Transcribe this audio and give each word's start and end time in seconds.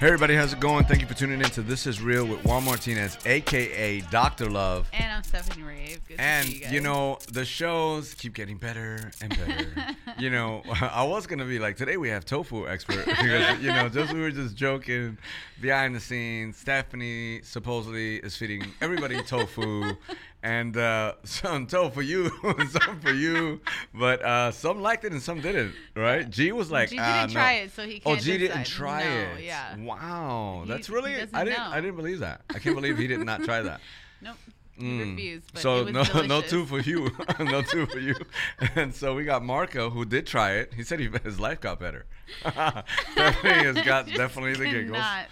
Hey 0.00 0.08
everybody, 0.08 0.34
how's 0.34 0.52
it 0.52 0.60
going? 0.60 0.84
Thank 0.84 1.00
you 1.00 1.06
for 1.06 1.14
tuning 1.14 1.40
in 1.40 1.48
to 1.50 1.62
This 1.62 1.86
Is 1.86 2.00
Real 2.02 2.26
with 2.26 2.44
Juan 2.44 2.64
Martinez, 2.64 3.16
aka 3.24 4.00
Dr. 4.10 4.50
Love. 4.50 4.86
And 4.92 5.10
I'm 5.10 5.22
Stephanie 5.22 5.62
Rave. 5.62 6.00
Good 6.06 6.20
And 6.20 6.44
to 6.46 6.50
see 6.50 6.58
you, 6.58 6.64
guys. 6.64 6.72
you 6.72 6.80
know 6.80 7.18
the 7.32 7.44
shows 7.44 8.12
keep 8.12 8.34
getting 8.34 8.58
better 8.58 9.10
and 9.22 9.30
better. 9.38 9.66
you 10.18 10.30
know, 10.30 10.62
I 10.80 11.04
was 11.04 11.26
gonna 11.26 11.44
be 11.44 11.58
like 11.58 11.76
today 11.76 11.96
we 11.96 12.08
have 12.08 12.24
tofu 12.24 12.66
expert 12.68 13.04
because 13.06 13.60
you 13.60 13.68
know 13.68 13.88
just 13.88 14.12
we 14.12 14.20
were 14.20 14.30
just 14.30 14.54
joking 14.56 15.18
behind 15.60 15.94
the 15.94 16.00
scenes. 16.00 16.56
Stephanie 16.56 17.40
supposedly 17.42 18.16
is 18.16 18.36
feeding 18.36 18.64
everybody 18.80 19.22
tofu, 19.22 19.92
and 20.42 20.76
uh, 20.76 21.14
some 21.24 21.66
tofu 21.66 21.90
for 21.94 22.02
you, 22.02 22.30
some 22.70 23.00
for 23.00 23.12
you, 23.12 23.60
but 23.92 24.22
uh, 24.22 24.50
some 24.50 24.80
liked 24.80 25.04
it 25.04 25.12
and 25.12 25.22
some 25.22 25.40
didn't. 25.40 25.72
Right? 25.96 26.28
G 26.28 26.52
was 26.52 26.70
like, 26.70 26.90
G 26.90 26.98
"Ah, 26.98 27.20
didn't 27.22 27.34
no." 27.34 27.40
try 27.40 27.52
it, 27.54 27.72
so 27.72 27.84
he 27.86 28.02
Oh, 28.04 28.10
can't 28.10 28.20
Oh, 28.20 28.22
G 28.22 28.38
didn't 28.38 28.64
try 28.66 29.04
No, 29.04 29.10
it. 29.38 29.44
yeah. 29.44 29.76
Wow, 29.76 30.62
He- 30.64 30.70
that's 30.70 30.88
really. 30.90 31.14
I 31.14 31.44
didn't. 31.44 31.58
know. 31.58 31.68
I 31.70 31.80
didn't 31.80 31.96
believe 31.96 32.20
that. 32.20 32.42
I 32.54 32.58
can't 32.58 32.74
believe 32.74 32.98
he 32.98 33.06
did 33.06 33.20
not 33.20 33.42
try 33.44 33.62
that. 33.62 33.80
Nope. 34.22 34.36
Mm. 34.80 35.10
refused. 35.12 35.50
But 35.52 35.62
so 35.62 35.86
it 35.86 35.94
was 35.94 36.14
no, 36.14 36.22
no 36.26 36.40
two 36.42 36.66
for 36.66 36.80
you, 36.80 37.10
no 37.40 37.62
two 37.62 37.86
for 37.86 37.98
you. 37.98 38.14
And 38.74 38.94
so 38.94 39.14
we 39.14 39.24
got 39.24 39.42
Marco 39.44 39.90
who 39.90 40.04
did 40.04 40.26
try 40.26 40.52
it. 40.52 40.74
He 40.74 40.82
said 40.82 41.00
he, 41.00 41.08
his 41.22 41.38
life 41.38 41.60
got 41.60 41.78
better. 41.78 42.06
definitely 43.14 43.50
has 43.74 43.84
got 43.84 44.06
definitely 44.06 44.54
the 44.54 44.64
giggles. 44.70 44.96
cannot. 44.98 45.26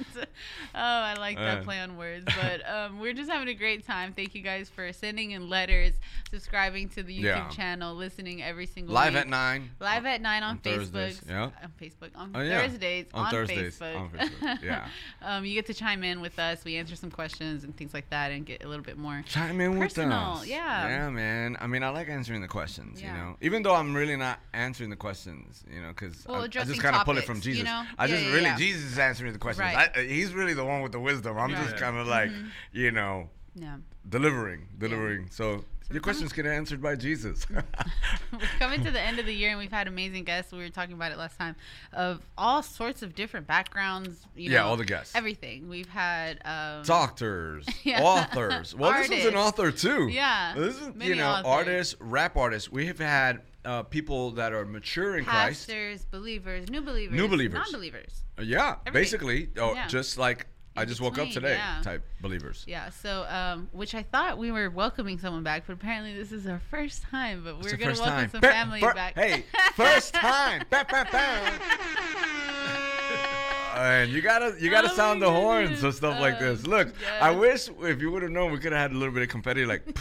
Oh, 0.75 0.79
I 0.81 1.15
like 1.15 1.37
that 1.39 1.59
Uh. 1.59 1.63
play 1.63 1.81
on 1.81 1.97
words. 1.97 2.25
But 2.41 2.69
um, 2.69 3.01
we're 3.01 3.13
just 3.13 3.31
having 3.31 3.49
a 3.49 3.55
great 3.55 3.87
time. 3.87 4.13
Thank 4.15 4.35
you 4.35 4.43
guys 4.43 4.69
for 4.69 4.93
sending 4.93 5.33
in 5.33 5.49
letters, 5.49 5.95
subscribing 6.31 6.89
to 6.91 7.03
the 7.03 7.17
YouTube 7.19 7.23
Yeah. 7.25 7.49
channel, 7.49 7.95
listening 7.95 8.43
every 8.43 8.67
single 8.67 8.95
Live 8.95 9.15
week. 9.15 9.23
at 9.23 9.29
nine. 9.29 9.71
Live 9.81 10.07
at 10.07 10.21
nine 10.21 10.43
on, 10.43 10.51
on 10.53 10.59
Facebook. 10.59 11.21
Yeah. 11.29 11.43
On 11.45 11.53
Facebook. 11.81 12.11
On 12.15 12.31
Oh, 12.35 12.41
yeah. 12.41 12.63
Thursdays. 12.67 13.07
On 13.15 13.25
On, 13.27 13.31
Thursdays, 13.31 13.79
Facebook. 13.79 13.97
on 14.01 14.11
Facebook, 14.11 14.63
yeah. 14.63 14.89
um, 15.23 15.45
you 15.45 15.55
get 15.55 15.67
to 15.67 15.75
chime 15.75 16.05
in 16.05 16.21
with 16.21 16.39
us. 16.39 16.65
We 16.65 16.77
answer 16.77 16.97
some 16.97 17.11
questions 17.11 17.65
and 17.65 17.77
things 17.77 17.93
like 17.95 18.09
that 18.11 18.31
and 18.33 18.45
get 18.47 18.65
a 18.65 18.69
little 18.69 18.85
bit 18.85 18.97
more. 18.99 19.25
Chime 19.33 19.61
in 19.63 19.79
with 19.79 19.89
Personal, 19.95 20.35
us. 20.35 20.47
yeah. 20.47 20.87
Yeah, 20.89 21.09
man. 21.11 21.57
I 21.59 21.67
mean, 21.67 21.83
I 21.83 21.89
like 21.89 22.09
answering 22.11 22.43
the 22.43 22.49
questions, 22.49 23.01
Yeah. 23.01 23.13
you 23.15 23.19
know. 23.19 23.37
Even 23.41 23.63
though 23.63 23.75
I'm 23.75 23.95
really 23.95 24.15
not 24.17 24.41
answering 24.53 24.91
the 24.91 24.97
questions, 24.97 25.65
you 25.73 25.81
know, 25.81 25.89
because 25.89 26.27
Well, 26.29 26.43
I, 26.43 26.45
I 26.45 26.49
just 26.49 26.81
kind 26.83 26.95
of 26.95 27.05
pull 27.07 27.17
it 27.17 27.25
from 27.25 27.37
topics, 27.37 27.47
you 27.47 27.53
Jesus. 27.55 27.65
know? 27.65 27.83
I 27.99 28.05
Yeah, 28.05 28.15
just 28.15 28.25
yeah, 28.27 28.33
really. 28.35 28.51
Jesus 28.59 28.93
is 28.93 28.99
answering 28.99 29.33
the 29.33 29.39
questions. 29.39 29.65
Right. 29.75 29.91
I, 29.97 30.03
he's 30.03 30.35
really 30.35 30.53
the 30.53 30.65
one 30.67 30.83
with 30.83 30.93
the 30.93 31.01
wisdom. 31.01 31.39
I'm 31.39 31.51
just 31.51 31.77
kind 31.79 31.97
of 31.97 32.07
like, 32.07 32.31
Mhm. 32.31 32.49
you 32.73 32.91
know, 32.91 33.31
Yeah. 33.55 33.77
delivering, 34.07 34.69
delivering. 34.77 35.29
So 35.31 35.65
your 35.93 36.01
questions 36.03 36.33
get 36.33 36.47
answered 36.47 36.81
by 36.83 36.97
Jesus. 36.97 37.47
We're 37.51 38.39
coming 38.59 38.83
to 38.85 38.91
the 38.91 39.01
end 39.01 39.19
of 39.19 39.27
the 39.27 39.35
year, 39.35 39.51
and 39.51 39.59
we've 39.59 39.71
had 39.71 39.89
amazing 39.89 40.25
guests. 40.25 40.53
We 40.53 40.59
were 40.59 40.69
talking 40.71 40.95
about 40.95 41.13
it 41.13 41.19
last 41.19 41.39
time 41.39 41.57
of 41.93 42.21
all 42.39 42.63
sorts 42.63 43.03
of 43.03 43.15
different 43.15 43.47
backgrounds. 43.47 44.27
You 44.35 44.51
know, 44.51 44.55
Yeah, 44.57 44.65
all 44.65 44.77
the 44.77 44.85
guests. 44.85 45.15
Everything. 45.15 45.69
We've 45.69 45.89
had 45.89 46.41
um, 46.45 46.83
Doctors, 46.85 47.67
Yeah. 47.85 48.03
authors. 48.03 48.75
Well, 48.75 48.93
this 48.93 49.09
was 49.11 49.25
an 49.27 49.35
author 49.37 49.71
too. 49.71 50.09
Yeah, 50.09 50.55
This 50.57 50.81
is, 50.81 50.89
you 51.01 51.15
know, 51.15 51.29
authors. 51.31 51.45
artists, 51.47 51.97
rap 52.01 52.37
artists. 52.37 52.71
We 52.73 52.87
have 52.87 52.99
had 52.99 53.43
uh, 53.65 53.83
people 53.85 54.33
that 54.33 54.53
are 54.53 54.65
mature 54.65 55.19
in 55.19 55.25
Christ. 55.25 55.69
pastors, 55.69 56.05
believers, 56.11 56.69
new 56.69 56.81
believers, 56.81 57.17
New 57.17 57.29
believers. 57.29 57.61
non-believers. 57.65 58.25
Uh, 58.39 58.43
Yeah, 58.43 58.77
Everything. 58.87 58.93
basically, 58.93 59.49
oh, 59.59 59.75
Yeah. 59.75 59.87
just 59.87 60.19
like 60.19 60.47
I 60.77 60.85
just 60.87 61.01
woke 61.01 61.19
up 61.19 61.29
today 61.29 61.55
yeah. 61.57 61.81
type 61.83 62.03
believers. 62.21 62.65
Yeah. 62.67 62.89
So, 62.91 63.25
um, 63.29 63.69
which 63.73 63.95
I 63.95 64.03
thought 64.03 64.39
we 64.39 64.51
were 64.51 64.71
welcoming 64.71 65.19
someone 65.19 65.43
back, 65.43 65.65
but 65.67 65.75
apparently 65.75 66.15
this 66.15 66.33
is 66.33 66.47
our 66.47 66.61
first 66.71 67.03
time. 67.03 67.43
But 67.45 67.61
we're 67.63 67.77
gonna 67.77 67.93
welcome 67.93 68.07
time. 68.07 68.31
some 68.31 68.41
Ba- 68.41 68.49
family 68.49 68.81
back. 68.81 69.15
Hey, 69.15 69.45
first 69.75 70.15
time. 70.15 70.65
Ba-. 70.71 70.87
And 73.75 74.11
you 74.13 74.21
gotta 74.23 74.55
you 74.61 74.71
gotta 74.71 74.91
Oh 74.91 74.95
sound 74.95 75.21
the 75.23 75.31
horns 75.31 75.69
goodness. 75.69 75.83
and 75.85 75.95
stuff 75.95 76.21
like 76.21 76.39
this. 76.39 76.65
Um, 76.65 76.71
Look, 76.71 76.95
I 77.21 77.31
wish 77.31 77.69
if 77.81 78.01
you 78.01 78.11
would 78.11 78.23
have 78.23 78.33
known, 78.33 78.53
we 78.53 78.59
could 78.59 78.73
have 78.73 78.81
had 78.81 78.93
a 78.93 78.99
little 78.99 79.15
bit 79.15 79.23
of 79.23 79.29
confetti, 79.29 79.65
like 79.67 79.83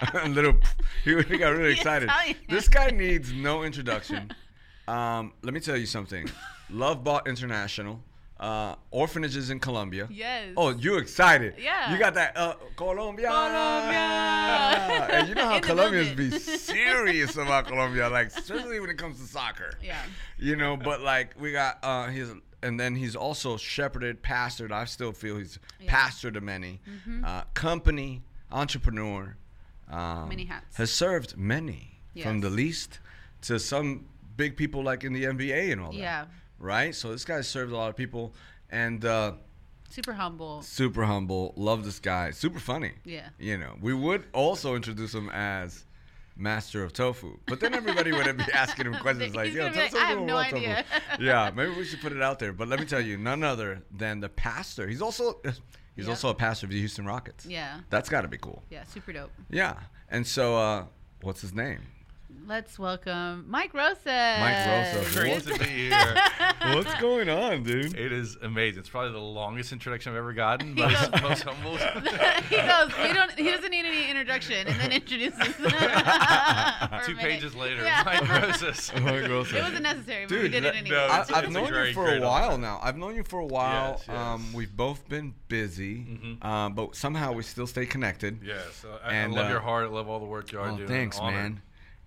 a 0.14 0.28
little. 0.28 0.54
He, 1.04 1.14
he 1.22 1.38
got 1.38 1.50
really 1.50 1.72
excited. 1.72 2.10
This 2.48 2.68
guy 2.68 2.90
needs 2.90 3.32
no 3.32 3.62
introduction. 3.62 4.32
Um, 4.88 5.32
let 5.42 5.54
me 5.54 5.60
tell 5.60 5.76
you 5.76 5.86
something. 5.86 6.28
Love 6.70 7.04
Bought 7.04 7.26
International, 7.28 8.00
uh, 8.40 8.74
orphanages 8.90 9.50
in 9.50 9.60
Colombia. 9.60 10.08
Yes. 10.10 10.54
Oh, 10.56 10.70
you 10.70 10.96
excited? 10.96 11.54
Yeah. 11.58 11.92
You 11.92 11.98
got 11.98 12.14
that 12.14 12.36
uh, 12.36 12.54
Colombia. 12.76 13.28
Colombia. 13.28 15.08
And 15.12 15.28
you 15.28 15.34
know 15.34 15.46
how 15.46 15.60
Colombians 15.60 16.14
be 16.16 16.30
serious 16.38 17.36
about 17.36 17.66
Colombia, 17.66 18.08
like 18.08 18.28
especially 18.28 18.80
when 18.80 18.90
it 18.90 18.96
comes 18.98 19.18
to 19.20 19.26
soccer. 19.26 19.74
Yeah. 19.82 20.00
You 20.38 20.56
know, 20.56 20.76
but 20.76 21.00
like 21.02 21.34
we 21.38 21.52
got 21.52 21.78
uh 21.82 22.08
he's 22.08 22.30
and 22.62 22.78
then 22.78 22.94
he's 22.94 23.14
also 23.16 23.56
shepherded, 23.56 24.22
pastored. 24.22 24.72
I 24.72 24.84
still 24.86 25.12
feel 25.12 25.36
he's 25.38 25.58
Yeah. 25.80 25.90
pastored 25.92 26.34
to 26.34 26.40
many. 26.40 26.80
Mhm. 26.88 27.24
Uh, 27.24 27.44
company, 27.54 28.22
entrepreneur. 28.52 29.36
Um, 29.90 30.28
Many 30.28 30.44
hats. 30.44 30.76
Has 30.76 30.90
served 30.92 31.36
many, 31.36 32.00
from 32.22 32.40
the 32.40 32.50
least 32.50 33.00
to 33.42 33.58
some 33.58 34.06
big 34.36 34.56
people 34.56 34.82
like 34.84 35.02
in 35.04 35.12
the 35.12 35.24
NBA 35.24 35.72
and 35.72 35.80
all 35.80 35.92
that. 35.92 35.98
Yeah. 35.98 36.24
Right. 36.60 36.94
So 36.94 37.10
this 37.10 37.24
guy 37.24 37.40
served 37.40 37.72
a 37.72 37.76
lot 37.76 37.88
of 37.90 37.96
people, 37.96 38.32
and 38.70 39.04
uh, 39.04 39.32
Super 39.88 40.12
humble. 40.12 40.62
super 40.62 41.04
humble. 41.04 41.52
Love 41.56 41.84
this 41.84 41.98
guy. 41.98 42.30
Super 42.30 42.60
funny. 42.60 42.92
Yeah. 43.04 43.30
You 43.40 43.58
know, 43.58 43.76
we 43.80 43.92
would 43.94 44.24
also 44.32 44.76
introduce 44.76 45.12
him 45.14 45.28
as 45.30 45.84
master 46.36 46.82
of 46.84 46.92
tofu, 46.92 47.36
but 47.46 47.60
then 47.60 47.74
everybody 47.74 48.12
would 48.12 48.36
be 48.36 48.44
asking 48.54 48.86
him 48.86 48.94
questions 49.00 49.34
like, 49.34 49.52
"Yo, 49.52 49.68
tell 49.70 49.82
like, 49.82 49.94
"I 49.96 50.04
have 50.10 50.20
no 50.20 50.36
idea." 50.36 50.84
tofu." 51.10 51.22
yeah, 51.24 51.50
maybe 51.54 51.72
we 51.74 51.84
should 51.84 52.00
put 52.00 52.12
it 52.12 52.22
out 52.22 52.38
there. 52.38 52.52
But 52.52 52.68
let 52.68 52.78
me 52.78 52.86
tell 52.86 53.00
you, 53.00 53.16
none 53.18 53.42
other 53.42 53.82
than 53.90 54.20
the 54.20 54.28
pastor. 54.28 54.86
He's 54.86 55.02
also 55.02 55.40
he's 55.96 56.04
Yep. 56.06 56.08
also 56.08 56.28
a 56.28 56.34
pastor 56.34 56.66
of 56.66 56.72
the 56.72 56.78
Houston 56.78 57.04
Rockets. 57.04 57.44
Yeah. 57.46 57.80
That's 57.90 58.08
got 58.08 58.20
to 58.22 58.28
be 58.28 58.38
cool. 58.38 58.62
Yeah. 58.70 58.84
Super 58.84 59.12
dope. 59.12 59.32
Yeah. 59.50 59.74
And 60.08 60.26
so, 60.26 60.56
uh, 60.56 60.84
what's 61.22 61.40
his 61.40 61.52
name? 61.54 61.80
Let's 62.46 62.78
welcome 62.80 63.44
Mike 63.48 63.72
Rosas. 63.74 64.04
Mike 64.06 64.66
Rosas. 64.66 65.14
Great 65.14 65.42
to 65.44 65.58
be 65.58 65.88
here. 65.88 66.14
What's 66.74 66.92
going 67.00 67.28
on, 67.28 67.62
dude? 67.62 67.96
It 67.96 68.10
is 68.12 68.36
amazing. 68.42 68.80
It's 68.80 68.88
probably 68.88 69.12
the 69.12 69.18
longest 69.18 69.72
introduction 69.72 70.10
I've 70.12 70.18
ever 70.18 70.32
gotten, 70.32 70.68
He 70.76 70.82
but 70.82 70.90
goes- 70.90 71.08
it's 71.12 71.22
most 71.22 71.42
humble. 71.44 71.76
he 72.48 72.56
goes. 72.56 72.90
We 72.98 73.12
don't. 73.12 73.30
He 73.38 73.44
doesn't 73.50 73.70
need 73.70 73.84
any 73.86 74.10
introduction, 74.10 74.66
and 74.66 74.80
then 74.80 74.90
introduces. 74.90 75.38
Two 77.06 77.14
pages 77.16 77.54
later, 77.54 77.84
Yeah. 77.84 78.02
Mike 78.04 78.28
Rosas. 78.42 78.92
Mike 79.00 79.28
Rosas. 79.28 79.54
It 79.54 79.62
wasn't 79.62 79.82
necessary, 79.82 80.26
but 80.26 80.34
we 80.34 80.42
Dude, 80.42 80.52
did 80.52 80.64
that- 80.64 80.74
it 80.74 80.78
anyway. 80.78 80.96
no, 80.96 81.06
I, 81.06 81.20
It's 81.20 81.30
a- 81.30 81.36
I've 81.36 81.44
it's 81.44 81.52
known 81.52 81.72
you 81.86 81.92
for 81.94 82.14
a 82.16 82.20
while 82.20 82.50
honor. 82.52 82.58
now. 82.62 82.80
I've 82.82 82.96
known 82.96 83.14
you 83.14 83.22
for 83.22 83.38
a 83.38 83.46
while. 83.46 83.92
Yes, 83.98 84.04
yes. 84.08 84.16
Um, 84.16 84.52
we've 84.52 84.76
both 84.76 85.08
been 85.08 85.34
busy, 85.46 85.98
Mhm. 85.98 86.38
uh, 86.42 86.68
but 86.70 86.96
somehow 86.96 87.32
we 87.32 87.44
still 87.44 87.68
stay 87.68 87.86
connected. 87.86 88.40
Yes, 88.44 88.84
I, 89.04 89.12
And, 89.12 89.32
I 89.34 89.36
love 89.36 89.46
uh, 89.46 89.50
your 89.52 89.60
heart. 89.60 89.84
I 89.84 89.88
love 89.88 90.08
all 90.08 90.18
the 90.18 90.26
work 90.26 90.50
you 90.50 90.58
are 90.58 90.70
Oh, 90.70 90.76
doing. 90.76 90.88
thanks, 90.88 91.18
Honored. 91.18 91.34
man. 91.34 91.62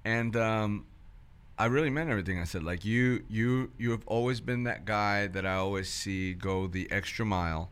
And 0.05 0.35
um, 0.35 0.85
I 1.57 1.65
really 1.65 1.89
meant 1.89 2.09
everything 2.09 2.39
I 2.39 2.43
said. 2.43 2.63
Like 2.63 2.83
you, 2.85 3.23
you, 3.29 3.71
you 3.77 3.91
have 3.91 4.03
always 4.07 4.41
been 4.41 4.63
that 4.63 4.85
guy 4.85 5.27
that 5.27 5.45
I 5.45 5.55
always 5.55 5.89
see 5.89 6.33
go 6.33 6.67
the 6.67 6.91
extra 6.91 7.25
mile. 7.25 7.69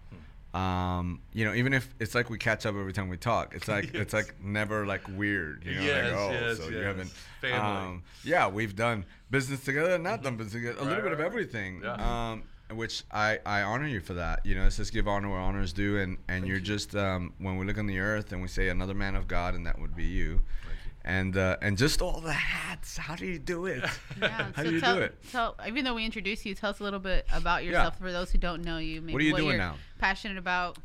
Um, 0.53 1.21
you 1.31 1.45
know, 1.45 1.53
even 1.53 1.73
if 1.73 1.93
it's 1.99 2.13
like 2.13 2.29
we 2.29 2.37
catch 2.37 2.65
up 2.65 2.75
every 2.75 2.91
time 2.91 3.07
we 3.07 3.15
talk, 3.17 3.55
it's 3.55 3.67
like 3.69 3.93
it's 3.93 4.13
like 4.13 4.35
never 4.43 4.85
like 4.85 5.01
weird. 5.07 5.63
You 5.65 5.75
know, 5.75 5.81
Yes, 5.81 6.11
like 6.11 6.19
oh, 6.19 6.31
yes, 6.31 6.57
so 6.57 6.69
you 6.69 6.77
yes. 6.77 6.85
haven't. 6.85 7.09
Family. 7.39 7.57
Um, 7.57 8.03
yeah, 8.23 8.47
we've 8.49 8.75
done 8.75 9.05
business 9.29 9.61
together, 9.63 9.97
not 9.97 10.23
done 10.23 10.35
business 10.35 10.53
together, 10.53 10.79
a 10.79 10.83
little 10.83 11.03
bit 11.03 11.13
of 11.13 11.19
right, 11.19 11.23
right. 11.23 11.25
everything. 11.25 11.81
Yeah. 11.83 12.31
Um, 12.31 12.43
which 12.75 13.03
I, 13.11 13.39
I 13.45 13.63
honor 13.63 13.87
you 13.87 13.99
for 13.99 14.13
that. 14.13 14.45
You 14.45 14.55
know, 14.55 14.65
it 14.65 14.71
says 14.71 14.89
give 14.91 15.07
honor 15.07 15.29
where 15.29 15.39
honor 15.39 15.61
is 15.61 15.73
due, 15.73 15.97
and, 15.97 16.11
and 16.27 16.41
Thank 16.41 16.45
you're 16.47 16.57
you. 16.57 16.61
just 16.63 16.95
um, 16.95 17.33
when 17.39 17.57
we 17.57 17.65
look 17.65 17.77
on 17.77 17.87
the 17.87 17.99
earth 17.99 18.31
and 18.31 18.41
we 18.41 18.47
say 18.47 18.69
another 18.69 18.93
man 18.93 19.15
of 19.15 19.27
God, 19.27 19.55
and 19.55 19.65
that 19.65 19.79
would 19.79 19.95
be 19.95 20.05
you. 20.05 20.41
And 21.03 21.35
uh, 21.37 21.57
and 21.61 21.77
just 21.77 22.01
all 22.01 22.19
the 22.21 22.33
hats. 22.33 22.97
How 22.97 23.15
do 23.15 23.25
you 23.25 23.39
do 23.39 23.65
it? 23.65 23.83
Yeah, 24.21 24.27
How 24.55 24.63
so 24.63 24.69
do 24.69 24.75
you 24.75 24.81
tell, 24.81 24.95
do 24.95 25.01
it? 25.01 25.15
Tell, 25.31 25.55
even 25.67 25.83
though 25.85 25.95
we 25.95 26.05
introduced 26.05 26.45
you, 26.45 26.55
tell 26.55 26.69
us 26.69 26.79
a 26.79 26.83
little 26.83 26.99
bit 26.99 27.25
about 27.33 27.63
yourself 27.63 27.97
for 27.97 28.11
those 28.11 28.31
who 28.31 28.37
don't 28.37 28.63
know 28.63 28.77
you. 28.77 29.01
Maybe 29.01 29.13
What 29.13 29.21
are 29.21 29.25
you 29.25 29.35
doing 29.35 29.47
you're 29.49 29.57
now? 29.57 29.75
Passionate 29.99 30.37
about 30.37 30.77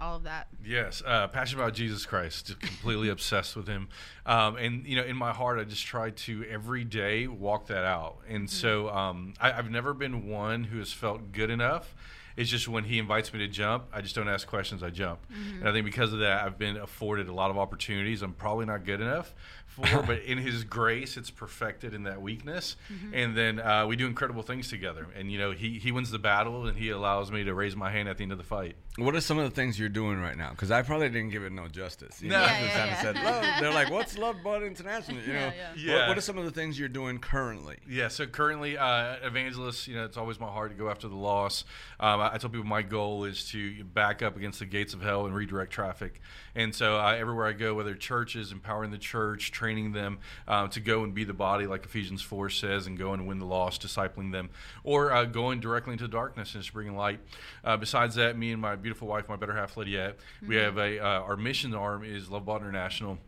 all 0.00 0.16
of 0.16 0.24
that. 0.24 0.48
Yes, 0.64 1.02
uh, 1.06 1.28
passionate 1.28 1.62
about 1.62 1.74
Jesus 1.74 2.04
Christ, 2.06 2.46
just 2.46 2.60
completely 2.60 3.08
obsessed 3.08 3.56
with 3.56 3.66
Him, 3.66 3.88
um, 4.26 4.56
and 4.56 4.86
you 4.86 4.96
know, 4.96 5.04
in 5.04 5.16
my 5.16 5.32
heart, 5.32 5.58
I 5.58 5.64
just 5.64 5.86
try 5.86 6.10
to 6.10 6.44
every 6.50 6.84
day 6.84 7.26
walk 7.26 7.68
that 7.68 7.84
out. 7.84 8.18
And 8.28 8.48
so, 8.48 8.88
um, 8.90 9.34
I, 9.40 9.52
I've 9.52 9.70
never 9.70 9.94
been 9.94 10.28
one 10.28 10.64
who 10.64 10.78
has 10.78 10.92
felt 10.92 11.32
good 11.32 11.50
enough. 11.50 11.94
It's 12.36 12.50
just 12.50 12.66
when 12.68 12.84
He 12.84 12.98
invites 12.98 13.32
me 13.32 13.38
to 13.40 13.48
jump, 13.48 13.84
I 13.92 14.00
just 14.00 14.14
don't 14.14 14.28
ask 14.28 14.46
questions. 14.46 14.82
I 14.82 14.90
jump, 14.90 15.20
and 15.30 15.68
I 15.68 15.72
think 15.72 15.84
because 15.84 16.12
of 16.12 16.18
that, 16.20 16.44
I've 16.44 16.58
been 16.58 16.76
afforded 16.76 17.28
a 17.28 17.32
lot 17.34 17.50
of 17.50 17.58
opportunities. 17.58 18.22
I'm 18.22 18.32
probably 18.32 18.66
not 18.66 18.84
good 18.84 19.00
enough 19.00 19.32
for, 19.66 20.02
but 20.06 20.22
in 20.22 20.38
His 20.38 20.64
grace, 20.64 21.16
it's 21.16 21.30
perfected 21.30 21.94
in 21.94 22.04
that 22.04 22.20
weakness, 22.20 22.76
and 23.12 23.36
then 23.36 23.60
uh, 23.60 23.86
we 23.86 23.94
do 23.96 24.06
incredible 24.06 24.42
things 24.42 24.68
together. 24.68 25.06
And 25.16 25.30
you 25.30 25.38
know, 25.38 25.52
He 25.52 25.78
He 25.78 25.92
wins 25.92 26.10
the 26.10 26.18
battle, 26.18 26.66
and 26.66 26.76
He 26.76 26.90
allows 26.90 27.30
me 27.30 27.44
to 27.44 27.54
raise 27.54 27.76
my 27.76 27.90
hand 27.90 28.08
at 28.08 28.16
the 28.16 28.24
end 28.24 28.32
of 28.32 28.38
the 28.38 28.44
fight. 28.44 28.76
What 28.96 29.14
are 29.16 29.20
some 29.20 29.38
of 29.38 29.44
the 29.44 29.50
things 29.50 29.76
you're 29.78 29.88
doing 29.88 30.20
right 30.20 30.36
now? 30.36 30.50
Because 30.50 30.70
I 30.70 30.82
probably 30.82 31.08
didn't 31.08 31.30
give 31.30 31.42
it 31.42 31.50
no 31.52 31.66
justice. 31.66 32.22
You 32.22 32.30
No. 32.30 32.38
know, 32.38 32.46
Yeah, 32.46 32.60
just 32.60 32.76
yeah, 32.76 32.86
yeah. 32.86 33.02
said, 33.02 33.16
love. 33.24 33.44
They're 33.60 33.72
like, 33.72 33.90
what's 33.90 34.16
Love 34.16 34.36
Bought 34.44 34.62
International? 34.62 35.18
You 35.20 35.32
know, 35.32 35.52
Yeah, 35.56 35.70
What, 35.70 35.78
yeah. 35.80 36.08
what 36.08 36.16
are 36.16 36.20
some 36.20 36.38
of 36.38 36.44
the 36.44 36.52
things 36.52 36.78
you're 36.78 36.88
doing 36.88 37.18
currently? 37.18 37.76
Yeah, 37.88 38.06
so 38.06 38.24
currently, 38.26 38.78
uh, 38.78 39.16
evangelist, 39.24 39.88
you 39.88 39.96
know, 39.96 40.04
it's 40.04 40.16
always 40.16 40.38
my 40.38 40.46
heart 40.46 40.70
to 40.70 40.76
go 40.76 40.90
after 40.90 41.08
the 41.08 41.16
lost. 41.16 41.66
Um, 41.98 42.20
I, 42.24 42.34
I 42.34 42.38
tell 42.38 42.50
people 42.50 42.66
my 42.66 42.82
goal 42.82 43.24
is 43.24 43.48
to 43.50 43.84
back 43.84 44.22
up 44.22 44.36
against 44.36 44.58
the 44.58 44.66
gates 44.66 44.94
of 44.94 45.02
hell 45.02 45.26
and 45.26 45.34
redirect 45.34 45.72
traffic. 45.72 46.20
And 46.54 46.74
so 46.74 46.96
uh, 46.98 47.16
everywhere 47.18 47.46
I 47.46 47.52
go, 47.52 47.74
whether 47.74 47.94
churches, 47.94 48.52
empowering 48.52 48.90
the 48.90 48.98
church, 48.98 49.50
training 49.52 49.92
them 49.92 50.18
uh, 50.48 50.68
to 50.68 50.80
go 50.80 51.04
and 51.04 51.14
be 51.14 51.24
the 51.24 51.34
body, 51.34 51.66
like 51.66 51.84
Ephesians 51.84 52.22
4 52.22 52.50
says, 52.50 52.86
and 52.86 52.98
go 52.98 53.12
and 53.12 53.26
win 53.26 53.38
the 53.38 53.46
lost, 53.46 53.82
discipling 53.82 54.32
them, 54.32 54.50
or 54.82 55.12
uh, 55.12 55.24
going 55.24 55.60
directly 55.60 55.92
into 55.92 56.08
darkness 56.08 56.54
and 56.54 56.62
just 56.62 56.72
bringing 56.72 56.96
light. 56.96 57.20
Uh, 57.64 57.76
besides 57.76 58.14
that, 58.14 58.36
me 58.36 58.52
and 58.52 58.60
my 58.60 58.76
beautiful 58.76 59.08
wife, 59.08 59.28
my 59.28 59.36
better 59.36 59.54
half, 59.54 59.76
Lydia, 59.76 60.14
mm-hmm. 60.14 60.48
we 60.48 60.56
have 60.56 60.78
a 60.78 60.98
uh, 60.98 61.20
our 61.20 61.36
mission 61.36 61.74
arm 61.74 62.04
is 62.04 62.30
Love 62.30 62.44
Bought 62.44 62.60
International 62.60 63.18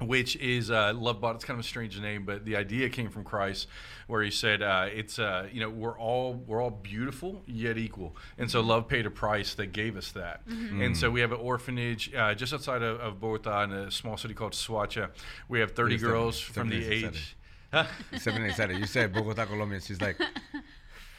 which 0.00 0.36
is 0.36 0.70
uh, 0.70 0.92
Love 0.96 1.20
Bought. 1.20 1.36
It's 1.36 1.44
kind 1.44 1.58
of 1.58 1.64
a 1.64 1.68
strange 1.68 1.98
name, 2.00 2.24
but 2.24 2.44
the 2.44 2.56
idea 2.56 2.88
came 2.88 3.10
from 3.10 3.24
Christ, 3.24 3.68
where 4.06 4.22
he 4.22 4.30
said, 4.30 4.62
uh, 4.62 4.86
"It's 4.90 5.18
uh, 5.18 5.48
you 5.52 5.60
know 5.60 5.70
we're 5.70 5.98
all 5.98 6.34
we're 6.46 6.62
all 6.62 6.70
beautiful 6.70 7.42
yet 7.46 7.78
equal," 7.78 8.16
and 8.38 8.50
so 8.50 8.60
love 8.60 8.88
paid 8.88 9.06
a 9.06 9.10
price 9.10 9.54
that 9.54 9.72
gave 9.72 9.96
us 9.96 10.12
that. 10.12 10.46
Mm-hmm. 10.48 10.82
And 10.82 10.96
so 10.96 11.10
we 11.10 11.20
have 11.20 11.32
an 11.32 11.40
orphanage 11.40 12.14
uh, 12.14 12.34
just 12.34 12.52
outside 12.52 12.82
of, 12.82 13.00
of, 13.00 13.20
Bogota 13.20 13.64
in 13.64 13.72
a 13.72 13.90
small 13.90 14.16
city 14.16 14.34
called 14.34 14.52
Soacha. 14.52 15.10
We 15.48 15.60
have 15.60 15.72
30 15.72 15.98
girls 15.98 16.40
from 16.40 16.68
the 16.68 16.84
age. 16.84 17.36
Huh? 17.72 17.84
You 18.10 18.86
said 18.86 19.12
Bogota, 19.12 19.46
Colombia. 19.46 19.80
She's 19.80 20.00
like, 20.00 20.20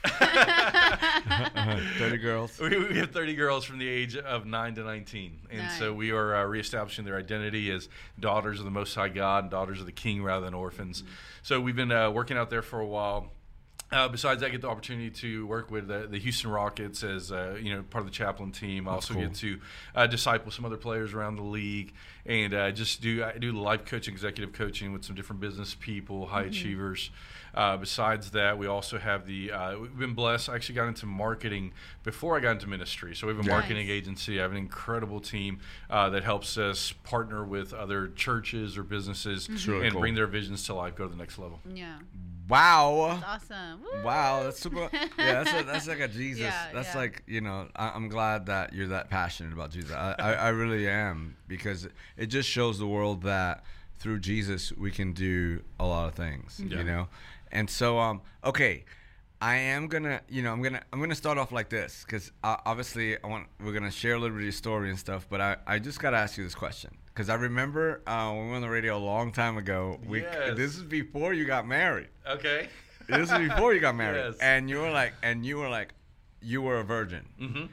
30 1.98 2.18
girls. 2.18 2.60
We, 2.60 2.70
we, 2.78 2.98
have 2.98 3.12
30 3.12 3.36
girls 3.36 3.66
from 3.66 3.78
the 3.78 3.88
age 3.88 4.16
of 4.18 4.46
9 4.46 4.76
to 4.76 4.84
19. 4.84 5.40
And 5.50 5.60
nice. 5.60 5.78
so 5.78 5.94
we 5.94 6.12
are 6.12 6.36
uh, 6.36 6.44
reestablishing 6.46 7.06
their 7.06 7.18
identity 7.18 7.72
as 7.72 7.88
daughters 8.20 8.60
of 8.60 8.66
the 8.66 8.72
Most 8.72 8.96
High 8.96 9.10
God 9.10 9.44
and 9.46 9.52
daughters 9.52 9.80
of 9.80 9.86
the 9.86 9.92
King 9.92 10.24
rather 10.24 10.46
than 10.46 10.54
orphans. 10.54 11.02
Mm-hmm. 11.02 11.12
So 11.44 11.62
we've 11.62 11.76
been 11.76 11.92
uh, 11.92 12.10
working 12.12 12.38
out 12.38 12.50
there 12.50 12.62
for 12.62 12.80
a 12.80 12.88
while. 12.88 13.32
Uh, 13.92 14.08
besides, 14.08 14.42
I 14.42 14.48
get 14.48 14.62
the 14.62 14.70
opportunity 14.70 15.10
to 15.10 15.46
work 15.48 15.70
with 15.70 15.88
the, 15.88 16.08
the 16.10 16.18
Houston 16.18 16.50
Rockets 16.50 17.04
as 17.04 17.30
uh, 17.30 17.58
you 17.62 17.76
know 17.76 17.84
part 17.84 18.04
of 18.04 18.06
the 18.06 18.16
chaplain 18.16 18.52
team. 18.52 18.88
I 18.88 18.92
also 18.92 19.14
cool. 19.14 19.24
get 19.24 19.36
to 19.36 19.60
uh, 19.96 20.08
disciple 20.08 20.50
some 20.52 20.64
other 20.64 20.78
players 20.78 21.14
around 21.14 21.36
the 21.36 21.44
league, 21.44 21.94
and 22.26 22.54
uh, 22.54 22.72
just 22.72 23.02
do 23.02 23.24
I 23.24 23.38
do 23.38 23.52
life 23.52 23.84
coaching, 23.84 24.14
executive 24.14 24.54
coaching 24.54 24.94
with 24.94 25.04
some 25.04 25.16
different 25.16 25.42
business 25.42 25.76
people, 25.76 26.28
high 26.28 26.42
mm-hmm. 26.42 26.52
achievers. 26.52 27.10
Uh, 27.54 27.76
besides 27.76 28.32
that, 28.32 28.58
we 28.58 28.66
also 28.66 28.98
have 28.98 29.28
the 29.28 29.52
uh, 29.52 29.78
we've 29.78 29.98
been 29.98 30.14
blessed. 30.14 30.48
I 30.48 30.56
actually 30.56 30.76
got 30.76 30.88
into 30.88 31.06
marketing 31.06 31.74
before 32.04 32.38
I 32.38 32.40
got 32.40 32.52
into 32.52 32.68
ministry, 32.68 33.14
so 33.14 33.28
we 33.28 33.34
have 33.34 33.44
a 33.44 33.48
nice. 33.48 33.60
marketing 33.60 33.90
agency. 33.90 34.40
I 34.40 34.44
have 34.44 34.52
an 34.52 34.58
incredible 34.58 35.20
team 35.20 35.60
uh, 35.90 36.10
that 36.12 36.24
helps 36.24 36.58
us 36.58 36.94
partner 37.04 37.44
with 37.44 37.74
other 37.74 38.08
churches 38.08 38.78
or 38.78 38.84
businesses 38.84 39.50
mm-hmm. 39.50 39.70
really 39.70 39.86
and 39.88 39.94
cool. 39.94 40.02
bring 40.02 40.16
their 40.16 40.28
visions 40.28 40.64
to 40.68 40.76
life, 40.76 40.96
go 40.96 41.04
to 41.04 41.12
the 41.12 41.20
next 41.20 41.38
level. 41.38 41.60
Yeah. 41.74 41.98
Wow. 42.52 43.22
That's 43.22 43.50
awesome. 43.50 43.82
Woo! 43.82 44.04
Wow, 44.04 44.44
that's 44.44 44.60
super. 44.60 44.90
Yeah, 44.92 45.08
that's 45.44 45.54
a, 45.54 45.64
that's 45.64 45.88
like 45.88 46.02
a 46.02 46.08
Jesus. 46.20 46.42
Yeah, 46.42 46.68
that's 46.74 46.90
yeah. 46.90 47.00
like 47.00 47.24
you 47.26 47.40
know. 47.40 47.70
I, 47.78 47.96
am 47.96 48.10
glad 48.10 48.48
that 48.48 48.74
you're 48.74 48.88
that 48.88 49.10
passionate 49.10 49.54
about 49.54 49.72
Jesus. 49.72 49.92
I, 49.92 50.16
I, 50.20 50.34
I 50.34 50.50
really 50.50 50.88
am 50.90 51.38
because 51.48 51.88
it 52.18 52.28
just 52.28 52.50
shows 52.50 52.78
the 52.78 52.88
world 52.88 53.24
that 53.24 53.64
through 54.00 54.20
Jesus 54.20 54.74
we 54.74 54.92
can 54.92 55.14
do 55.14 55.62
a 55.80 55.86
lot 55.86 56.10
of 56.10 56.16
things. 56.16 56.62
Yeah. 56.64 56.80
You 56.80 56.84
know, 56.84 57.08
and 57.54 57.70
so, 57.70 58.00
um, 58.00 58.22
okay, 58.44 58.84
I 59.42 59.56
am 59.56 59.88
gonna, 59.88 60.20
you 60.28 60.42
know, 60.42 60.52
I'm 60.52 60.62
gonna, 60.62 60.82
I'm 60.92 61.00
gonna 61.00 61.16
start 61.16 61.38
off 61.38 61.54
like 61.54 61.70
this 61.70 62.04
because 62.06 62.34
uh, 62.44 62.58
obviously 62.66 63.18
I 63.24 63.28
want, 63.28 63.48
we're 63.64 63.74
gonna 63.74 63.92
share 63.92 64.16
a 64.16 64.20
little 64.20 64.36
bit 64.36 64.42
of 64.42 64.44
your 64.44 64.52
story 64.52 64.90
and 64.90 65.00
stuff. 65.00 65.26
But 65.30 65.40
I, 65.40 65.56
I 65.66 65.80
just 65.80 66.02
gotta 66.02 66.18
ask 66.18 66.38
you 66.38 66.44
this 66.44 66.56
question 66.56 66.92
because 67.14 67.30
I 67.30 67.36
remember 67.36 68.02
uh, 68.08 68.32
when 68.32 68.46
we 68.46 68.50
were 68.50 68.56
on 68.56 68.62
the 68.62 68.70
radio 68.70 68.98
a 68.98 69.00
long 69.00 69.32
time 69.32 69.58
ago. 69.58 70.00
We, 70.06 70.22
yes. 70.22 70.56
this 70.56 70.78
is 70.78 70.84
before 70.84 71.34
you 71.34 71.46
got 71.46 71.68
married. 71.68 72.08
Okay. 72.28 72.70
this 73.08 73.32
is 73.32 73.38
before 73.38 73.74
you 73.74 73.80
got 73.80 73.96
married, 73.96 74.24
yes. 74.26 74.38
and 74.42 74.70
you 74.70 74.80
were 74.80 74.92
like, 74.92 75.14
and 75.22 75.46
you 75.46 75.58
were 75.58 75.70
like, 75.70 75.94
you 76.42 76.62
were 76.62 76.80
a 76.80 76.84
virgin. 76.84 77.26
Mm-hmm. 77.40 77.66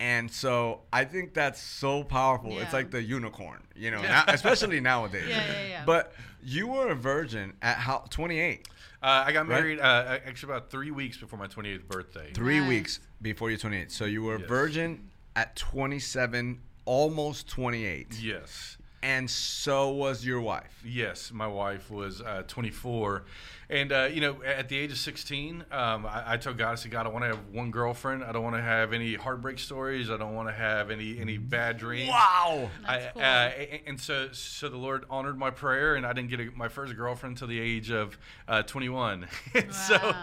And 0.00 0.30
so 0.30 0.80
I 0.92 1.04
think 1.04 1.32
that's 1.32 1.60
so 1.60 2.02
powerful. 2.02 2.50
Yeah. 2.50 2.62
It's 2.62 2.72
like 2.72 2.90
the 2.90 3.02
unicorn, 3.02 3.62
you 3.76 3.90
know, 3.90 4.02
now, 4.02 4.24
especially 4.28 4.80
nowadays. 4.80 5.28
Yeah, 5.28 5.44
yeah, 5.46 5.68
yeah. 5.68 5.82
But 5.86 6.12
you 6.42 6.66
were 6.66 6.88
a 6.88 6.94
virgin 6.94 7.54
at 7.62 7.76
how 7.76 8.04
28. 8.10 8.68
Uh, 9.02 9.24
I 9.26 9.32
got 9.32 9.48
married 9.48 9.78
right? 9.80 10.06
uh, 10.06 10.18
actually 10.26 10.52
about 10.52 10.70
three 10.70 10.90
weeks 10.90 11.16
before 11.16 11.38
my 11.38 11.46
28th 11.46 11.86
birthday. 11.88 12.32
Three 12.34 12.60
nice. 12.60 12.68
weeks 12.68 13.00
before 13.20 13.50
your 13.50 13.58
28th. 13.58 13.90
So 13.90 14.04
you 14.04 14.22
were 14.22 14.36
a 14.36 14.40
yes. 14.40 14.48
virgin 14.48 15.10
at 15.34 15.56
27, 15.56 16.60
almost 16.84 17.48
28. 17.48 18.20
Yes. 18.20 18.76
And 19.02 19.28
so 19.28 19.90
was 19.90 20.24
your 20.24 20.40
wife. 20.40 20.80
Yes, 20.84 21.32
my 21.32 21.48
wife 21.48 21.90
was 21.90 22.20
uh, 22.20 22.44
24 22.46 23.24
and 23.70 23.92
uh, 23.92 24.08
you 24.12 24.20
know, 24.20 24.42
at 24.42 24.68
the 24.68 24.76
age 24.76 24.92
of 24.92 24.98
16, 24.98 25.64
um, 25.70 26.06
I, 26.06 26.34
I, 26.34 26.36
told 26.36 26.58
God, 26.58 26.72
I 26.72 26.74
said, 26.74 26.90
God, 26.90 27.06
I 27.06 27.08
want 27.08 27.24
to 27.24 27.28
have 27.28 27.40
one 27.52 27.70
girlfriend. 27.70 28.22
I 28.24 28.32
don't 28.32 28.42
want 28.42 28.56
to 28.56 28.62
have 28.62 28.92
any 28.92 29.14
heartbreak 29.14 29.58
stories. 29.58 30.10
I 30.10 30.16
don't 30.16 30.34
want 30.34 30.48
to 30.48 30.54
have 30.54 30.90
any 30.90 31.18
any 31.18 31.38
bad 31.38 31.78
dreams. 31.78 32.08
Wow. 32.08 32.70
I, 32.86 33.10
cool. 33.12 33.22
uh, 33.22 33.50
and 33.86 34.00
so 34.00 34.28
so 34.32 34.68
the 34.68 34.76
Lord 34.76 35.04
honored 35.08 35.38
my 35.38 35.50
prayer, 35.50 35.94
and 35.94 36.06
I 36.06 36.12
didn't 36.12 36.30
get 36.30 36.40
a, 36.40 36.50
my 36.56 36.68
first 36.68 36.96
girlfriend 36.96 37.34
until 37.34 37.48
the 37.48 37.60
age 37.60 37.90
of 37.90 38.18
uh, 38.48 38.62
21. 38.62 39.26
wow. 39.54 39.62
so 39.70 40.14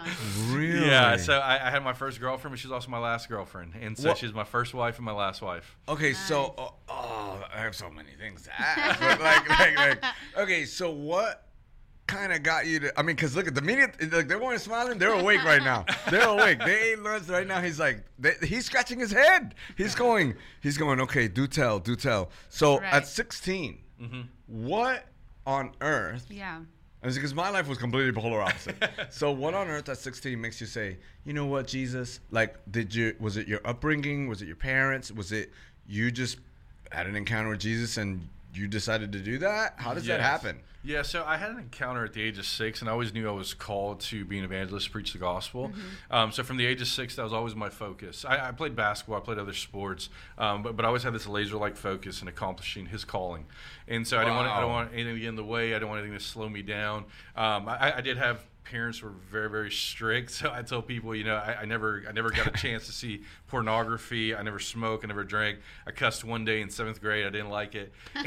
really, 0.48 0.86
yeah. 0.86 1.16
So 1.16 1.38
I, 1.38 1.66
I, 1.66 1.70
had 1.70 1.82
my 1.82 1.92
first 1.92 2.20
girlfriend, 2.20 2.52
but 2.52 2.58
she's 2.58 2.70
also 2.70 2.90
my 2.90 2.98
last 2.98 3.28
girlfriend, 3.28 3.72
and 3.80 3.98
so 3.98 4.08
what? 4.08 4.18
she's 4.18 4.32
my 4.32 4.44
first 4.44 4.74
wife 4.74 4.96
and 4.96 5.04
my 5.04 5.12
last 5.12 5.42
wife. 5.42 5.76
Okay, 5.88 6.08
nice. 6.08 6.28
so 6.28 6.54
oh, 6.56 6.74
oh, 6.88 7.44
I 7.52 7.58
have 7.58 7.74
so 7.74 7.90
many 7.90 8.10
things 8.18 8.42
to 8.42 8.50
ask. 8.60 9.00
like, 9.20 9.48
like, 9.48 9.76
like, 9.76 10.04
okay, 10.36 10.64
so 10.64 10.90
what? 10.90 11.49
Kind 12.10 12.32
of 12.32 12.42
got 12.42 12.66
you 12.66 12.80
to. 12.80 12.98
I 12.98 13.02
mean, 13.02 13.16
because 13.16 13.36
look 13.36 13.46
at 13.46 13.54
the 13.54 13.62
media. 13.62 13.90
Like 14.10 14.28
they 14.28 14.36
weren't 14.36 14.60
smiling. 14.60 14.98
They're 14.98 15.12
awake 15.12 15.44
right 15.44 15.62
now. 15.62 15.84
They're 16.10 16.28
awake. 16.28 16.58
They 16.58 16.92
ate 16.92 16.98
lunch 16.98 17.28
right 17.28 17.46
now. 17.46 17.60
He's 17.60 17.78
like, 17.78 18.04
they, 18.18 18.34
he's 18.42 18.66
scratching 18.66 18.98
his 18.98 19.12
head. 19.12 19.54
He's 19.76 19.94
going. 19.94 20.34
He's 20.60 20.76
going. 20.76 21.00
Okay, 21.00 21.28
do 21.28 21.46
tell, 21.46 21.78
do 21.78 21.94
tell. 21.94 22.30
So 22.48 22.80
right. 22.80 22.92
at 22.94 23.06
16, 23.06 23.78
mm-hmm. 24.02 24.20
what 24.46 25.06
on 25.46 25.72
earth? 25.80 26.26
Yeah. 26.28 26.60
Because 27.02 27.34
my 27.34 27.48
life 27.48 27.66
was 27.66 27.78
completely 27.78 28.12
polar 28.12 28.42
opposite. 28.42 28.76
so 29.10 29.32
what 29.32 29.54
on 29.54 29.68
earth 29.68 29.88
at 29.88 29.96
16 29.96 30.38
makes 30.38 30.60
you 30.60 30.66
say, 30.66 30.98
you 31.24 31.32
know 31.32 31.46
what, 31.46 31.66
Jesus? 31.66 32.20
Like, 32.30 32.56
did 32.70 32.94
you? 32.94 33.14
Was 33.20 33.36
it 33.36 33.48
your 33.48 33.60
upbringing? 33.64 34.28
Was 34.28 34.42
it 34.42 34.46
your 34.46 34.56
parents? 34.56 35.10
Was 35.10 35.32
it 35.32 35.50
you 35.86 36.10
just 36.10 36.38
had 36.92 37.06
an 37.06 37.16
encounter 37.16 37.50
with 37.50 37.60
Jesus 37.60 37.96
and 37.96 38.28
you 38.54 38.68
decided 38.68 39.12
to 39.12 39.20
do 39.20 39.38
that? 39.38 39.74
How 39.76 39.94
does 39.94 40.06
yes. 40.06 40.18
that 40.18 40.22
happen? 40.22 40.60
Yeah, 40.82 41.02
so 41.02 41.24
I 41.26 41.36
had 41.36 41.50
an 41.50 41.58
encounter 41.58 42.06
at 42.06 42.14
the 42.14 42.22
age 42.22 42.38
of 42.38 42.46
six, 42.46 42.80
and 42.80 42.88
I 42.88 42.92
always 42.92 43.12
knew 43.12 43.28
I 43.28 43.32
was 43.32 43.52
called 43.52 44.00
to 44.00 44.24
be 44.24 44.38
an 44.38 44.44
evangelist, 44.44 44.90
preach 44.90 45.12
the 45.12 45.18
gospel. 45.18 45.68
Mm-hmm. 45.68 46.12
Um, 46.14 46.32
so 46.32 46.42
from 46.42 46.56
the 46.56 46.64
age 46.64 46.80
of 46.80 46.88
six, 46.88 47.16
that 47.16 47.22
was 47.22 47.34
always 47.34 47.54
my 47.54 47.68
focus. 47.68 48.24
I, 48.24 48.48
I 48.48 48.52
played 48.52 48.74
basketball, 48.74 49.18
I 49.18 49.20
played 49.20 49.38
other 49.38 49.52
sports, 49.52 50.08
um, 50.38 50.62
but, 50.62 50.76
but 50.76 50.86
I 50.86 50.88
always 50.88 51.02
had 51.02 51.12
this 51.12 51.26
laser-like 51.26 51.76
focus 51.76 52.22
in 52.22 52.28
accomplishing 52.28 52.86
His 52.86 53.04
calling. 53.04 53.44
And 53.88 54.08
so 54.08 54.16
wow. 54.16 54.22
I 54.22 54.24
didn't 54.24 54.36
want 54.36 54.48
I 54.48 54.60
don't 54.60 54.70
want 54.70 54.92
anything 54.94 55.14
to 55.14 55.20
get 55.20 55.28
in 55.28 55.36
the 55.36 55.44
way. 55.44 55.74
I 55.74 55.78
didn't 55.78 55.90
want 55.90 56.00
anything 56.00 56.18
to 56.18 56.24
slow 56.24 56.48
me 56.48 56.62
down. 56.62 57.04
Um, 57.36 57.68
I, 57.68 57.98
I 57.98 58.00
did 58.00 58.16
have 58.16 58.46
parents 58.70 59.02
were 59.02 59.10
very 59.30 59.50
very 59.50 59.70
strict. 59.70 60.30
So 60.40 60.50
i 60.50 60.62
tell 60.62 60.80
people 60.80 61.14
you 61.14 61.24
know 61.24 61.36
I, 61.36 61.62
I, 61.62 61.64
never 61.64 62.02
i 62.08 62.12
never 62.12 62.30
got 62.30 62.46
a 62.46 62.50
chance 62.56 62.86
to 62.86 62.92
see 62.92 63.22
pornography. 63.48 64.34
I 64.34 64.42
never 64.42 64.58
smoked 64.58 65.04
i 65.04 65.08
never 65.08 65.24
drank. 65.24 65.58
I 65.86 65.90
cussed 65.90 66.24
one 66.24 66.44
day 66.44 66.60
in 66.60 66.70
seventh 66.70 67.00
grade. 67.00 67.26
I 67.26 67.30
didn't 67.30 67.50
like 67.50 67.74
it. 67.74 67.92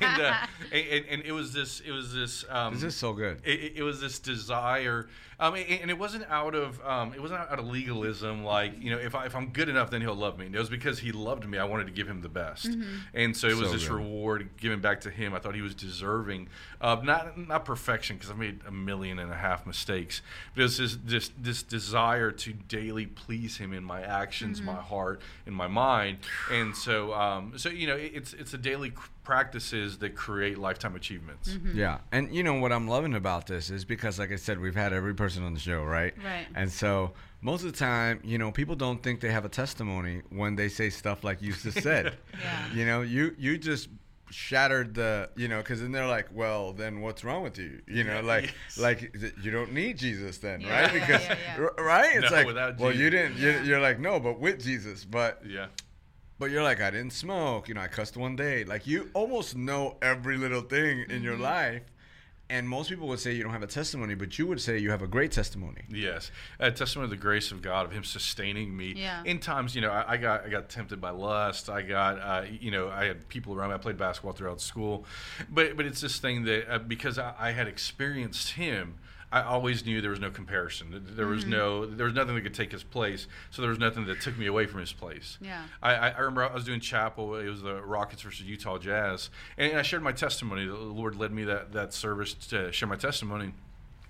And, 0.00 0.22
uh, 0.22 0.34
and, 0.72 1.04
and, 1.10 1.22
it 1.22 1.32
was 1.32 1.52
this 1.52 1.80
it 1.80 1.90
was 1.90 2.14
this 2.14 2.44
um, 2.48 2.74
this 2.74 2.84
is 2.84 2.96
so 2.96 3.12
good. 3.12 3.40
it, 3.44 3.72
it 3.76 3.82
was 3.82 4.00
this 4.00 4.18
desire 4.18 5.08
um, 5.40 5.54
and, 5.54 5.90
it 5.90 5.98
wasn't 5.98 6.24
out 6.28 6.54
of 6.54 6.84
um, 6.84 7.14
it 7.14 7.20
wasn't 7.20 7.40
out 7.40 7.58
of 7.58 7.66
legalism. 7.66 8.44
Like 8.44 8.80
you 8.80 8.90
know, 8.90 8.98
if, 8.98 9.14
I, 9.14 9.24
if 9.24 9.34
I'm 9.34 9.48
good 9.48 9.70
enough, 9.70 9.90
then 9.90 10.02
he'll 10.02 10.14
love 10.14 10.38
me. 10.38 10.46
And 10.46 10.54
it 10.54 10.58
was 10.58 10.68
because 10.68 10.98
he 10.98 11.12
loved 11.12 11.48
me. 11.48 11.56
I 11.56 11.64
wanted 11.64 11.86
to 11.86 11.92
give 11.92 12.06
him 12.06 12.20
the 12.20 12.28
best, 12.28 12.70
mm-hmm. 12.70 12.98
and 13.14 13.34
so 13.34 13.48
it 13.48 13.56
was 13.56 13.68
so 13.68 13.72
this 13.72 13.88
good. 13.88 13.94
reward 13.94 14.50
given 14.58 14.80
back 14.80 15.00
to 15.02 15.10
him. 15.10 15.34
I 15.34 15.38
thought 15.38 15.54
he 15.54 15.62
was 15.62 15.74
deserving 15.74 16.48
of 16.80 17.02
not 17.04 17.38
not 17.38 17.64
perfection 17.64 18.16
because 18.16 18.30
I 18.30 18.34
made 18.34 18.60
a 18.66 18.70
million 18.70 19.18
and 19.18 19.32
a 19.32 19.36
half 19.36 19.66
mistakes, 19.66 20.20
but 20.54 20.60
it 20.60 20.64
was 20.64 20.76
this 20.76 20.98
this, 21.02 21.30
this 21.40 21.62
desire 21.62 22.30
to 22.32 22.52
daily 22.52 23.06
please 23.06 23.56
him 23.56 23.72
in 23.72 23.82
my 23.82 24.02
actions, 24.02 24.58
mm-hmm. 24.58 24.66
my 24.66 24.80
heart, 24.80 25.22
in 25.46 25.54
my 25.54 25.68
mind. 25.68 26.18
And 26.52 26.76
so 26.76 27.14
um, 27.14 27.54
so 27.56 27.70
you 27.70 27.86
know, 27.86 27.96
it's 27.96 28.34
it's 28.34 28.52
a 28.52 28.58
daily 28.58 28.92
practices 29.22 29.98
that 29.98 30.14
create 30.14 30.58
lifetime 30.58 30.96
achievements. 30.96 31.50
Mm-hmm. 31.50 31.78
Yeah. 31.78 31.98
And 32.12 32.34
you 32.34 32.42
know 32.42 32.54
what 32.54 32.72
I'm 32.72 32.88
loving 32.88 33.14
about 33.14 33.46
this 33.46 33.70
is 33.70 33.84
because 33.84 34.18
like 34.18 34.32
I 34.32 34.36
said 34.36 34.58
we've 34.58 34.74
had 34.74 34.92
every 34.92 35.14
person 35.14 35.44
on 35.44 35.54
the 35.54 35.60
show, 35.60 35.82
right? 35.82 36.14
Right. 36.24 36.46
And 36.54 36.70
so 36.70 37.12
most 37.42 37.64
of 37.64 37.72
the 37.72 37.78
time, 37.78 38.20
you 38.24 38.38
know, 38.38 38.50
people 38.50 38.76
don't 38.76 39.02
think 39.02 39.20
they 39.20 39.30
have 39.30 39.44
a 39.44 39.48
testimony 39.48 40.22
when 40.30 40.56
they 40.56 40.68
say 40.68 40.90
stuff 40.90 41.24
like 41.24 41.42
you 41.42 41.52
just 41.52 41.82
said. 41.82 42.16
yeah. 42.40 42.72
You 42.74 42.86
know, 42.86 43.02
you 43.02 43.34
you 43.38 43.58
just 43.58 43.88
shattered 44.30 44.94
the 44.94 45.28
you 45.36 45.48
know 45.48 45.58
because 45.58 45.80
then 45.80 45.90
they're 45.90 46.06
like 46.06 46.28
well 46.32 46.72
then 46.72 47.00
what's 47.00 47.24
wrong 47.24 47.42
with 47.42 47.58
you 47.58 47.80
you 47.88 48.04
know 48.04 48.20
like 48.20 48.44
yes. 48.44 48.78
like 48.78 49.12
you 49.42 49.50
don't 49.50 49.72
need 49.72 49.98
jesus 49.98 50.38
then 50.38 50.60
yeah, 50.60 50.82
right 50.82 50.92
because 50.92 51.20
yeah, 51.24 51.36
yeah, 51.58 51.82
right 51.82 52.16
it's 52.16 52.30
no, 52.30 52.36
like 52.36 52.78
well 52.78 52.92
Jesus. 52.92 52.96
you 52.96 53.10
didn't 53.10 53.36
you're, 53.38 53.62
you're, 53.64 53.80
like 53.80 53.98
no 53.98 54.20
but 54.20 54.38
with 54.38 54.62
jesus 54.62 55.04
but 55.04 55.42
yeah 55.44 55.66
but 56.40 56.50
you're 56.50 56.62
like, 56.62 56.80
I 56.80 56.90
didn't 56.90 57.12
smoke. 57.12 57.68
You 57.68 57.74
know, 57.74 57.82
I 57.82 57.86
cussed 57.86 58.16
one 58.16 58.34
day. 58.34 58.64
Like 58.64 58.86
you 58.86 59.10
almost 59.12 59.56
know 59.56 59.96
every 60.00 60.38
little 60.38 60.62
thing 60.62 61.00
in 61.00 61.06
mm-hmm. 61.08 61.22
your 61.22 61.36
life, 61.36 61.82
and 62.48 62.66
most 62.66 62.88
people 62.88 63.06
would 63.08 63.20
say 63.20 63.34
you 63.34 63.42
don't 63.42 63.52
have 63.52 63.62
a 63.62 63.66
testimony, 63.68 64.14
but 64.14 64.38
you 64.38 64.46
would 64.46 64.60
say 64.60 64.78
you 64.78 64.90
have 64.90 65.02
a 65.02 65.06
great 65.06 65.32
testimony. 65.32 65.82
Yes, 65.90 66.32
a 66.58 66.72
testimony 66.72 67.04
of 67.04 67.10
the 67.10 67.16
grace 67.16 67.52
of 67.52 67.60
God, 67.60 67.84
of 67.84 67.92
Him 67.92 68.04
sustaining 68.04 68.74
me. 68.74 68.94
Yeah. 68.96 69.22
In 69.24 69.38
times, 69.38 69.74
you 69.74 69.82
know, 69.82 69.90
I, 69.90 70.12
I 70.12 70.16
got 70.16 70.46
I 70.46 70.48
got 70.48 70.70
tempted 70.70 70.98
by 70.98 71.10
lust. 71.10 71.68
I 71.68 71.82
got, 71.82 72.18
uh, 72.18 72.46
you 72.50 72.70
know, 72.70 72.88
I 72.88 73.04
had 73.04 73.28
people 73.28 73.54
around 73.54 73.68
me. 73.68 73.74
I 73.74 73.78
played 73.78 73.98
basketball 73.98 74.32
throughout 74.32 74.62
school, 74.62 75.04
but 75.50 75.76
but 75.76 75.84
it's 75.84 76.00
this 76.00 76.18
thing 76.18 76.44
that 76.44 76.72
uh, 76.72 76.78
because 76.78 77.18
I, 77.18 77.34
I 77.38 77.50
had 77.52 77.68
experienced 77.68 78.52
Him. 78.52 78.94
I 79.32 79.42
always 79.42 79.86
knew 79.86 80.00
there 80.00 80.10
was 80.10 80.18
no 80.18 80.30
comparison. 80.30 81.04
There 81.16 81.26
was 81.26 81.42
Mm-hmm. 81.42 81.50
no, 81.50 81.86
there 81.86 82.06
was 82.06 82.14
nothing 82.14 82.34
that 82.34 82.40
could 82.42 82.54
take 82.54 82.72
his 82.72 82.82
place. 82.82 83.28
So 83.50 83.62
there 83.62 83.68
was 83.70 83.78
nothing 83.78 84.06
that 84.06 84.20
took 84.20 84.36
me 84.36 84.46
away 84.46 84.66
from 84.66 84.80
his 84.80 84.92
place. 84.92 85.38
Yeah. 85.40 85.62
I, 85.82 85.94
I 85.94 86.08
I 86.10 86.18
remember 86.18 86.44
I 86.44 86.52
was 86.52 86.64
doing 86.64 86.80
chapel. 86.80 87.36
It 87.36 87.48
was 87.48 87.62
the 87.62 87.80
Rockets 87.82 88.22
versus 88.22 88.42
Utah 88.44 88.78
Jazz, 88.78 89.30
and 89.56 89.78
I 89.78 89.82
shared 89.82 90.02
my 90.02 90.12
testimony. 90.12 90.66
The 90.66 90.74
Lord 90.74 91.14
led 91.14 91.30
me 91.32 91.44
that 91.44 91.72
that 91.72 91.94
service 91.94 92.34
to 92.48 92.72
share 92.72 92.88
my 92.88 92.96
testimony, 92.96 93.52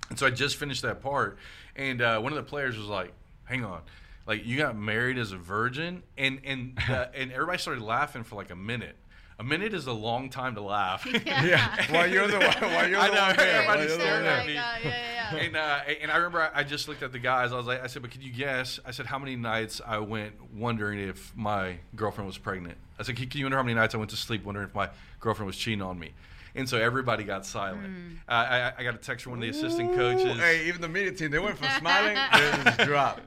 and 0.09 0.19
so 0.19 0.27
I 0.27 0.31
just 0.31 0.57
finished 0.57 0.83
that 0.83 1.03
part, 1.03 1.37
and 1.77 2.01
uh, 2.01 2.19
one 2.21 2.33
of 2.33 2.37
the 2.37 2.49
players 2.49 2.79
was 2.79 2.87
like, 2.87 3.13
"Hang 3.45 3.63
on." 3.65 3.83
Like 4.27 4.47
you 4.47 4.57
got 4.57 4.75
married 4.77 5.19
as 5.19 5.33
a 5.33 5.37
virgin, 5.37 6.03
and 6.17 6.41
and 6.45 6.79
uh, 6.89 7.07
and 7.15 7.31
everybody 7.31 7.59
started 7.59 7.83
laughing 7.83 8.25
for 8.25 8.37
like 8.37 8.51
a 8.51 8.57
minute. 8.57 8.97
A 9.39 9.43
minute 9.43 9.73
is 9.73 9.87
a 9.87 9.93
long 9.93 10.29
time 10.29 10.55
to 10.57 10.61
laugh. 10.61 11.07
Yeah. 11.27 11.87
While 11.93 12.07
you're 12.11 12.27
the 12.29 12.39
one, 12.39 12.73
while 12.73 12.87
you're 12.89 13.01
I 13.01 13.09
the 13.09 13.15
know, 13.15 13.23
one 13.29 13.37
there. 13.37 13.55
everybody's 13.63 13.67
while 13.67 13.79
you're 13.79 13.87
the 13.89 13.95
staring 13.95 14.25
one 14.27 14.35
at 14.35 14.47
me. 14.47 14.93
and 15.39 15.57
uh, 15.57 15.81
and 16.01 16.11
I 16.11 16.17
remember 16.17 16.41
I, 16.41 16.61
I 16.61 16.65
just 16.65 16.89
looked 16.89 17.03
at 17.03 17.13
the 17.13 17.19
guys. 17.19 17.53
I 17.53 17.57
was 17.57 17.67
like, 17.67 17.83
I 17.83 17.87
said, 17.87 18.03
but 18.03 18.11
can 18.11 18.23
you 18.23 18.33
guess? 18.33 18.81
I 18.85 18.91
said, 18.91 19.07
how 19.07 19.19
many 19.19 19.37
nights 19.37 19.81
I 19.85 19.99
went 19.99 20.35
wondering 20.55 20.99
if 20.99 21.35
my 21.37 21.77
girlfriend 21.97 22.27
was 22.27 22.39
pregnant. 22.39 22.77
I 22.99 23.03
said, 23.03 23.17
can, 23.17 23.29
can 23.29 23.39
you 23.39 23.47
wonder 23.47 23.57
how 23.57 23.63
many 23.63 23.75
nights 23.75 23.95
I 23.95 23.99
went 23.99 24.11
to 24.11 24.17
sleep 24.17 24.45
wondering 24.45 24.69
if 24.69 24.75
my 24.75 24.91
girlfriend 25.21 25.47
was 25.47 25.57
cheating 25.57 25.83
on 25.83 25.99
me? 25.99 26.13
And 26.55 26.69
so 26.69 26.79
everybody 26.79 27.25
got 27.25 27.47
silent. 27.47 27.87
Mm. 27.87 28.17
Uh, 28.29 28.33
I, 28.33 28.73
I 28.79 28.83
got 28.85 28.95
a 28.95 28.99
text 28.99 29.25
from 29.25 29.33
one 29.33 29.39
of 29.43 29.43
the 29.45 29.51
assistant 29.59 29.95
coaches. 29.95 30.37
Hey, 30.39 30.67
even 30.67 30.81
the 30.81 30.89
media 30.89 31.13
team, 31.13 31.31
they 31.31 31.39
went 31.39 31.57
from 31.57 31.69
smiling 31.79 32.17
to 32.17 32.63
just 32.65 32.79
drop. 32.81 33.21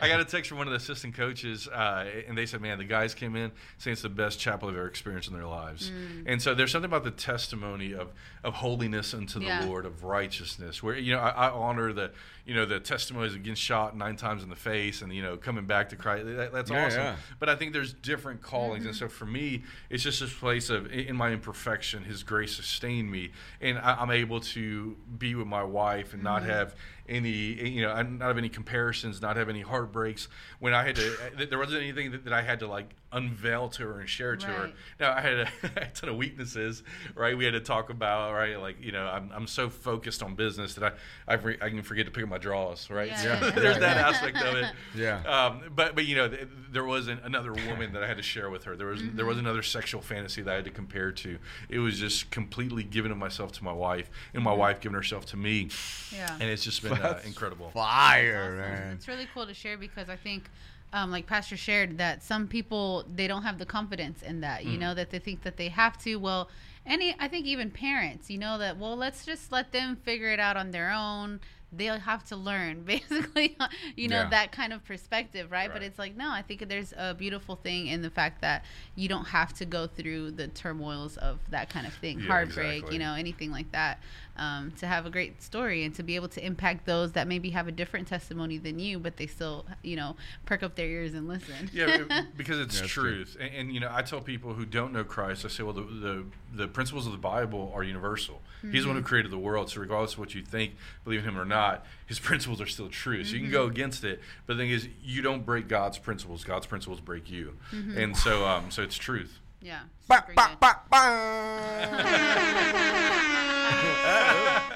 I 0.00 0.08
got 0.08 0.20
a 0.20 0.24
text 0.24 0.48
from 0.48 0.58
one 0.58 0.66
of 0.66 0.70
the 0.72 0.76
assistant 0.78 1.14
coaches, 1.14 1.66
uh, 1.68 2.06
and 2.28 2.36
they 2.38 2.46
said, 2.46 2.60
"Man, 2.60 2.78
the 2.78 2.84
guys 2.84 3.14
came 3.14 3.34
in 3.36 3.50
saying 3.78 3.92
it's 3.94 4.02
the 4.02 4.08
best 4.08 4.38
chapel 4.38 4.68
they've 4.68 4.76
ever 4.76 4.86
experienced 4.86 5.28
in 5.28 5.34
their 5.34 5.46
lives." 5.46 5.90
Mm. 5.90 6.24
And 6.26 6.42
so 6.42 6.54
there's 6.54 6.70
something 6.72 6.90
about 6.90 7.04
the 7.04 7.10
testimony 7.10 7.92
of 7.94 8.08
of 8.44 8.54
holiness 8.54 9.12
unto 9.14 9.38
the 9.38 9.46
Yeah. 9.46 9.64
Lord, 9.66 9.84
of 9.84 10.04
righteousness, 10.04 10.82
where 10.82 10.96
you 10.96 11.12
know 11.14 11.20
I, 11.20 11.48
I 11.48 11.50
honor 11.50 11.92
the 11.92 12.12
you 12.46 12.54
know 12.54 12.64
the 12.64 12.80
testimonies 12.80 13.34
of 13.34 13.42
getting 13.42 13.54
shot 13.54 13.96
nine 13.96 14.16
times 14.16 14.42
in 14.42 14.48
the 14.48 14.56
face 14.56 15.02
and 15.02 15.12
you 15.12 15.22
know 15.22 15.36
coming 15.36 15.66
back 15.66 15.88
to 15.90 15.96
Christ. 15.96 16.26
That, 16.26 16.52
that's 16.52 16.70
Yeah, 16.70 16.86
awesome. 16.86 17.00
yeah. 17.02 17.16
But 17.38 17.48
I 17.48 17.56
think 17.56 17.72
there's 17.72 17.92
different 17.92 18.42
callings, 18.42 18.86
and 18.86 18.94
so 18.94 19.08
for 19.08 19.26
me, 19.26 19.64
it's 19.90 20.02
just 20.02 20.20
this 20.20 20.32
place 20.32 20.70
of 20.70 20.90
in 20.92 21.16
my 21.16 21.30
imperfection, 21.32 22.04
His 22.04 22.22
grace 22.22 22.58
sustained 22.62 23.10
me, 23.10 23.30
and 23.60 23.78
I, 23.78 23.96
I'm 24.00 24.10
able 24.10 24.40
to 24.40 24.96
be 25.18 25.34
with 25.34 25.46
my 25.46 25.62
wife 25.62 26.14
and 26.14 26.22
not 26.22 26.42
mm-hmm. 26.42 26.50
have 26.50 26.74
any, 27.10 27.28
you 27.68 27.82
know, 27.82 28.00
not 28.02 28.26
have 28.28 28.38
any 28.38 28.48
comparisons, 28.48 29.20
not 29.20 29.36
have 29.36 29.48
any 29.48 29.60
heartbreaks. 29.62 30.28
When 30.60 30.72
I 30.72 30.84
had 30.84 30.96
to, 30.96 31.12
there 31.50 31.58
wasn't 31.58 31.82
anything 31.82 32.12
that, 32.12 32.24
that 32.24 32.32
I 32.32 32.42
had 32.42 32.60
to 32.60 32.66
like 32.66 32.94
unveil 33.12 33.68
to 33.68 33.82
her 33.88 33.98
and 33.98 34.08
share 34.08 34.36
to 34.36 34.46
her. 34.46 34.70
Now 35.00 35.12
I 35.12 35.20
had 35.20 35.32
a, 35.34 35.48
a 35.82 35.86
ton 35.88 36.10
of 36.10 36.16
weaknesses, 36.16 36.84
right? 37.16 37.36
We 37.36 37.44
had 37.44 37.54
to 37.54 37.60
talk 37.60 37.90
about, 37.90 38.32
right? 38.34 38.58
Like 38.60 38.76
you 38.80 38.92
know, 38.92 39.04
I'm, 39.06 39.30
I'm 39.34 39.46
so 39.48 39.68
focused 39.68 40.22
on 40.22 40.36
business 40.36 40.74
that 40.74 40.94
I 41.26 41.32
I, 41.32 41.34
re- 41.34 41.58
I 41.60 41.68
can 41.70 41.82
forget 41.82 42.06
to 42.06 42.12
pick 42.12 42.22
up 42.22 42.30
my 42.30 42.38
drawers, 42.38 42.88
right? 42.88 43.08
Yeah. 43.08 43.40
So 43.40 43.46
Yeah. 43.46 43.50
there's 43.52 43.78
that 43.80 43.96
aspect 43.96 44.36
of 44.38 44.54
it. 44.56 44.66
Yeah. 44.94 45.22
Um, 45.22 45.62
but 45.74 45.94
but 45.96 46.06
you 46.06 46.14
know, 46.16 46.28
th- 46.28 46.46
there 46.70 46.84
was 46.84 47.08
an, 47.08 47.18
another 47.24 47.52
woman 47.52 47.92
that 47.94 48.02
I 48.04 48.06
had 48.06 48.16
to 48.16 48.22
share 48.22 48.48
with 48.50 48.64
her. 48.64 48.76
There 48.76 48.86
was 48.88 49.02
there 49.14 49.26
was 49.26 49.38
another 49.38 49.62
sexual 49.62 50.00
fantasy 50.02 50.42
that 50.42 50.50
I 50.52 50.54
had 50.56 50.64
to 50.64 50.70
compare 50.70 51.10
to. 51.12 51.38
It 51.68 51.78
was 51.80 51.98
just 51.98 52.30
completely 52.30 52.84
giving 52.84 53.10
of 53.10 53.18
myself 53.18 53.50
to 53.52 53.64
my 53.64 53.72
wife, 53.72 54.08
and 54.34 54.42
my 54.44 54.52
wife 54.52 54.80
giving 54.80 54.94
herself 54.94 55.26
to 55.26 55.36
me, 55.36 55.68
Yeah. 56.12 56.32
and 56.40 56.44
it's 56.50 56.62
just 56.64 56.82
been 56.82 56.92
uh, 57.00 57.12
That's 57.14 57.26
incredible. 57.26 57.70
Fire, 57.70 58.44
Awesome. 58.44 58.56
man. 58.58 58.92
It's 58.94 59.08
really 59.08 59.26
cool 59.32 59.46
to 59.46 59.54
share 59.54 59.76
because 59.78 60.08
I 60.08 60.16
think, 60.16 60.50
um, 60.92 61.10
like 61.10 61.26
Pastor 61.26 61.56
shared, 61.56 61.98
that 61.98 62.22
some 62.22 62.46
people 62.48 63.04
they 63.14 63.26
don't 63.28 63.42
have 63.42 63.58
the 63.58 63.66
confidence 63.66 64.22
in 64.22 64.40
that. 64.40 64.62
Mm. 64.62 64.72
You 64.72 64.78
know 64.78 64.94
that 64.94 65.10
they 65.10 65.18
think 65.18 65.42
that 65.42 65.56
they 65.56 65.68
have 65.68 65.96
to. 66.04 66.16
Well, 66.16 66.48
any 66.86 67.14
I 67.18 67.28
think 67.28 67.46
even 67.46 67.70
parents, 67.70 68.30
you 68.30 68.38
know 68.38 68.58
that 68.58 68.76
well 68.78 68.96
let's 68.96 69.24
just 69.24 69.52
let 69.52 69.72
them 69.72 69.96
figure 69.96 70.28
it 70.32 70.40
out 70.40 70.56
on 70.56 70.70
their 70.72 70.90
own. 70.90 71.40
They'll 71.72 72.00
have 72.00 72.24
to 72.30 72.34
learn, 72.36 72.82
basically, 72.84 73.56
you 73.96 74.08
know 74.08 74.22
Yeah. 74.22 74.30
that 74.30 74.50
kind 74.50 74.72
of 74.72 74.84
perspective, 74.84 75.52
right? 75.52 75.72
But 75.72 75.84
it's 75.84 76.00
like 76.00 76.16
no, 76.16 76.28
I 76.28 76.42
think 76.42 76.68
there's 76.68 76.92
a 76.96 77.14
beautiful 77.14 77.54
thing 77.54 77.86
in 77.86 78.02
the 78.02 78.10
fact 78.10 78.40
that 78.40 78.64
you 78.96 79.06
don't 79.08 79.26
have 79.26 79.52
to 79.58 79.64
go 79.64 79.86
through 79.86 80.32
the 80.32 80.48
turmoils 80.48 81.16
of 81.18 81.38
that 81.50 81.70
kind 81.70 81.86
of 81.86 81.92
thing, 81.94 82.18
Yeah, 82.18 82.26
heartbreak, 82.26 82.78
exactly. 82.78 82.96
you 82.96 82.98
know, 83.04 83.14
anything 83.14 83.52
like 83.52 83.70
that, 83.70 84.00
um, 84.40 84.72
to 84.78 84.86
have 84.88 85.06
a 85.06 85.10
great 85.10 85.40
story 85.42 85.84
and 85.84 85.94
to 85.94 86.02
be 86.02 86.16
able 86.16 86.28
to 86.28 86.44
impact 86.44 86.86
those 86.86 87.12
that 87.12 87.28
maybe 87.28 87.50
have 87.50 87.68
a 87.68 87.72
different 87.72 88.08
testimony 88.08 88.58
than 88.58 88.78
you, 88.80 88.98
but 88.98 89.16
they 89.18 89.26
still, 89.28 89.66
you 89.82 89.94
know, 89.94 90.16
perk 90.46 90.64
up 90.64 90.74
their 90.74 90.86
ears 90.88 91.14
and 91.14 91.28
listen. 91.28 91.70
yeah, 91.72 92.24
because 92.36 92.58
it's 92.58 92.74
Yeah, 92.76 92.80
that's 92.80 92.94
good. 92.94 93.02
truth. 93.02 93.36
And, 93.38 93.54
and 93.54 93.74
you 93.74 93.78
know, 93.80 93.88
I 93.92 94.02
tell 94.02 94.20
people 94.20 94.54
who 94.54 94.64
don't 94.64 94.92
know 94.92 95.04
Christ, 95.04 95.44
I 95.44 95.48
say, 95.48 95.62
well, 95.62 95.74
the 95.74 95.82
the, 95.82 96.24
the 96.54 96.68
principles 96.68 97.06
of 97.06 97.12
the 97.12 97.18
Bible 97.18 97.70
are 97.74 97.82
universal. 97.84 98.40
He's 98.72 98.82
the 98.82 98.88
one 98.88 98.96
who 98.96 99.02
created 99.02 99.30
the 99.30 99.38
world, 99.38 99.70
so 99.70 99.80
regardless 99.80 100.12
of 100.14 100.18
what 100.18 100.34
you 100.34 100.42
think, 100.42 100.74
believe 101.04 101.20
in 101.20 101.24
Him 101.26 101.38
or 101.38 101.46
not, 101.46 101.84
His 102.06 102.18
principles 102.28 102.60
are 102.60 102.66
still 102.66 102.88
true. 102.88 103.24
So 103.24 103.34
you 103.34 103.40
can 103.42 103.50
go 103.50 103.66
against 103.66 104.04
it, 104.04 104.20
but 104.46 104.56
the 104.56 104.62
thing 104.62 104.70
is, 104.70 104.88
you 105.02 105.22
don't 105.22 105.44
break 105.46 105.66
God's 105.68 105.98
principles. 105.98 106.44
God's 106.44 106.66
principles 106.66 107.00
break 107.00 107.30
you, 107.30 107.56
and 107.72 108.16
so 108.16 108.46
um, 108.46 108.70
so 108.70 108.82
it's 108.82 108.96
truth. 108.96 109.39
Yeah. 109.62 109.80
Ba, 110.08 110.16
super 110.26 110.32
ba, 110.34 110.48
good. 110.48 110.60
ba, 110.60 110.80
ba. 110.90 111.00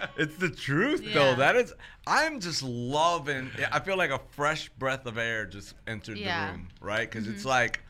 it's 0.16 0.36
the 0.36 0.50
truth 0.50 1.02
Yeah. 1.02 1.14
though. 1.14 1.34
That 1.36 1.56
is 1.56 1.72
I'm 2.06 2.40
just 2.40 2.62
loving 2.62 3.50
I 3.72 3.80
feel 3.80 3.96
like 3.96 4.10
a 4.10 4.20
fresh 4.30 4.68
breath 4.70 5.06
of 5.06 5.18
air 5.18 5.46
just 5.46 5.74
entered 5.86 6.18
Yeah. 6.18 6.46
the 6.46 6.52
room, 6.52 6.68
right? 6.80 7.10
because 7.10 7.28
it's 7.28 7.44
like 7.44 7.80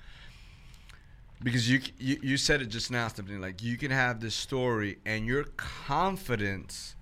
because 1.42 1.68
you, 1.70 1.80
you 1.98 2.16
you 2.22 2.36
said 2.36 2.62
it 2.62 2.66
just 2.66 2.90
now 2.90 3.08
something 3.08 3.40
like 3.40 3.62
you 3.62 3.76
can 3.76 3.90
have 3.90 4.20
this 4.20 4.34
story 4.34 4.98
and 5.04 5.26
your 5.26 5.44
confidence 5.56 6.94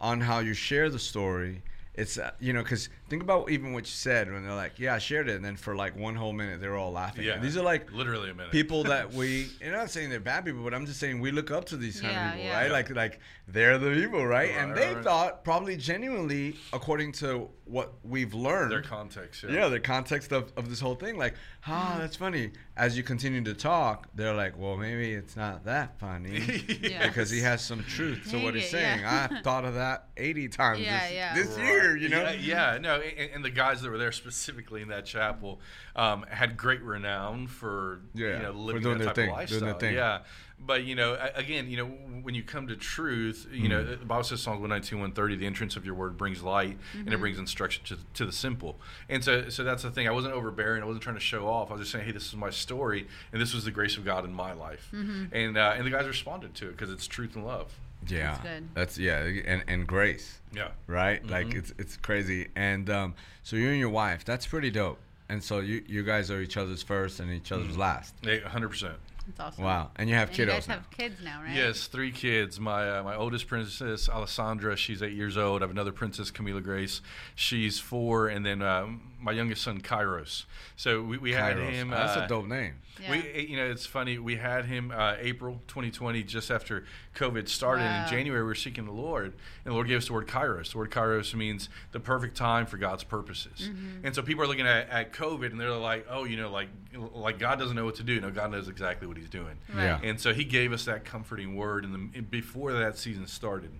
on 0.00 0.20
how 0.22 0.38
you 0.38 0.54
share 0.54 0.88
the 0.88 0.98
story 0.98 1.62
it's 1.94 2.16
uh, 2.18 2.30
you 2.40 2.52
know 2.52 2.62
because 2.62 2.88
think 3.08 3.22
about 3.22 3.50
even 3.50 3.72
what 3.72 3.84
you 3.84 3.90
said 3.92 4.32
when 4.32 4.42
they're 4.44 4.54
like 4.54 4.78
yeah 4.78 4.94
I 4.94 4.98
shared 4.98 5.28
it 5.28 5.36
and 5.36 5.44
then 5.44 5.56
for 5.56 5.74
like 5.76 5.94
one 5.96 6.14
whole 6.16 6.32
minute 6.32 6.60
they're 6.60 6.76
all 6.76 6.92
laughing 6.92 7.24
Yeah, 7.24 7.38
these 7.38 7.56
are 7.56 7.62
like 7.62 7.92
literally 7.92 8.30
a 8.30 8.34
minute. 8.34 8.50
people 8.52 8.82
that 8.84 9.12
we 9.20 9.48
and 9.60 9.72
I'm 9.74 9.80
not 9.80 9.90
saying 9.90 10.08
they're 10.10 10.20
bad 10.20 10.44
people, 10.44 10.62
but 10.64 10.72
I'm 10.74 10.86
just 10.86 11.00
saying 11.00 11.20
we 11.20 11.30
look 11.30 11.50
up 11.50 11.66
to 11.66 11.76
these 11.76 12.00
kind 12.00 12.12
Yeah, 12.14 12.28
of 12.28 12.34
people, 12.34 12.46
yeah. 12.48 12.60
right? 12.62 12.70
Like 12.70 12.90
like 12.94 13.20
they're 13.46 13.76
the 13.78 13.90
people, 13.90 14.26
right? 14.26 14.50
and 14.50 14.74
they 14.74 14.94
right. 14.94 15.04
thought 15.04 15.44
probably 15.44 15.76
genuinely, 15.76 16.56
according 16.72 17.12
to 17.12 17.50
what 17.66 17.92
we've 18.02 18.32
learned, 18.34 18.72
their 18.72 18.80
context. 18.82 19.44
yeah, 19.48 19.68
the 19.68 19.80
context 19.80 20.32
of, 20.32 20.50
of 20.56 20.68
this 20.70 20.80
whole 20.80 20.94
thing, 20.94 21.16
like, 21.18 21.34
ah, 21.66 21.96
that's 21.98 22.16
funny. 22.16 22.52
As 22.76 22.96
you 22.96 23.02
continue 23.02 23.42
to 23.44 23.54
talk, 23.54 24.08
they're 24.14 24.34
like, 24.34 24.58
well, 24.58 24.76
maybe 24.78 25.12
it's 25.12 25.36
not 25.36 25.64
that 25.66 25.98
funny 25.98 26.40
Yeah. 26.82 27.06
because 27.06 27.30
he 27.30 27.40
has 27.40 27.62
some 27.62 27.82
truth 27.84 28.30
to 28.30 28.38
what 28.42 28.54
he's 28.54 28.68
saying. 28.70 29.00
yeah. 29.00 29.28
I 29.30 29.40
thought 29.42 29.64
of 29.66 29.74
that 29.74 30.08
80 30.16 30.48
times 30.48 30.80
Yeah, 30.80 31.00
this, 31.04 31.12
yeah. 31.14 31.34
this 31.34 31.48
Right. 31.58 31.66
year, 31.66 31.96
you 31.96 32.08
know? 32.08 32.22
Yeah, 32.22 32.32
yeah, 32.32 32.78
no, 32.98 33.02
and, 33.02 33.30
and 33.36 33.44
the 33.44 33.50
guys 33.50 33.82
that 33.82 33.90
were 33.90 33.98
there 33.98 34.12
specifically 34.12 34.82
in 34.82 34.88
that 34.88 35.04
chapel 35.04 35.60
um, 35.96 36.24
had 36.28 36.56
great 36.56 36.82
renown 36.82 37.46
for 37.46 38.00
Yeah, 38.14 38.36
you 38.36 38.42
know 38.42 38.52
for 38.52 38.58
living 38.58 38.82
doing 38.82 38.98
that 38.98 39.14
their 39.14 39.14
type 39.14 39.16
thing, 39.16 39.30
of 39.30 39.48
doing 39.48 39.60
their 39.60 39.68
lifestyle. 39.72 39.80
thing. 39.80 39.94
Yeah, 39.94 40.18
but 40.58 40.84
you 40.84 40.94
know, 40.94 41.18
again, 41.34 41.68
you 41.68 41.76
know, 41.76 41.84
when 41.86 42.34
you 42.34 42.42
come 42.42 42.68
to 42.68 42.76
truth, 42.76 43.46
you 43.52 43.68
know, 43.68 43.82
Mm. 43.84 43.98
the 44.00 44.04
Bible 44.06 44.22
says 44.24 44.40
Psalms 44.40 44.60
one 44.60 44.70
nineteen 44.70 45.00
one 45.00 45.12
thirty, 45.12 45.36
the 45.36 45.46
entrance 45.46 45.76
of 45.76 45.84
your 45.84 45.94
word 45.94 46.16
brings 46.16 46.42
light 46.42 46.78
and 46.94 47.12
it 47.12 47.18
brings 47.18 47.38
instruction 47.38 47.82
to, 47.86 47.98
to 48.14 48.24
the 48.24 48.32
simple. 48.32 48.78
And 49.08 49.22
so, 49.22 49.48
so 49.48 49.64
that's 49.64 49.82
the 49.82 49.90
thing. 49.90 50.06
I 50.08 50.12
wasn't 50.12 50.32
overbearing. 50.34 50.82
I 50.82 50.86
wasn't 50.86 51.02
trying 51.02 51.16
to 51.16 51.20
show 51.20 51.46
off. 51.48 51.70
I 51.70 51.74
was 51.74 51.82
just 51.82 51.92
saying, 51.92 52.04
hey, 52.06 52.12
this 52.12 52.26
is 52.26 52.36
my 52.36 52.50
story, 52.50 53.08
and 53.32 53.42
this 53.42 53.52
was 53.52 53.64
the 53.64 53.70
grace 53.72 53.96
of 53.96 54.04
God 54.04 54.24
in 54.24 54.32
my 54.32 54.52
life. 54.52 54.88
And 54.92 55.58
uh, 55.58 55.74
and 55.76 55.84
the 55.86 55.90
guys 55.90 56.06
responded 56.06 56.54
to 56.54 56.68
it 56.68 56.72
because 56.72 56.90
it's 56.90 57.06
truth 57.06 57.34
and 57.34 57.44
love. 57.44 57.72
Yeah. 58.08 58.32
That's 58.32 58.40
good. 58.42 58.68
That's, 58.74 58.98
yeah, 58.98 59.18
and, 59.46 59.64
and 59.68 59.86
grace. 59.86 60.38
Yeah. 60.54 60.68
right? 60.86 61.24
Like 61.26 61.48
Mhm. 61.48 61.56
it's 61.58 61.74
it's 61.78 61.96
crazy. 61.96 62.48
And 62.56 62.88
um, 62.90 63.14
so 63.42 63.56
you 63.56 63.68
and 63.70 63.78
your 63.78 63.88
wife, 63.90 64.24
that's 64.24 64.46
pretty 64.46 64.70
dope. 64.70 64.98
And 65.28 65.42
so 65.42 65.60
you 65.60 65.82
you 65.86 66.02
guys 66.04 66.30
are 66.30 66.40
each 66.40 66.56
other's 66.56 66.82
first 66.82 67.18
and 67.20 67.32
each 67.32 67.50
other's 67.50 67.76
last. 67.76 68.14
hundred 68.46 68.68
percent. 68.68 68.94
That's 69.26 69.40
awesome. 69.40 69.64
Wow. 69.64 69.90
And 69.96 70.10
you 70.10 70.16
have 70.16 70.28
And 70.28 70.36
kiddos 70.36 70.40
you 70.40 70.46
guys 70.46 70.68
now. 70.68 70.74
have 70.74 70.90
kids 70.90 71.14
now, 71.24 71.42
right? 71.42 71.56
Yes, 71.56 71.86
three 71.86 72.12
kids. 72.12 72.60
My 72.60 72.98
uh, 72.98 73.02
my 73.02 73.16
oldest 73.16 73.46
princess 73.48 74.06
Alessandra, 74.08 74.76
she's 74.76 75.02
eight 75.02 75.14
years 75.14 75.38
old. 75.38 75.62
I 75.62 75.64
have 75.64 75.70
another 75.70 75.92
princess 75.92 76.30
Camila 76.30 76.62
Grace, 76.62 77.00
she's 77.34 77.78
four, 77.80 78.28
and 78.28 78.44
then 78.44 78.60
um, 78.60 79.00
my 79.24 79.32
youngest 79.32 79.62
son 79.62 79.80
Kairos. 79.80 80.44
So 80.76 81.02
we, 81.02 81.16
we 81.16 81.32
had 81.32 81.56
Kairos. 81.56 81.70
him. 81.70 81.90
That's 81.90 82.16
uh, 82.16 82.24
a 82.24 82.28
dope 82.28 82.46
name. 82.46 82.74
Yeah. 83.02 83.10
We, 83.10 83.46
you 83.48 83.56
know, 83.56 83.64
it's 83.64 83.86
funny. 83.86 84.18
We 84.18 84.36
had 84.36 84.66
him 84.66 84.92
uh, 84.94 85.16
April 85.18 85.62
2020, 85.66 86.22
just 86.22 86.50
after 86.50 86.84
COVID 87.14 87.48
started. 87.48 87.84
Wow. 87.84 88.04
In 88.04 88.10
January, 88.10 88.42
we 88.42 88.46
were 88.46 88.54
seeking 88.54 88.84
the 88.84 88.92
Lord, 88.92 89.32
and 89.32 89.32
the 89.64 89.72
Lord 89.72 89.88
gave 89.88 89.98
us 89.98 90.06
the 90.06 90.12
word 90.12 90.28
Kairos. 90.28 90.72
The 90.72 90.78
word 90.78 90.90
Kairos 90.90 91.34
means 91.34 91.70
the 91.92 92.00
perfect 92.00 92.36
time 92.36 92.66
for 92.66 92.76
God's 92.76 93.02
purposes. 93.02 93.70
Mm-hmm. 93.70 94.06
And 94.06 94.14
so 94.14 94.22
people 94.22 94.44
are 94.44 94.46
looking 94.46 94.66
at, 94.66 94.88
at 94.90 95.12
COVID, 95.12 95.50
and 95.50 95.60
they're 95.60 95.72
like, 95.72 96.06
"Oh, 96.08 96.24
you 96.24 96.36
know, 96.36 96.50
like 96.50 96.68
like 97.14 97.38
God 97.38 97.58
doesn't 97.58 97.74
know 97.74 97.84
what 97.84 97.96
to 97.96 98.04
do." 98.04 98.20
No, 98.20 98.30
God 98.30 98.52
knows 98.52 98.68
exactly 98.68 99.08
what 99.08 99.16
He's 99.16 99.30
doing. 99.30 99.56
Right. 99.74 99.84
Yeah. 99.84 100.00
And 100.02 100.20
so 100.20 100.34
He 100.34 100.44
gave 100.44 100.72
us 100.72 100.84
that 100.84 101.04
comforting 101.04 101.56
word, 101.56 101.84
and 101.84 102.12
the, 102.12 102.20
before 102.20 102.72
that 102.72 102.98
season 102.98 103.26
started. 103.26 103.70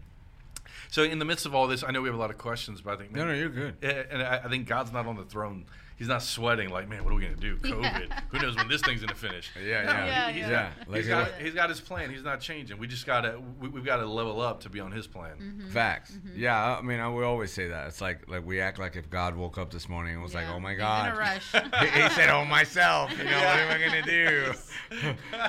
So 0.90 1.02
in 1.02 1.18
the 1.18 1.24
midst 1.24 1.46
of 1.46 1.54
all 1.54 1.66
this, 1.66 1.82
I 1.86 1.90
know 1.90 2.00
we 2.02 2.08
have 2.08 2.16
a 2.16 2.20
lot 2.20 2.30
of 2.30 2.38
questions, 2.38 2.80
but 2.80 2.94
I 2.94 2.96
think 2.96 3.12
No, 3.12 3.24
man, 3.24 3.28
no, 3.28 3.34
you're 3.34 3.48
good. 3.48 3.76
eh, 3.82 4.04
And 4.10 4.22
I 4.22 4.40
I 4.44 4.48
think 4.48 4.66
God's 4.68 4.92
not 4.92 5.06
on 5.06 5.16
the 5.16 5.24
throne. 5.24 5.66
He's 5.96 6.08
not 6.08 6.22
sweating 6.24 6.70
like, 6.70 6.88
man, 6.88 7.04
what 7.04 7.12
are 7.12 7.16
we 7.16 7.22
gonna 7.22 7.36
do? 7.36 7.56
COVID. 7.58 8.22
Who 8.30 8.38
knows 8.40 8.56
when 8.56 8.66
this 8.66 8.80
thing's 8.82 9.00
gonna 9.00 9.14
finish? 9.14 9.52
Yeah, 9.56 9.62
yeah, 9.84 10.06
Yeah, 10.06 10.26
He, 10.32 10.40
he's, 10.40 10.48
yeah. 10.50 10.70
Got, 10.88 10.96
he's, 10.96 11.06
got, 11.06 11.28
he's 11.40 11.54
got 11.54 11.68
his 11.68 11.80
plan. 11.80 12.10
He's 12.10 12.24
not 12.24 12.40
changing. 12.40 12.78
We 12.78 12.88
just 12.88 13.06
gotta, 13.06 13.40
we, 13.60 13.68
we've 13.68 13.84
got 13.84 13.98
to 13.98 14.06
level 14.06 14.40
up 14.40 14.62
to 14.62 14.68
be 14.68 14.80
on 14.80 14.90
his 14.90 15.06
plan. 15.06 15.36
Mm-hmm. 15.40 15.68
Facts. 15.70 16.12
Yeah, 16.34 16.76
I 16.78 16.82
mean, 16.82 16.98
I, 16.98 17.08
we 17.10 17.22
always 17.22 17.52
say 17.52 17.68
that. 17.68 17.86
It's 17.86 18.00
like 18.00 18.28
like 18.28 18.44
we 18.44 18.60
act 18.60 18.80
like 18.80 18.96
if 18.96 19.08
God 19.08 19.36
woke 19.36 19.56
up 19.56 19.70
this 19.72 19.88
morning 19.88 20.14
and 20.14 20.22
was 20.22 20.34
like, 20.34 20.46
"Oh 20.52 20.58
my 20.58 20.72
He's 20.72 20.80
God," 20.80 21.06
in 21.10 21.14
a 21.14 21.16
rush. 21.16 21.52
he, 21.52 22.02
he 22.02 22.08
said, 22.10 22.28
"Oh 22.28 22.44
myself," 22.44 23.12
you 23.16 23.18
know, 23.24 23.30
what 23.30 23.58
am 23.60 23.70
I 23.70 23.86
gonna 23.86 24.02
do? 24.02 24.52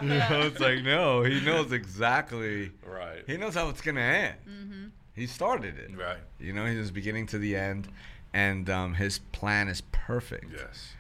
you 0.06 0.20
know, 0.20 0.42
it's 0.46 0.60
like 0.60 0.84
no, 0.84 1.24
he 1.24 1.42
knows 1.42 1.72
exactly. 1.72 2.72
Right. 2.86 3.24
He 3.26 3.38
knows 3.38 3.56
how 3.56 3.70
it's 3.70 3.82
gonna 3.82 4.00
end. 4.02 4.36
Mm-hmm. 4.48 4.86
He 5.16 5.28
started 5.28 5.78
it. 5.80 5.96
Right. 5.98 6.18
You 6.40 6.54
know, 6.54 6.66
he 6.66 6.78
was 6.78 6.92
beginning 6.92 7.28
to 7.28 7.38
the 7.38 7.56
end, 7.56 7.88
and 8.34 8.70
um, 8.70 8.94
his 8.96 9.20
plan 9.20 9.68
is 9.70 9.82
perfect. 9.92 10.52
Yes. 10.52 10.94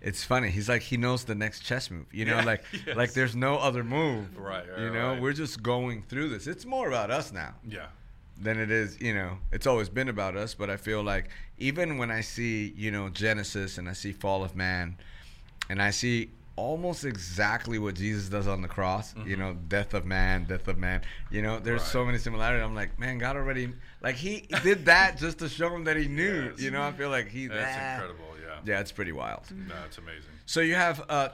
It's 0.00 0.24
funny. 0.24 0.50
He's 0.50 0.68
like 0.68 0.82
he 0.82 0.96
knows 0.96 1.24
the 1.24 1.34
next 1.34 1.60
chess 1.60 1.90
move. 1.90 2.06
You 2.12 2.24
know, 2.24 2.38
Yeah, 2.38 2.44
like 2.44 2.64
yes. 2.86 2.96
like 2.96 3.12
there's 3.12 3.36
no 3.36 3.56
other 3.56 3.84
move. 3.84 4.36
Right, 4.36 4.68
right, 4.68 4.80
You 4.80 4.90
know, 4.92 5.12
right. 5.12 5.22
we're 5.22 5.32
just 5.32 5.62
going 5.62 6.02
through 6.02 6.28
this. 6.30 6.46
It's 6.46 6.64
more 6.66 6.88
about 6.88 7.10
us 7.10 7.32
now 7.32 7.54
Yeah. 7.66 7.86
than 8.40 8.58
it 8.58 8.70
is, 8.70 9.00
you 9.00 9.14
know, 9.14 9.38
it's 9.52 9.66
always 9.66 9.88
been 9.88 10.08
about 10.08 10.36
us, 10.36 10.54
but 10.54 10.68
I 10.70 10.76
feel 10.76 11.02
like 11.04 11.28
even 11.58 11.98
when 11.98 12.10
I 12.10 12.20
see, 12.20 12.74
you 12.76 12.90
know, 12.90 13.10
Genesis 13.10 13.78
and 13.78 13.88
I 13.88 13.92
see 13.92 14.12
Fall 14.12 14.42
of 14.42 14.56
Man 14.56 14.96
and 15.70 15.80
I 15.80 15.90
see 15.92 16.30
almost 16.56 17.04
exactly 17.04 17.78
what 17.78 17.94
Jesus 17.94 18.28
does 18.28 18.46
on 18.46 18.60
the 18.62 18.68
cross, 18.68 19.14
you 19.24 19.36
know, 19.36 19.54
death 19.68 19.94
of 19.94 20.04
man, 20.04 20.44
death 20.44 20.68
of 20.68 20.76
man, 20.78 21.02
you 21.30 21.40
know, 21.42 21.58
there's 21.58 21.82
so 21.82 22.00
Mm-hmm. 22.00 22.08
Many 22.08 22.18
similarities. 22.18 22.64
I'm 22.64 22.74
like, 22.74 22.98
man, 22.98 23.18
God 23.18 23.36
already, 23.36 23.72
like, 24.02 24.16
he 24.16 24.46
did 24.62 24.86
that 24.86 25.16
just 25.18 25.38
to 25.38 25.48
show 25.48 25.74
him 25.74 25.84
that 25.84 25.96
he 25.96 26.08
knew, 26.08 26.50
Yes. 26.50 26.60
you 26.60 26.70
know, 26.70 26.82
I 26.82 26.92
feel 26.92 27.10
like 27.10 27.28
he, 27.28 27.46
That's 27.46 27.76
ah. 27.78 27.94
incredible. 27.94 28.24
Yeah. 28.42 28.74
Yeah, 28.74 28.80
it's 28.80 28.92
pretty 28.92 29.12
wild. 29.12 29.44
No, 29.50 29.74
it's 29.86 29.98
amazing. 29.98 30.30
So 30.46 30.60
you 30.60 30.74
have, 30.74 31.04
uh, 31.08 31.28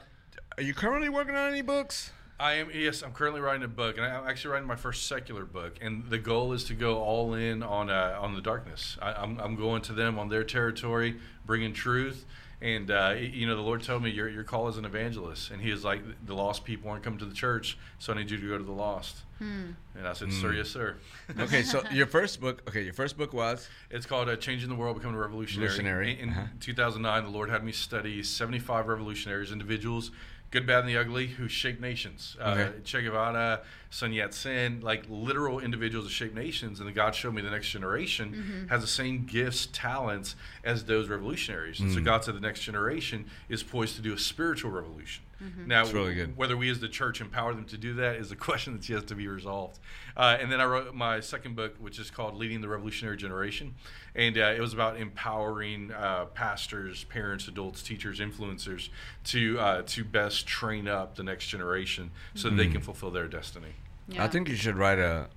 are 0.57 0.63
you 0.63 0.75
currently 0.75 1.09
working 1.09 1.35
on 1.35 1.51
any 1.51 1.63
books? 1.63 2.13
I 2.41 2.53
am 2.55 2.69
yes. 2.73 3.03
I'm 3.03 3.13
currently 3.13 3.41
writing 3.41 3.65
a 3.65 3.69
book, 3.69 3.97
and 3.97 4.07
I'm 4.07 4.29
actually 4.29 4.53
writing 4.53 4.69
my 4.69 4.77
first 4.77 5.09
secular 5.09 5.45
book. 5.45 5.79
And 5.81 6.09
the 6.09 6.19
goal 6.19 6.53
is 6.53 6.63
to 6.65 6.75
go 6.75 6.99
all 7.03 7.35
in 7.35 7.65
on 7.65 7.91
uh, 7.91 8.17
on 8.21 8.35
the 8.35 8.41
darkness. 8.41 8.97
I, 9.03 9.13
I'm 9.13 9.41
I'm 9.41 9.57
going 9.57 9.83
to 9.83 9.93
them 9.93 10.21
on 10.21 10.29
their 10.29 10.45
territory, 10.45 11.17
bringing 11.45 11.73
truth. 11.73 12.25
And 12.61 12.91
uh, 12.91 13.15
you 13.19 13.47
know, 13.47 13.55
the 13.55 13.63
Lord 13.63 13.83
told 13.83 14.03
me 14.03 14.11
your 14.11 14.29
your 14.29 14.45
call 14.45 14.69
is 14.69 14.77
an 14.77 14.85
evangelist, 14.85 15.51
and 15.51 15.63
He 15.63 15.71
is 15.71 15.85
like 15.85 16.03
the 16.27 16.35
lost 16.35 16.65
people 16.65 16.91
aren't 16.91 17.05
coming 17.05 17.19
to 17.21 17.25
the 17.25 17.35
church, 17.35 17.79
so 17.99 18.13
I 18.13 18.17
need 18.17 18.31
you 18.31 18.37
to 18.39 18.49
go 18.49 18.59
to 18.59 18.65
the 18.65 18.73
lost. 18.73 19.19
Hmm. 19.39 19.71
And 19.97 20.07
I 20.07 20.13
said, 20.13 20.33
Sir, 20.33 20.53
yes, 20.53 20.69
sir. 20.69 20.97
Okay, 21.39 21.63
so 21.63 21.83
your 21.93 22.07
first 22.07 22.41
book, 22.41 22.63
okay, 22.69 22.83
your 22.83 22.93
first 22.93 23.17
book 23.17 23.33
was? 23.33 23.69
It's 23.91 24.07
called 24.07 24.29
uh, 24.29 24.37
Changing 24.37 24.69
the 24.69 24.75
World, 24.75 24.97
Becoming 24.97 25.17
a 25.17 25.21
Revolutionary. 25.21 25.69
Revolutionary, 25.69 26.13
In, 26.13 26.29
in 26.29 26.31
uh-huh. 26.31 26.47
2009, 26.61 27.25
the 27.25 27.31
Lord 27.31 27.51
had 27.51 27.65
me 27.65 27.73
study 27.73 28.23
75 28.23 28.89
revolutionaries, 28.89 29.53
individuals, 29.53 30.11
good, 30.51 30.67
bad, 30.67 30.81
and 30.81 30.89
the 30.89 30.97
ugly, 30.97 31.27
who 31.27 31.47
shaped 31.49 31.81
nations. 31.81 32.37
Uh, 32.41 32.69
Che 32.85 33.03
Guevara, 33.03 33.61
Sun 33.91 34.13
Yat 34.13 34.35
sen, 34.35 34.81
like 34.81 35.05
literal 35.09 35.61
individuals 35.61 36.07
that 36.07 36.13
shaped 36.13 36.35
nations. 36.35 36.81
And 36.81 36.89
then 36.89 36.95
God 36.95 37.15
showed 37.15 37.35
me 37.35 37.43
the 37.43 37.51
next 37.51 37.69
generation 37.69 38.67
has 38.71 38.81
the 38.81 38.87
same 38.87 39.25
gifts, 39.27 39.69
talents 39.73 40.37
as 40.65 40.85
those 40.85 41.09
revolutionaries. 41.09 41.81
And 41.81 41.93
so 41.93 42.01
God 42.01 42.25
said 42.25 42.35
the 42.35 42.41
next 42.41 42.61
generation 42.61 43.27
is 43.49 43.63
poised 43.63 43.97
to 43.97 44.03
do 44.03 44.15
a 44.15 44.19
spiritual 44.19 44.71
revolution. 44.71 45.25
Now, 45.67 45.85
That's 45.85 45.95
really 45.95 46.15
good. 46.15 46.37
whether 46.37 46.57
we 46.57 46.69
as 46.71 46.81
the 46.81 46.89
church 46.89 47.21
empower 47.21 47.55
them 47.55 47.65
to 47.67 47.79
do 47.79 47.95
that 47.95 48.17
is 48.17 48.33
a 48.33 48.37
question 48.37 48.75
that's 48.75 48.89
yet 48.89 49.07
to 49.07 49.15
be 49.15 49.29
resolved. 49.29 49.79
Uh, 50.17 50.37
and 50.41 50.51
then 50.51 50.61
I 50.61 50.65
wrote 50.65 50.95
my 50.95 51.21
second 51.21 51.55
book, 51.55 51.77
which 51.79 51.99
is 51.99 52.11
called 52.11 52.35
Leading 52.35 52.61
the 52.61 52.69
Revolutionary 52.69 53.17
Generation. 53.17 53.75
And 54.15 54.37
uh, 54.37 54.55
it 54.57 54.61
was 54.61 54.73
about 54.73 54.97
empowering 54.97 55.93
uh, 55.93 56.27
pastors, 56.27 57.05
parents, 57.05 57.47
adults, 57.47 57.83
teachers, 57.83 58.19
influencers 58.19 58.89
to, 59.25 59.59
uh, 59.61 59.83
to 59.87 60.05
best 60.05 60.47
train 60.47 60.89
up 60.89 61.15
the 61.15 61.23
next 61.23 61.47
generation 61.49 62.11
so 62.35 62.51
that 62.51 62.57
they 62.57 62.67
can 62.67 62.81
fulfill 62.81 63.11
their 63.11 63.29
destiny. 63.29 63.75
Yeah. 64.09 64.25
I 64.25 64.29
think 64.29 64.49
you 64.49 64.57
should 64.57 64.77
write 64.77 64.99
a, 64.99 65.29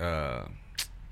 uh, 0.00 0.46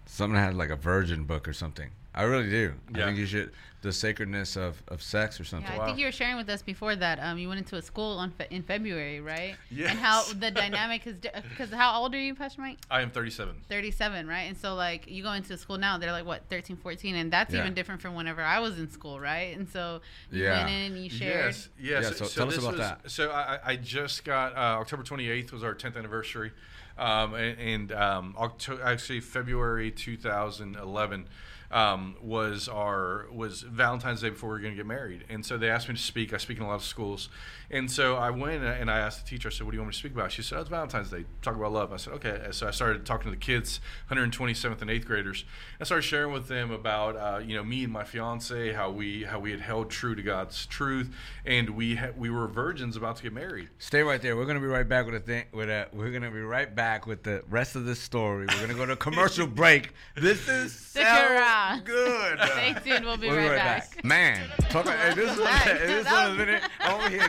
something 0.06 0.34
that 0.34 0.40
had 0.40 0.54
like 0.54 0.70
a 0.70 0.76
virgin 0.76 1.24
book 1.24 1.46
or 1.46 1.52
something. 1.52 1.90
I 2.14 2.24
really 2.24 2.50
do. 2.50 2.74
I 2.94 2.98
think 2.98 3.18
you 3.18 3.26
should 3.26 3.52
the 3.80 3.92
sacredness 3.92 4.54
of, 4.56 4.80
of 4.86 5.02
sex 5.02 5.40
or 5.40 5.44
something. 5.44 5.68
Yeah, 5.68 5.74
I 5.74 5.78
Wow. 5.80 5.86
think 5.86 5.98
you 5.98 6.06
were 6.06 6.12
sharing 6.12 6.36
with 6.36 6.48
us 6.48 6.62
before 6.62 6.94
that 6.94 7.18
um, 7.18 7.36
you 7.36 7.48
went 7.48 7.58
into 7.58 7.74
a 7.74 7.82
school 7.82 8.16
on 8.18 8.30
fe- 8.30 8.46
in 8.50 8.62
February, 8.62 9.20
right? 9.20 9.56
Yes. 9.72 9.90
And 9.90 9.98
how 9.98 10.22
the 10.34 10.52
dynamic 10.52 11.04
is 11.04 11.16
because 11.16 11.70
how 11.72 12.00
old 12.00 12.14
are 12.14 12.20
you, 12.20 12.36
Pastor 12.36 12.60
Mike? 12.60 12.78
I 12.88 13.00
am 13.02 13.10
37. 13.10 13.56
37, 13.68 14.28
right? 14.28 14.42
And 14.42 14.56
so 14.56 14.76
like 14.76 15.08
you 15.08 15.24
go 15.24 15.32
into 15.32 15.56
school 15.58 15.78
now, 15.78 15.98
they're 15.98 16.12
like 16.12 16.24
what 16.26 16.42
13, 16.48 16.76
14, 16.76 17.16
and 17.16 17.32
that's 17.32 17.52
Yeah. 17.52 17.60
even 17.62 17.74
different 17.74 18.00
from 18.00 18.14
whenever 18.14 18.40
I 18.40 18.60
was 18.60 18.78
in 18.78 18.88
school, 18.88 19.18
right? 19.18 19.56
And 19.56 19.68
so 19.68 20.00
you 20.30 20.44
Yeah. 20.44 20.64
went 20.64 20.70
in, 20.94 21.02
you 21.02 21.10
shared. 21.10 21.46
Yes, 21.46 21.68
yes. 21.80 22.04
Yeah, 22.04 22.10
so 22.10 22.26
tell 22.26 22.48
us 22.48 22.58
about 22.58 22.72
was- 22.72 22.80
that. 22.80 23.10
So 23.10 23.30
I, 23.30 23.54
I- 23.56 23.60
I 23.72 23.76
just 23.76 24.24
got 24.24 24.54
uh, 24.54 24.78
October 24.80 25.02
28th 25.02 25.50
was 25.50 25.64
our 25.64 25.74
10th 25.74 25.96
anniversary, 25.96 26.52
um, 26.98 27.34
and, 27.34 27.58
and 27.58 27.92
um, 27.92 28.36
October, 28.38 28.84
actually 28.84 29.18
February 29.20 29.90
2011 29.90 31.26
um, 31.72 32.16
was 32.20 32.68
our 32.68 33.26
was 33.32 33.62
Valentine's 33.62 34.20
Day 34.20 34.30
before 34.30 34.50
we 34.50 34.54
were 34.54 34.60
going 34.60 34.72
to 34.72 34.76
get 34.76 34.86
married, 34.86 35.24
and 35.28 35.44
so 35.44 35.56
they 35.56 35.70
asked 35.70 35.88
me 35.88 35.94
to 35.94 36.00
speak. 36.00 36.32
I 36.34 36.36
speak 36.36 36.58
in 36.58 36.64
a 36.64 36.68
lot 36.68 36.74
of 36.74 36.84
schools, 36.84 37.28
and 37.72 37.90
so 37.90 38.16
I 38.16 38.30
went 38.30 38.62
and 38.62 38.90
I 38.90 38.98
asked 38.98 39.24
the 39.24 39.28
teacher. 39.28 39.48
I 39.48 39.50
said, 39.52 39.64
"What 39.64 39.70
do 39.72 39.76
you 39.76 39.80
want 39.80 39.88
me 39.88 39.92
to 39.94 39.98
speak 39.98 40.12
about?" 40.12 40.30
She 40.32 40.42
said, 40.42 40.58
"Oh, 40.58 40.60
it's 40.60 40.70
Valentine's 40.70 41.10
Day. 41.10 41.24
Talk 41.40 41.56
about 41.56 41.72
love." 41.72 41.92
I 41.92 41.96
said, 41.96 42.12
"Okay." 42.14 42.40
So 42.52 42.68
I 42.68 42.70
started 42.70 43.04
talking 43.06 43.24
to 43.24 43.30
the 43.30 43.36
kids, 43.44 43.80
127th 44.10 44.80
and 44.82 44.90
8th 44.90 45.06
graders. 45.06 45.44
I 45.80 45.84
started 45.84 46.02
sharing 46.02 46.32
with 46.32 46.48
them 46.48 46.70
about 46.70 47.16
uh, 47.16 47.38
you 47.38 47.56
know 47.56 47.64
me 47.64 47.84
and 47.84 47.92
my 47.92 48.04
fiance, 48.04 48.72
how 48.72 48.90
we 48.90 49.24
how 49.24 49.38
we 49.40 49.50
had 49.50 49.60
held 49.60 49.90
true 49.90 50.14
to 50.14 50.22
God's 50.22 50.66
truth, 50.66 51.10
and 51.44 51.70
we 51.70 51.96
ha- 51.96 52.10
we 52.16 52.30
were 52.30 52.46
virgins 52.46 52.96
about 52.96 53.16
to 53.16 53.22
get 53.22 53.32
married. 53.32 53.68
Stay 53.78 54.02
right 54.02 54.20
there. 54.20 54.36
We're 54.36 54.46
gonna 54.46 54.60
be 54.60 54.66
right 54.66 54.88
back 54.88 55.06
with 55.06 55.14
a 55.14 55.20
thing. 55.20 55.44
With 55.52 55.70
a, 55.70 55.88
we're 55.92 56.10
gonna 56.10 56.30
be 56.30 56.40
right 56.40 56.72
back 56.74 57.06
with 57.06 57.22
the 57.22 57.42
rest 57.48 57.74
of 57.76 57.84
this 57.84 57.98
story. 58.00 58.46
We're 58.48 58.60
gonna 58.60 58.74
go 58.74 58.86
to 58.86 58.92
a 58.92 58.96
commercial 58.96 59.46
break. 59.62 59.92
This 60.16 60.48
is 60.48 60.72
Stick 60.92 61.04
around. 61.06 61.84
good. 61.84 62.38
Stay 62.52 62.74
tuned. 62.84 63.04
We'll 63.06 63.16
be 63.16 63.28
We'll 63.28 63.38
right 63.38 63.56
back. 63.56 64.04
Man, 64.04 64.48
talk 64.70 64.84
about 64.84 64.98
hey, 64.98 65.14
this 65.14 65.32
is 65.32 65.38
Nice. 65.38 65.64
this 65.64 66.04
That 66.04 66.28
one 66.28 66.38
was- 66.38 66.46
minute 66.46 66.62
over 66.88 67.08
here 67.08 67.28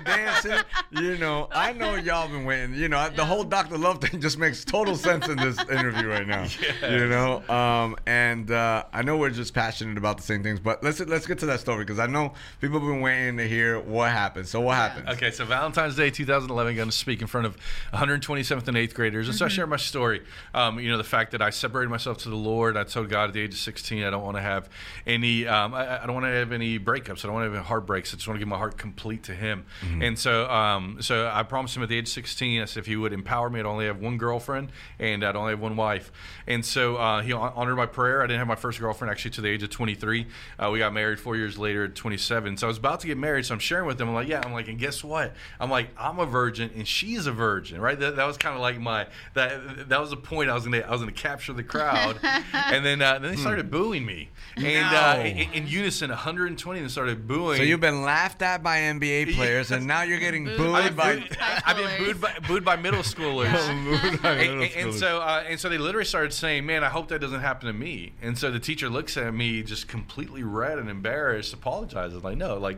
You 0.91 1.17
know, 1.17 1.50
I 1.52 1.74
know 1.74 1.96
y'all 1.96 2.28
been 2.28 2.46
waiting. 2.46 2.76
You 2.76 2.88
know, 2.88 3.10
the 3.10 3.26
whole 3.26 3.43
Dr. 3.43 3.78
Love 3.78 4.02
thing 4.02 4.22
just 4.22 4.38
makes 4.38 4.63
total 4.63 4.96
sense 4.96 5.28
in 5.28 5.38
this 5.38 5.58
interview 5.69 6.08
right 6.08 6.28
now. 6.28 6.46
You 6.82 7.08
know, 7.08 7.43
um, 7.50 7.96
and 8.06 8.52
uh, 8.52 8.84
I 8.93 9.02
know 9.02 9.17
we're 9.17 9.30
just 9.30 9.54
passionate 9.54 9.98
about 9.98 10.17
the 10.17 10.24
same 10.24 10.43
things, 10.43 10.60
but 10.60 10.84
let's 10.84 11.00
let's 11.00 11.26
get 11.26 11.39
to 11.39 11.46
that 11.48 11.60
story 11.60 11.86
because 11.86 12.00
I 12.00 12.08
know 12.08 12.34
people 12.62 12.80
have 12.80 12.88
been 12.88 13.02
waiting 13.02 13.38
to 13.38 13.48
hear 13.48 13.80
what 13.80 14.12
happened. 14.12 14.48
So 14.48 14.62
what 14.62 14.76
happened? 14.76 15.10
Okay, 15.10 15.32
so 15.32 15.46
Valentine's 15.46 15.96
Day 15.96 16.10
2011, 16.10 16.76
going 16.76 16.89
to 16.89 16.96
speak 16.96 17.22
in 17.22 17.28
front 17.28 17.48
of 17.48 17.58
127th 17.93 18.67
and 18.67 18.78
8th 18.78 18.93
graders. 18.93 19.28
And 19.28 19.38
so 19.38 19.46
I 19.46 19.50
share 19.50 19.67
my 19.67 19.78
story. 19.78 20.22
Um, 20.54 20.80
you 20.80 20.89
know, 20.91 20.98
the 20.98 21.04
fact 21.04 21.32
that 21.32 21.41
I 21.41 21.50
separated 21.50 21.89
myself 21.89 22.17
to 22.19 22.30
the 22.30 22.36
Lord. 22.36 22.78
I 22.78 22.84
told 22.84 23.10
God 23.10 23.30
at 23.30 23.34
the 23.34 23.41
age 23.41 23.54
of 23.54 23.60
16, 23.60 24.04
I 24.04 24.10
don't 24.10 24.24
want 24.24 24.38
to 24.38 24.41
have 24.41 24.69
any, 25.08 25.48
um, 25.48 25.74
I, 25.74 26.04
I 26.04 26.06
don't 26.06 26.13
want 26.15 26.26
to 26.26 26.32
have 26.32 26.52
any 26.52 26.80
breakups. 26.80 27.24
I 27.24 27.28
don't 27.28 27.34
want 27.34 27.46
to 27.46 27.50
have 27.50 27.56
any 27.56 27.65
heartbreaks. 27.65 28.13
I 28.13 28.17
just 28.17 28.28
want 28.28 28.36
to 28.38 28.39
give 28.39 28.48
my 28.48 28.58
heart 28.58 28.78
complete 28.78 29.24
to 29.24 29.34
Him. 29.34 29.65
And 30.02 30.17
so, 30.24 30.50
um, 30.50 30.98
so 31.02 31.30
I 31.32 31.44
promised 31.44 31.76
Him 31.76 31.84
at 31.84 31.90
the 31.90 31.98
age 31.98 32.06
of 32.08 32.14
16, 32.14 32.62
I 32.62 32.66
said 32.66 32.80
if 32.82 32.86
He 32.88 32.96
would 32.96 33.12
empower 33.14 33.50
me, 33.50 33.60
I'd 33.60 33.66
only 33.66 33.86
have 33.86 34.00
one 34.00 34.18
girlfriend 34.18 34.72
and 35.00 35.24
I'd 35.24 35.36
only 35.36 35.52
have 35.52 35.60
one 35.60 35.76
wife. 35.76 36.12
And 36.48 36.66
so 36.66 36.96
uh, 36.96 37.22
He 37.22 37.34
honored 37.34 37.76
my 37.76 37.86
prayer. 37.86 38.22
I 38.24 38.28
didn't 38.28 38.40
have 38.40 38.48
my 38.48 38.56
first 38.56 38.80
girlfriend 38.80 39.12
actually 39.12 39.32
to 39.32 39.42
the 39.42 39.50
age 39.50 39.64
of 39.64 39.70
23. 39.70 40.26
Uh, 40.58 40.70
we 40.72 40.80
got 40.80 40.94
married 40.94 41.20
four 41.20 41.36
years 41.36 41.58
later 41.58 41.86
at 41.86 41.96
27. 41.96 42.58
So 42.58 42.68
I 42.68 42.70
was 42.70 42.78
about 42.78 43.02
to 43.02 43.08
get 43.08 43.18
married. 43.18 43.46
So 43.46 43.54
I'm 43.54 43.60
sharing 43.60 43.86
with 43.86 43.98
them. 43.98 44.08
I'm 44.08 44.14
like, 44.16 44.28
yeah. 44.28 44.42
I'm 44.44 44.54
like, 44.54 44.68
and 44.70 44.80
guess 44.80 45.04
what? 45.04 45.34
I'm 45.60 45.70
like, 45.70 45.90
I'm 45.98 46.20
a 46.20 46.26
virgin 46.26 46.72
and 46.76 46.88
she's 46.88 47.28
a 47.28 47.32
virgin, 47.32 47.82
right? 47.82 48.00
That, 48.00 48.16
that 48.16 48.26
was 48.26 48.38
kind 48.38 48.56
of 48.56 48.62
like 48.62 48.80
my 48.80 49.08
that 49.34 49.90
that 49.90 50.00
was 50.00 50.12
the 50.12 50.18
point. 50.18 50.50
I 50.50 50.54
was 50.54 50.64
gonna 50.64 50.80
I 50.80 50.92
was 50.92 51.02
gonna 51.02 51.12
capture 51.12 51.54
the 51.54 51.64
crowd, 51.64 52.20
and 52.54 52.86
then 52.86 53.02
uh, 53.02 53.20
then 53.20 53.32
they 53.32 53.38
started 53.38 53.70
booing 53.72 54.06
me, 54.06 54.30
and 54.56 54.96
uh, 54.96 55.16
No. 55.18 55.22
in, 55.24 55.38
in 55.54 55.68
unison, 55.68 56.10
120 56.10 56.80
of 56.80 56.84
them 56.84 56.90
started 56.90 57.28
booing. 57.28 57.58
So 57.58 57.64
you've 57.64 57.80
been 57.80 58.04
laughed 58.04 58.42
at 58.42 58.62
by 58.64 58.78
NBA 58.80 59.34
players, 59.36 59.72
and 59.72 59.88
now 59.94 60.03
you're 60.04 60.20
getting 60.20 60.46
Booed 60.46 60.58
booed 60.58 60.72
by 60.72 60.89
by. 60.89 61.24
I've 61.66 61.78
been 61.78 62.06
booed 62.06 62.22
by, 62.22 62.34
booed 62.48 62.63
by 62.66 62.76
middle 62.76 63.02
schoolers. 63.02 63.52
Booed 64.02 64.22
by 64.22 64.32
and, 64.34 64.39
middle 64.39 64.63
and- 64.63 64.72
and 64.76 64.92
schoolers. 64.94 65.00
so 65.00 65.22
uh, 65.22 65.44
and 65.48 65.60
so 65.60 65.70
they 65.70 65.78
literally 65.78 66.06
started 66.06 66.34
saying, 66.34 66.66
"Man, 66.66 66.84
I 66.84 66.89
hope 66.89 67.08
that 67.10 67.20
doesn't 67.20 67.42
happen 67.42 67.68
to 67.68 67.74
me." 67.74 68.13
And 68.22 68.38
so 68.38 68.52
the 68.52 68.60
teacher 68.60 68.89
looks 68.89 69.18
at 69.18 69.34
me 69.34 69.63
just 69.63 69.88
completely 69.88 70.44
red 70.44 70.78
and 70.80 70.89
embarrassed, 70.89 71.54
apologizes, 71.54 72.24
like, 72.24 72.38
"No, 72.38 72.58
like." 72.58 72.78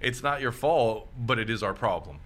It's 0.00 0.22
not 0.22 0.40
your 0.40 0.52
fault, 0.52 1.08
but 1.18 1.38
it 1.38 1.50
is 1.50 1.62
our 1.62 1.74
problem, 1.74 2.20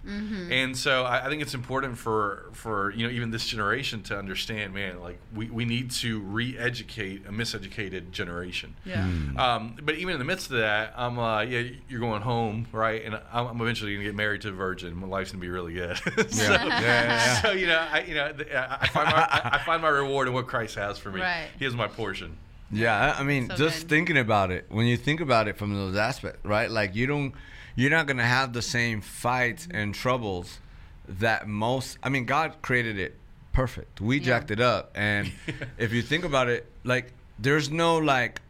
and 0.51 0.77
so 0.77 1.03
I, 1.03 1.25
I 1.25 1.29
think 1.29 1.41
it's 1.41 1.53
important 1.53 1.97
for 1.97 2.49
for 2.53 2.91
you 2.91 3.05
know 3.05 3.11
even 3.11 3.31
this 3.31 3.45
generation 3.45 4.01
to 4.03 4.17
understand, 4.17 4.73
man. 4.73 5.01
Like 5.01 5.19
we, 5.33 5.49
we 5.49 5.65
need 5.65 5.91
to 5.91 6.21
re-educate 6.21 7.25
a 7.27 7.31
miseducated 7.31 8.11
generation. 8.11 8.75
Yeah. 8.85 9.03
Hmm. 9.05 9.37
Um, 9.37 9.75
but 9.83 9.95
even 9.95 10.13
in 10.13 10.19
the 10.19 10.25
midst 10.25 10.51
of 10.51 10.57
that, 10.57 10.93
I'm 10.95 11.19
uh, 11.19 11.41
yeah, 11.41 11.63
you're 11.89 11.99
going 11.99 12.21
home, 12.21 12.67
right? 12.71 13.03
And 13.03 13.15
I'm, 13.33 13.47
I'm 13.47 13.61
eventually 13.61 13.93
gonna 13.93 14.05
get 14.05 14.15
married 14.15 14.41
to 14.41 14.49
a 14.49 14.51
virgin. 14.53 14.95
My 14.95 15.07
life's 15.07 15.31
gonna 15.31 15.41
be 15.41 15.49
really 15.49 15.73
good. 15.73 15.97
so, 16.31 16.53
Yeah. 16.53 16.65
Yeah, 16.65 16.79
yeah, 16.79 16.81
yeah. 16.81 17.41
so 17.41 17.51
you 17.51 17.67
know, 17.67 17.85
I 17.91 18.01
you 18.03 18.15
know, 18.15 18.25
I 18.53 18.77
I 18.81 18.87
find 18.87 19.09
my 19.09 19.21
I 19.29 19.49
I 19.55 19.63
find 19.65 19.81
my 19.81 19.89
reward 19.89 20.27
in 20.29 20.33
what 20.33 20.47
Christ 20.47 20.75
has 20.75 20.97
for 20.97 21.11
me. 21.11 21.19
Right. 21.21 21.47
He 21.59 21.65
is 21.65 21.73
my 21.75 21.87
portion. 21.87 22.37
Yeah, 22.71 23.13
I 23.17 23.19
I 23.19 23.23
mean, 23.23 23.49
So 23.49 23.55
just 23.55 23.81
good. 23.81 23.89
thinking 23.89 24.17
about 24.17 24.49
it, 24.51 24.65
when 24.69 24.85
you 24.85 24.97
think 24.97 25.19
about 25.21 25.47
it 25.47 25.57
from 25.57 25.73
those 25.73 25.95
aspects, 25.95 26.43
right? 26.45 26.69
Like 26.69 26.95
you 26.95 27.05
don't, 27.05 27.33
you're 27.75 27.91
not 27.91 28.07
gonna 28.07 28.23
have 28.25 28.53
the 28.53 28.61
same 28.61 29.01
fights 29.01 29.67
and 29.71 29.93
troubles 29.93 30.59
that 31.07 31.47
most. 31.47 31.97
I 32.01 32.09
mean, 32.09 32.25
God 32.25 32.55
created 32.61 32.97
it 32.97 33.15
perfect. 33.53 34.01
We 34.01 34.17
Yeah. 34.17 34.23
jacked 34.25 34.51
it 34.51 34.59
up, 34.59 34.91
and 34.95 35.31
if 35.77 35.93
you 35.93 36.01
think 36.01 36.25
about 36.25 36.47
it, 36.49 36.69
like 36.83 37.13
there's 37.39 37.69
no 37.69 37.97
like. 37.97 38.41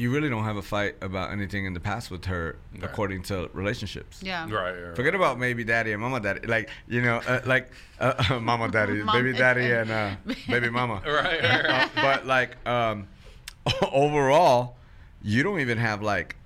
You 0.00 0.12
really 0.12 0.28
don't 0.30 0.44
have 0.44 0.56
a 0.56 0.62
fight 0.62 0.94
about 1.00 1.32
anything 1.32 1.64
in 1.66 1.74
the 1.74 1.80
past 1.80 2.08
with 2.08 2.26
her, 2.26 2.54
Right. 2.72 2.84
according 2.84 3.22
to 3.24 3.50
relationships. 3.52 4.22
Yeah. 4.22 4.44
Right. 4.48 4.70
right, 4.70 4.94
Forget 4.94 5.16
about 5.16 5.40
maybe 5.40 5.64
daddy 5.64 5.90
and 5.90 6.00
mama 6.00 6.20
daddy, 6.20 6.46
like 6.46 6.70
you 6.86 7.02
know, 7.02 7.16
uh, 7.26 7.40
like 7.44 7.72
uh, 7.98 8.38
mama 8.40 8.68
daddy, 8.76 9.02
Mom- 9.02 9.16
baby 9.16 9.36
daddy, 9.36 9.72
and 9.72 9.90
uh, 9.90 10.14
baby 10.48 10.70
mama. 10.70 11.02
Right. 11.04 11.42
right, 11.42 11.64
Uh, 11.64 11.68
right. 11.68 11.90
but 11.96 12.26
like 12.28 12.64
um 12.64 13.08
overall 13.92 14.76
you 15.22 15.42
don't 15.42 15.60
even 15.60 15.78
have 15.78 16.00
like 16.02 16.36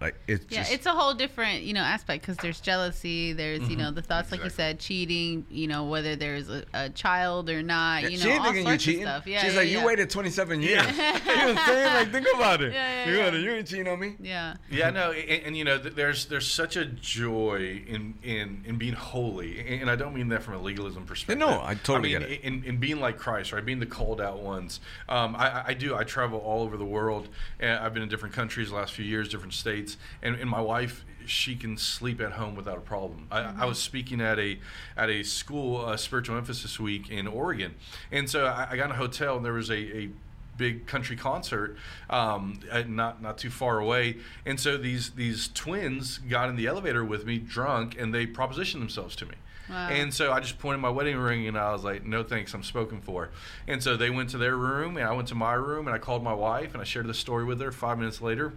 like 0.00 0.14
it's 0.26 0.46
Yeah, 0.48 0.60
just 0.60 0.72
it's 0.72 0.86
a 0.86 0.92
whole 0.92 1.12
different, 1.14 1.62
you 1.62 1.72
know, 1.74 1.82
aspect 1.82 2.22
because 2.22 2.36
there's 2.38 2.60
jealousy. 2.60 3.32
There's, 3.32 3.68
you 3.68 3.76
know, 3.76 3.90
the 3.90 4.02
thoughts, 4.02 4.32
like 4.32 4.42
you 4.42 4.50
said, 4.50 4.78
cheating. 4.80 5.44
You 5.50 5.68
know, 5.68 5.84
whether 5.84 6.16
there's 6.16 6.48
a, 6.48 6.64
a 6.72 6.88
child 6.90 7.50
or 7.50 7.62
not. 7.62 8.02
Yeah, 8.04 8.08
You 8.08 8.18
she 8.18 8.28
ain't 8.30 8.40
all 8.40 8.46
thinking 8.46 8.62
you 8.64 8.68
sorts 8.70 8.82
of 8.82 8.86
cheating. 8.86 9.02
stuff. 9.02 9.26
Yeah, 9.26 9.42
She's 9.42 9.52
yeah, 9.54 9.60
like, 9.60 9.70
yeah. 9.70 9.80
you 9.80 9.86
waited 9.86 10.10
27 10.10 10.62
years. 10.62 10.82
you 10.90 10.96
know 10.96 11.12
what 11.12 11.26
I'm 11.26 11.56
saying? 11.66 11.94
Like, 11.94 12.12
think 12.12 12.26
about 12.34 12.62
it. 12.62 12.72
Yeah, 12.80 13.04
yeah, 13.04 13.10
you, 13.10 13.16
yeah. 13.18 13.24
gotta- 13.24 13.38
you 13.40 13.50
ain't 13.52 13.66
cheating 13.66 13.88
on 13.88 14.00
me. 14.00 14.14
Yeah. 14.20 14.54
Yeah, 14.70 14.90
no, 14.90 15.10
and, 15.12 15.42
and 15.44 15.56
you 15.56 15.64
know, 15.64 15.78
th- 15.78 15.94
there's 15.94 16.26
there's 16.26 16.50
such 16.50 16.76
a 16.76 16.84
joy 16.86 17.82
in 17.86 18.14
in 18.22 18.62
in 18.64 18.76
being 18.78 18.94
holy, 18.94 19.58
and 19.60 19.82
and 19.82 19.90
I 19.90 19.96
don't 19.96 20.14
mean 20.14 20.28
that 20.28 20.42
from 20.42 20.54
a 20.54 20.58
legalism 20.62 21.04
perspective. 21.04 21.38
no, 21.38 21.60
I 21.62 21.74
totally 21.74 22.14
I 22.16 22.18
mean, 22.20 22.28
get 22.28 22.38
it. 22.38 22.40
In, 22.42 22.64
in 22.64 22.76
being 22.78 23.00
like 23.00 23.18
Christ, 23.18 23.52
right? 23.52 23.64
Being 23.64 23.80
the 23.80 23.86
called 23.86 24.20
out 24.20 24.40
ones. 24.40 24.80
Um, 25.08 25.36
I, 25.36 25.48
I- 25.50 25.64
I 25.70 25.74
do. 25.74 25.94
I 25.94 26.04
travel 26.04 26.38
all 26.40 26.62
over 26.62 26.76
the 26.76 26.84
world, 26.84 27.28
and 27.58 27.78
I've 27.78 27.92
been 27.94 28.02
in 28.02 28.08
different 28.08 28.34
countries 28.34 28.70
the 28.70 28.76
last 28.76 28.92
few 28.92 29.04
years, 29.04 29.28
different 29.28 29.52
states, 29.54 29.89
and, 30.22 30.36
and 30.36 30.48
my 30.50 30.60
wife. 30.60 31.04
She 31.26 31.54
can 31.54 31.76
sleep 31.76 32.20
at 32.20 32.32
home 32.32 32.56
without 32.56 32.78
a 32.78 32.80
problem. 32.80 33.28
I, 33.30 33.40
I 33.60 33.64
was 33.66 33.78
speaking 33.78 34.20
at 34.20 34.38
a 34.38 34.58
at 34.96 35.10
a 35.10 35.22
school, 35.22 35.84
uh, 35.84 35.96
spiritual 35.96 36.36
emphasis 36.36 36.80
week 36.80 37.10
in 37.10 37.26
Oregon, 37.28 37.74
and 38.10 38.28
so 38.28 38.46
I, 38.46 38.68
I 38.70 38.76
got 38.76 38.86
in 38.86 38.92
a 38.92 38.94
hotel, 38.96 39.36
and 39.36 39.44
there 39.44 39.52
was 39.52 39.70
a, 39.70 39.74
a 39.96 40.10
big 40.56 40.86
country 40.86 41.16
concert 41.16 41.76
um, 42.08 42.58
not 42.88 43.22
not 43.22 43.38
too 43.38 43.48
far 43.48 43.78
away 43.78 44.16
and 44.44 44.60
so 44.60 44.76
these 44.76 45.10
these 45.10 45.48
twins 45.54 46.18
got 46.18 46.48
in 46.50 46.56
the 46.56 46.66
elevator 46.66 47.02
with 47.04 47.24
me 47.24 47.38
drunk 47.38 47.96
and 47.98 48.12
they 48.12 48.26
propositioned 48.26 48.80
themselves 48.80 49.16
to 49.16 49.24
me 49.24 49.34
Wow. 49.70 49.88
and 49.88 50.12
so 50.12 50.32
I 50.32 50.40
just 50.40 50.58
pointed 50.58 50.78
my 50.80 50.88
wedding 50.90 51.16
ring 51.16 51.46
and 51.46 51.56
I 51.56 51.70
was 51.72 51.84
like, 51.84 52.04
no 52.04 52.24
thanks, 52.24 52.52
I'm 52.54 52.64
spoken 52.64 53.00
for. 53.00 53.30
And 53.68 53.80
so 53.80 53.96
they 53.96 54.10
went 54.10 54.30
to 54.30 54.38
their 54.38 54.56
room 54.56 54.96
and 54.96 55.06
I 55.06 55.12
went 55.12 55.28
to 55.28 55.36
my 55.36 55.52
room 55.52 55.86
and 55.86 55.94
I 55.94 55.98
called 56.00 56.24
my 56.24 56.34
wife 56.34 56.72
and 56.72 56.80
I 56.80 56.84
shared 56.84 57.06
the 57.06 57.14
story 57.14 57.44
with 57.44 57.60
her 57.60 57.70
five 57.70 57.96
minutes 57.96 58.20
later. 58.20 58.52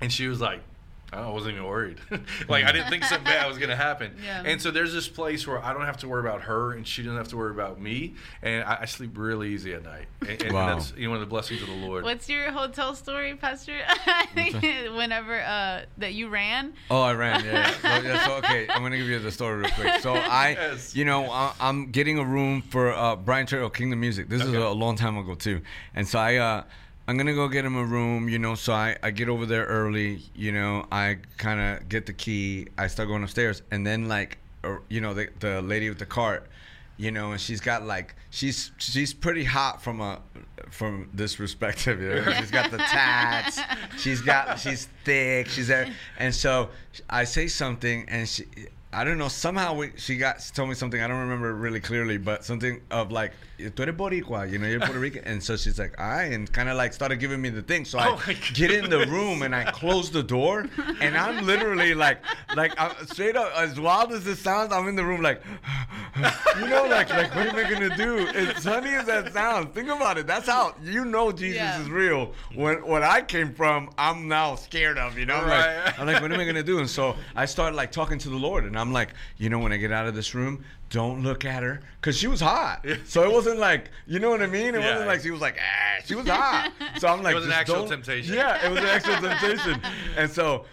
And 0.00 0.12
she 0.12 0.26
was 0.28 0.40
like, 0.40 0.60
I 1.12 1.28
wasn't 1.28 1.54
even 1.56 1.66
worried. 1.66 1.98
like 2.48 2.64
I 2.64 2.70
didn't 2.70 2.88
think 2.88 3.02
something 3.02 3.24
bad 3.24 3.48
was 3.48 3.58
gonna 3.58 3.74
happen. 3.74 4.14
Yeah. 4.24 4.44
And 4.46 4.62
so 4.62 4.70
there's 4.70 4.92
this 4.92 5.08
place 5.08 5.44
where 5.44 5.60
I 5.62 5.72
don't 5.72 5.84
have 5.84 5.96
to 5.98 6.08
worry 6.08 6.20
about 6.20 6.42
her 6.42 6.72
and 6.72 6.86
she 6.86 7.02
doesn't 7.02 7.16
have 7.18 7.26
to 7.28 7.36
worry 7.36 7.50
about 7.50 7.80
me. 7.80 8.14
And 8.42 8.62
I, 8.62 8.82
I 8.82 8.84
sleep 8.84 9.18
really 9.18 9.48
easy 9.52 9.74
at 9.74 9.82
night. 9.82 10.06
And, 10.20 10.40
and 10.40 10.54
Wow. 10.54 10.66
that's 10.68 10.92
you 10.96 11.04
know, 11.06 11.10
one 11.10 11.16
of 11.16 11.20
the 11.22 11.26
blessings 11.30 11.62
of 11.62 11.68
the 11.68 11.74
Lord. 11.74 12.04
What's 12.04 12.28
your 12.28 12.52
hotel 12.52 12.94
story, 12.94 13.34
Pastor? 13.34 13.76
I 13.88 14.26
think 14.36 14.62
whenever 14.96 15.40
uh, 15.40 15.82
that 15.98 16.14
you 16.14 16.28
ran. 16.28 16.74
Oh, 16.92 17.02
I 17.02 17.14
ran. 17.14 17.44
Yeah. 17.44 17.52
yeah. 17.52 17.72
So, 17.98 18.06
yeah, 18.06 18.26
so 18.26 18.32
okay, 18.36 18.68
I'm 18.68 18.80
gonna 18.82 18.96
give 18.96 19.08
you 19.08 19.18
the 19.18 19.32
story 19.32 19.62
real 19.62 19.70
quick. 19.70 20.00
So 20.02 20.14
I, 20.14 20.50
Yes. 20.50 20.94
you 20.94 21.04
know, 21.04 21.28
I, 21.28 21.52
I'm 21.58 21.90
getting 21.90 22.18
a 22.20 22.24
room 22.24 22.62
for 22.62 22.92
uh, 22.92 23.16
Brian 23.16 23.46
Trejo, 23.48 23.74
Kingdom 23.74 23.98
Music. 23.98 24.28
This 24.28 24.42
is 24.42 24.48
Okay. 24.50 24.58
a 24.58 24.70
long 24.70 24.94
time 24.94 25.16
ago 25.18 25.34
too, 25.34 25.60
and 25.92 26.06
so 26.06 26.20
I, 26.20 26.36
uh, 26.36 26.62
I'm 27.10 27.16
gonna 27.16 27.34
go 27.34 27.48
get 27.48 27.64
him 27.64 27.74
a 27.74 27.82
room. 27.82 28.28
You 28.28 28.38
know, 28.38 28.54
so 28.54 28.72
I, 28.72 28.96
I 29.02 29.10
get 29.10 29.28
over 29.28 29.44
there 29.44 29.64
early. 29.64 30.20
You 30.32 30.52
know, 30.52 30.86
I 30.92 31.18
kind 31.38 31.60
of 31.60 31.88
get 31.88 32.06
the 32.06 32.12
key. 32.12 32.68
I 32.78 32.86
start 32.86 33.08
going 33.08 33.24
upstairs, 33.24 33.62
and 33.72 33.84
then 33.84 34.06
like, 34.06 34.38
uh, 34.62 34.76
you 34.88 35.00
know, 35.00 35.12
the 35.12 35.28
the 35.40 35.60
lady 35.60 35.88
with 35.88 35.98
the 35.98 36.06
cart. 36.06 36.46
You 36.98 37.10
know, 37.10 37.32
and 37.32 37.40
she's 37.40 37.60
got 37.60 37.84
like 37.84 38.14
she's 38.30 38.70
she's 38.78 39.12
pretty 39.12 39.42
hot 39.42 39.82
from 39.82 40.00
a 40.00 40.20
from 40.70 41.10
this 41.12 41.34
perspective. 41.34 42.00
You 42.00 42.10
know? 42.10 42.32
She's 42.38 42.52
got 42.52 42.70
the 42.70 42.78
tats. 42.78 43.58
She's 43.98 44.20
got 44.20 44.60
she's 44.60 44.86
thick. 45.04 45.48
She's 45.48 45.66
there, 45.66 45.92
and 46.16 46.32
so 46.32 46.68
I 47.08 47.24
say 47.24 47.48
something, 47.48 48.04
and 48.08 48.28
she. 48.28 48.44
I 48.92 49.04
don't 49.04 49.18
know. 49.18 49.28
Somehow 49.28 49.74
we, 49.74 49.92
she 49.96 50.16
got 50.16 50.42
she 50.42 50.50
told 50.52 50.68
me 50.68 50.74
something. 50.74 51.00
I 51.00 51.06
don't 51.06 51.20
remember 51.20 51.54
really 51.54 51.78
clearly, 51.78 52.18
but 52.18 52.44
something 52.44 52.80
of 52.90 53.12
like, 53.12 53.32
"Tú 53.56 53.78
eres 53.86 53.94
boricua," 53.94 54.50
you 54.50 54.58
know, 54.58 54.66
you're 54.66 54.80
Puerto 54.80 54.98
Rican, 54.98 55.22
and 55.24 55.40
so 55.40 55.56
she's 55.56 55.78
like, 55.78 55.98
"I," 56.00 56.24
and 56.24 56.52
kind 56.52 56.68
of 56.68 56.76
like 56.76 56.92
started 56.92 57.16
giving 57.20 57.40
me 57.40 57.50
the 57.50 57.62
thing. 57.62 57.84
So 57.84 58.00
Oh 58.00 58.20
I 58.26 58.32
get 58.52 58.72
in 58.72 58.90
the 58.90 59.06
room 59.06 59.42
and 59.42 59.54
I 59.54 59.70
close 59.70 60.10
the 60.10 60.24
door, 60.24 60.66
and 61.00 61.16
I'm 61.16 61.46
literally 61.46 61.94
like, 61.94 62.18
like 62.56 62.72
I'm 62.80 62.90
straight 63.06 63.36
up 63.36 63.52
as 63.56 63.78
wild 63.78 64.10
as 64.10 64.26
it 64.26 64.36
sounds. 64.38 64.72
I'm 64.72 64.88
in 64.88 64.96
the 64.96 65.04
room 65.04 65.22
like, 65.22 65.40
you 66.58 66.66
know, 66.66 66.86
like 66.86 67.10
like 67.10 67.32
what 67.36 67.46
am 67.46 67.54
I 67.56 67.70
gonna 67.70 67.96
do? 67.96 68.26
As 68.26 68.64
funny 68.64 68.90
as 68.90 69.06
that 69.06 69.32
sounds, 69.32 69.72
think 69.72 69.88
about 69.88 70.18
it. 70.18 70.26
That's 70.26 70.48
how 70.48 70.74
you 70.82 71.04
know 71.04 71.30
Jesus 71.30 71.58
Yeah. 71.62 71.80
is 71.82 71.88
real. 71.90 72.32
When 72.54 72.84
what 72.84 73.04
I 73.04 73.22
came 73.22 73.54
from, 73.54 73.90
I'm 73.96 74.26
now 74.26 74.56
scared 74.56 74.98
of. 74.98 75.16
You 75.16 75.26
know, 75.26 75.36
I'm 75.36 75.46
Right. 75.46 75.84
like, 75.86 75.98
I'm 76.00 76.06
like, 76.06 76.20
what 76.20 76.32
am 76.32 76.40
I 76.40 76.44
gonna 76.44 76.64
do? 76.64 76.78
And 76.80 76.90
so 76.90 77.14
I 77.36 77.44
started 77.46 77.76
like 77.76 77.92
talking 77.92 78.18
to 78.18 78.28
the 78.28 78.36
Lord, 78.36 78.64
and 78.64 78.76
I'm 78.80 78.92
like, 78.92 79.10
you 79.38 79.48
know, 79.50 79.58
when 79.58 79.72
I 79.72 79.76
get 79.76 79.92
out 79.92 80.06
of 80.06 80.14
this 80.14 80.34
room, 80.34 80.64
don't 80.90 81.22
look 81.22 81.44
at 81.44 81.62
her, 81.62 81.80
cause 82.00 82.16
she 82.16 82.26
was 82.26 82.40
hot. 82.40 82.84
So 83.04 83.22
it 83.22 83.32
wasn't 83.32 83.58
like, 83.58 83.90
you 84.06 84.18
know 84.18 84.30
what 84.30 84.42
I 84.42 84.46
mean? 84.46 84.74
It 84.74 84.80
Yeah. 84.80 84.90
wasn't 84.90 85.06
like 85.06 85.20
she 85.20 85.30
was 85.30 85.40
like, 85.40 85.56
ah, 85.60 86.02
she 86.04 86.14
was 86.16 86.26
hot. 86.26 86.72
So 86.98 87.06
I'm 87.08 87.22
like, 87.22 87.32
it 87.32 87.36
was 87.36 87.46
an 87.46 87.52
actual 87.52 87.86
temptation. 87.86 88.34
Yeah, 88.34 88.66
it 88.66 88.70
was 88.70 88.80
an 88.80 88.86
actual 88.86 89.16
temptation. 89.28 89.80
And 90.16 90.30
so, 90.30 90.64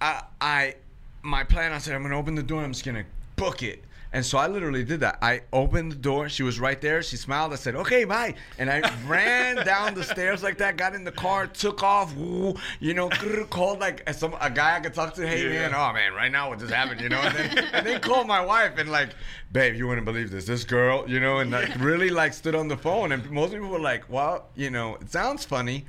I, 0.00 0.22
I, 0.40 0.74
my 1.22 1.44
plan, 1.44 1.72
I 1.72 1.78
said, 1.78 1.94
I'm 1.94 2.02
gonna 2.02 2.18
open 2.18 2.34
the 2.34 2.42
door. 2.42 2.62
I'm 2.62 2.72
just 2.72 2.84
gonna 2.84 3.04
book 3.36 3.62
it. 3.62 3.82
And 4.14 4.24
so 4.24 4.38
I 4.38 4.46
literally 4.46 4.84
did 4.84 5.00
that. 5.00 5.18
I 5.20 5.42
opened 5.52 5.92
the 5.92 5.96
door. 5.96 6.28
She 6.30 6.42
was 6.44 6.58
right 6.60 6.80
there. 6.80 7.02
She 7.02 7.16
smiled. 7.16 7.52
I 7.52 7.56
said, 7.56 7.74
"Okay, 7.74 8.04
bye." 8.04 8.34
And 8.58 8.70
I 8.70 8.80
ran 9.06 9.56
down 9.66 9.92
the 9.94 10.04
stairs 10.04 10.42
like 10.42 10.56
that. 10.58 10.76
Got 10.76 10.94
in 10.94 11.04
the 11.04 11.12
car, 11.12 11.46
took 11.48 11.82
off. 11.82 12.14
Woo, 12.14 12.54
you 12.80 12.94
know, 12.94 13.08
called 13.50 13.80
like 13.80 14.08
some 14.14 14.34
a 14.40 14.48
guy 14.50 14.76
I 14.76 14.80
could 14.80 14.94
talk 14.94 15.14
to. 15.14 15.26
Hey 15.26 15.42
Yeah. 15.42 15.68
man, 15.68 15.74
oh 15.74 15.92
man, 15.92 16.14
right 16.14 16.30
now 16.32 16.48
what 16.48 16.60
just 16.60 16.72
happened? 16.72 17.00
You 17.00 17.08
know, 17.10 17.20
and 17.20 17.34
then, 17.36 17.58
and 17.74 17.86
then 17.86 18.00
called 18.00 18.26
my 18.28 18.40
wife 18.40 18.78
and 18.78 18.90
like, 18.90 19.10
babe, 19.52 19.74
you 19.74 19.86
wouldn't 19.88 20.04
believe 20.04 20.30
this. 20.30 20.44
This 20.46 20.62
girl, 20.64 21.04
you 21.10 21.18
know, 21.20 21.38
and 21.40 21.50
like 21.50 21.74
really 21.80 22.08
like 22.10 22.32
stood 22.34 22.54
on 22.54 22.68
the 22.68 22.76
phone. 22.76 23.10
And 23.12 23.28
most 23.30 23.52
people 23.52 23.68
were 23.68 23.80
like, 23.80 24.08
well, 24.08 24.46
you 24.54 24.70
know, 24.70 24.94
it 25.00 25.10
sounds 25.10 25.44
funny, 25.44 25.86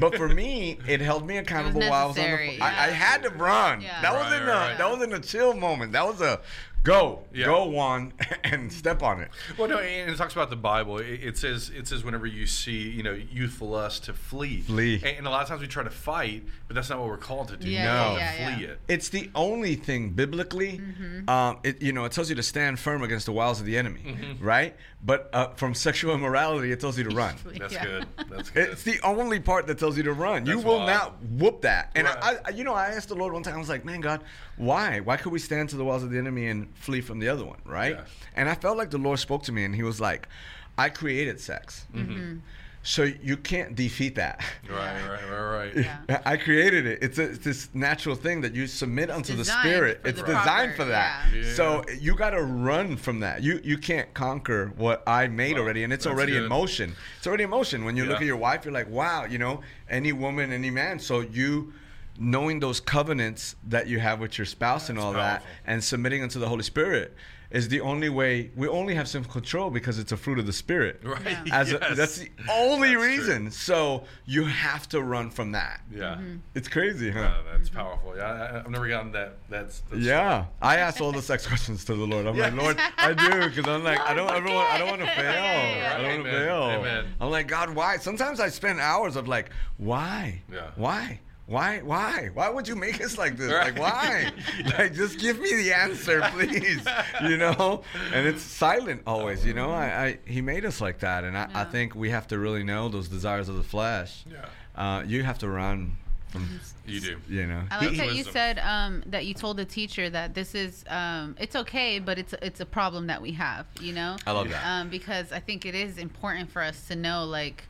but 0.00 0.16
for 0.16 0.28
me, 0.28 0.78
it 0.88 1.00
held 1.00 1.26
me 1.26 1.36
accountable 1.38 1.80
while 1.82 1.92
I 1.92 2.06
was 2.06 2.18
on 2.18 2.24
the 2.24 2.28
necessary, 2.30 2.58
phone. 2.58 2.62
I, 2.68 2.86
I 2.86 2.90
had 2.90 3.22
to 3.22 3.30
run. 3.30 3.80
Yeah. 3.82 4.02
That 4.02 4.14
Right, 4.14 4.22
wasn't 4.24 4.42
a 4.42 4.46
right. 4.50 4.78
that 4.78 4.90
wasn't 4.90 5.14
a 5.14 5.20
chill 5.20 5.54
moment. 5.54 5.92
That 5.92 6.04
was 6.06 6.20
a 6.20 6.40
go, 6.82 7.20
Yeah. 7.32 7.46
go 7.46 7.64
one 7.66 8.12
and 8.44 8.72
step 8.72 9.02
on 9.02 9.20
it. 9.20 9.28
Well, 9.58 9.68
no, 9.68 9.78
and 9.78 10.10
it 10.10 10.16
talks 10.16 10.32
about 10.32 10.50
the 10.50 10.56
Bible. 10.56 10.98
It, 10.98 11.20
it 11.22 11.38
says 11.38 11.70
it 11.74 11.86
says 11.88 12.04
whenever 12.04 12.26
you 12.26 12.46
see 12.46 12.88
you 12.90 13.02
know 13.02 13.12
youthful 13.12 13.68
lust 13.70 14.04
to 14.04 14.12
flee, 14.14 14.60
Flee. 14.60 14.96
And, 14.96 15.18
and 15.18 15.26
a 15.26 15.30
lot 15.30 15.42
of 15.42 15.48
times 15.48 15.60
we 15.60 15.66
try 15.66 15.82
to 15.84 15.90
fight, 15.90 16.44
but 16.66 16.74
that's 16.74 16.88
not 16.90 16.98
what 16.98 17.08
we're 17.08 17.16
called 17.16 17.48
to 17.48 17.56
do. 17.56 17.68
Yeah, 17.68 17.78
We're 17.80 17.84
yeah, 17.84 18.04
called 18.04 18.18
to 18.18 18.20
yeah, 18.22 18.54
flee 18.54 18.64
yeah. 18.64 18.70
it. 18.72 18.80
It's 18.88 19.08
the 19.08 19.30
only 19.34 19.74
thing 19.74 20.10
biblically, 20.10 20.78
Mm-hmm. 20.78 21.28
um, 21.28 21.58
it 21.64 21.82
you 21.82 21.92
know 21.92 22.04
it 22.04 22.12
tells 22.12 22.28
you 22.28 22.36
to 22.36 22.42
stand 22.42 22.78
firm 22.78 23.02
against 23.02 23.26
the 23.26 23.32
wiles 23.32 23.60
of 23.60 23.66
the 23.66 23.76
enemy, 23.76 24.00
Mm-hmm. 24.06 24.44
right? 24.44 24.76
But 25.04 25.30
uh, 25.32 25.48
from 25.50 25.74
sexual 25.74 26.12
immorality, 26.14 26.72
it 26.72 26.80
tells 26.80 26.98
you 26.98 27.04
to 27.04 27.10
run. 27.14 27.36
That's 27.58 27.72
Yeah. 27.72 27.84
good. 27.84 28.06
That's 28.28 28.50
good. 28.50 28.70
It's 28.70 28.82
the 28.82 28.98
only 29.04 29.38
part 29.38 29.66
that 29.68 29.78
tells 29.78 29.96
you 29.96 30.02
to 30.04 30.12
run. 30.12 30.44
you 30.46 30.58
will 30.58 30.78
wild. 30.78 30.86
not 30.88 31.22
whoop 31.22 31.60
that. 31.62 31.92
And 31.94 32.06
Right. 32.08 32.16
I, 32.20 32.36
I, 32.46 32.50
you 32.50 32.64
know, 32.64 32.74
I 32.74 32.86
asked 32.88 33.08
the 33.08 33.14
Lord 33.14 33.32
one 33.32 33.42
time. 33.44 33.54
I 33.54 33.58
was 33.58 33.68
like, 33.68 33.84
"Man, 33.84 34.00
God, 34.00 34.22
why? 34.56 34.98
Why 35.00 35.16
could 35.16 35.30
we 35.32 35.38
stand 35.38 35.68
to 35.70 35.76
the 35.76 35.84
walls 35.84 36.02
of 36.02 36.10
the 36.10 36.18
enemy 36.18 36.48
and 36.48 36.67
flee 36.74 37.00
from 37.00 37.18
the 37.18 37.28
other 37.28 37.44
one?" 37.44 37.58
Right? 37.64 37.94
Yeah. 37.96 38.04
And 38.36 38.48
I 38.48 38.54
felt 38.54 38.76
like 38.76 38.90
the 38.90 38.98
Lord 38.98 39.18
spoke 39.18 39.42
to 39.44 39.52
me, 39.52 39.64
and 39.64 39.74
He 39.74 39.82
was 39.82 40.00
like, 40.00 40.28
"I 40.76 40.88
created 40.88 41.40
sex, 41.40 41.86
mm-hmm. 41.94 42.12
Mm-hmm. 42.12 42.36
so 42.82 43.02
you 43.02 43.36
can't 43.36 43.74
defeat 43.74 44.14
that." 44.16 44.40
right, 44.70 45.08
right, 45.08 45.30
right, 45.30 45.74
right. 45.74 45.76
Yeah. 46.08 46.20
I 46.26 46.36
created 46.36 46.86
it. 46.86 46.98
It's, 47.02 47.18
a, 47.18 47.30
it's 47.30 47.38
this 47.44 47.68
natural 47.74 48.14
thing 48.14 48.40
that 48.42 48.54
you 48.54 48.66
submit 48.66 49.10
unto 49.10 49.34
the 49.34 49.44
spirit. 49.44 50.00
It's 50.04 50.20
the 50.20 50.26
designed 50.26 50.74
proper- 50.74 50.76
for 50.76 50.84
that. 50.86 51.26
yeah. 51.34 51.42
Yeah. 51.42 51.52
So 51.54 51.84
you 52.00 52.14
got 52.14 52.30
to 52.30 52.42
run 52.42 52.96
from 52.96 53.20
that. 53.20 53.42
You 53.42 53.60
you 53.64 53.78
can't 53.78 54.12
conquer 54.14 54.72
what 54.76 55.02
I 55.06 55.26
made 55.28 55.54
Wow, 55.56 55.62
already, 55.62 55.82
and 55.84 55.92
it's 55.92 56.04
that's 56.04 56.14
already 56.14 56.36
in 56.36 56.46
motion. 56.48 56.94
It's 57.18 57.26
already 57.26 57.44
in 57.44 57.50
motion. 57.50 57.84
When 57.84 57.96
you 57.96 58.04
look 58.06 58.20
at 58.20 58.26
your 58.26 58.36
wife, 58.36 58.64
you're 58.64 58.74
like, 58.74 58.88
wow, 58.88 59.24
you 59.24 59.38
know, 59.38 59.60
any 59.90 60.12
woman, 60.12 60.52
any 60.52 60.70
man. 60.70 60.98
So 60.98 61.20
you 61.20 61.72
knowing 62.18 62.60
those 62.60 62.80
covenants 62.80 63.54
that 63.68 63.86
you 63.86 63.98
have 64.00 64.20
with 64.20 64.38
your 64.38 64.44
spouse 64.46 64.90
and 64.90 64.98
all 64.98 65.12
powerful. 65.12 65.22
that, 65.22 65.42
and 65.66 65.82
submitting 65.82 66.22
unto 66.22 66.38
the 66.38 66.48
Holy 66.48 66.62
Spirit. 66.64 67.14
is 67.50 67.66
the 67.68 67.80
only 67.80 68.10
way. 68.10 68.50
We 68.56 68.68
only 68.68 68.94
have 68.94 69.08
self 69.08 69.26
control 69.26 69.70
because 69.70 69.98
it's 69.98 70.12
a 70.12 70.18
fruit 70.18 70.38
of 70.38 70.44
the 70.44 70.52
spirit. 70.52 71.00
Right. 71.04 71.24
Yeah. 71.46 71.60
As 71.60 71.72
a, 71.72 71.78
that's 71.96 72.18
the 72.18 72.28
only 72.50 72.90
That's 72.94 73.00
true. 73.00 73.08
reason. 73.08 73.50
So 73.50 74.04
you 74.26 74.44
have 74.44 74.86
to 74.90 75.00
run 75.00 75.30
from 75.30 75.52
that. 75.52 75.80
Yeah. 75.90 76.16
Mm-hmm. 76.16 76.36
It's 76.54 76.68
crazy, 76.68 77.10
huh? 77.10 77.20
Uh, 77.20 77.42
that's 77.50 77.70
powerful. 77.70 78.14
Yeah, 78.14 78.24
I, 78.24 78.58
I've 78.58 78.68
never 78.68 78.86
gotten 78.86 79.12
that. 79.12 79.38
That's, 79.48 79.80
that's 79.88 80.02
Yeah, 80.02 80.44
I 80.60 80.76
ask 80.76 81.00
all 81.00 81.10
the 81.12 81.22
sex 81.22 81.46
questions 81.46 81.86
to 81.86 81.94
the 81.94 82.04
Lord. 82.06 82.26
I'm 82.26 82.36
like, 82.36 82.52
Yeah. 82.52 82.60
Lord, 82.62 82.76
I 82.98 83.14
do, 83.14 83.48
because 83.48 83.66
I'm 83.66 83.82
like, 83.82 84.00
I 84.00 84.12
don't 84.12 84.26
Lord, 84.26 84.36
ever 84.44 84.54
want, 84.54 84.70
I 84.70 84.76
don't 84.78 84.88
want 84.88 85.00
to 85.00 85.06
fail. 85.06 85.32
Yeah, 85.32 85.76
yeah, 85.78 85.94
I 85.96 86.02
don't 86.02 86.12
want 86.16 86.24
to 86.24 86.30
fail. 86.30 86.62
Amen. 86.64 87.06
I'm 87.18 87.30
like, 87.30 87.48
God, 87.48 87.70
why? 87.70 87.96
Sometimes 87.96 88.40
I 88.40 88.50
spend 88.50 88.78
hours 88.78 89.16
of 89.16 89.26
like, 89.26 89.48
why? 89.78 90.42
Yeah. 90.52 90.70
Why? 90.76 91.20
Why? 91.48 91.78
Why? 91.80 92.28
Why 92.34 92.50
would 92.50 92.68
you 92.68 92.76
make 92.76 93.02
us 93.02 93.16
like 93.16 93.36
this? 93.38 93.50
Right. 93.50 93.72
Like, 93.74 93.80
why? 93.80 94.32
Yeah. 94.58 94.70
Like, 94.78 94.92
just 94.94 95.18
give 95.18 95.40
me 95.40 95.54
the 95.56 95.72
answer, 95.72 96.20
please. 96.32 96.86
you 97.22 97.38
know? 97.38 97.82
And 98.12 98.26
it's 98.26 98.42
silent 98.42 99.02
always. 99.06 99.44
You 99.46 99.54
know, 99.54 99.70
I, 99.70 99.86
I 100.04 100.18
He 100.26 100.42
made 100.42 100.64
us 100.66 100.80
like 100.80 100.98
that, 101.00 101.24
and 101.24 101.36
I, 101.36 101.48
I 101.54 101.64
think 101.64 101.94
we 101.94 102.10
have 102.10 102.26
to 102.28 102.38
really 102.38 102.64
know 102.64 102.88
those 102.90 103.08
desires 103.08 103.48
of 103.48 103.56
the 103.56 103.62
flesh. 103.62 104.24
Yeah. 104.30 104.44
Uh, 104.76 105.02
you 105.06 105.22
have 105.22 105.38
to 105.38 105.48
run 105.48 105.96
from. 106.28 106.60
You 106.86 107.00
do. 107.00 107.16
You 107.28 107.46
know. 107.46 107.62
I 107.70 107.86
like 107.86 107.96
that 107.96 108.14
you 108.14 108.24
said 108.24 108.58
um, 108.58 109.02
that 109.06 109.24
you 109.24 109.32
told 109.32 109.56
the 109.56 109.64
teacher 109.64 110.10
that 110.10 110.34
this 110.34 110.54
is 110.54 110.84
um, 110.88 111.34
it's 111.40 111.56
okay, 111.56 111.98
but 111.98 112.18
it's 112.18 112.34
it's 112.42 112.60
a 112.60 112.66
problem 112.66 113.06
that 113.06 113.22
we 113.22 113.32
have. 113.32 113.66
You 113.80 113.94
know, 113.94 114.16
I 114.26 114.32
love 114.32 114.50
that. 114.50 114.66
um, 114.66 114.90
because 114.90 115.32
I 115.32 115.40
think 115.40 115.64
it 115.64 115.74
is 115.74 115.96
important 115.96 116.50
for 116.50 116.60
us 116.62 116.86
to 116.88 116.94
know 116.96 117.24
like. 117.24 117.64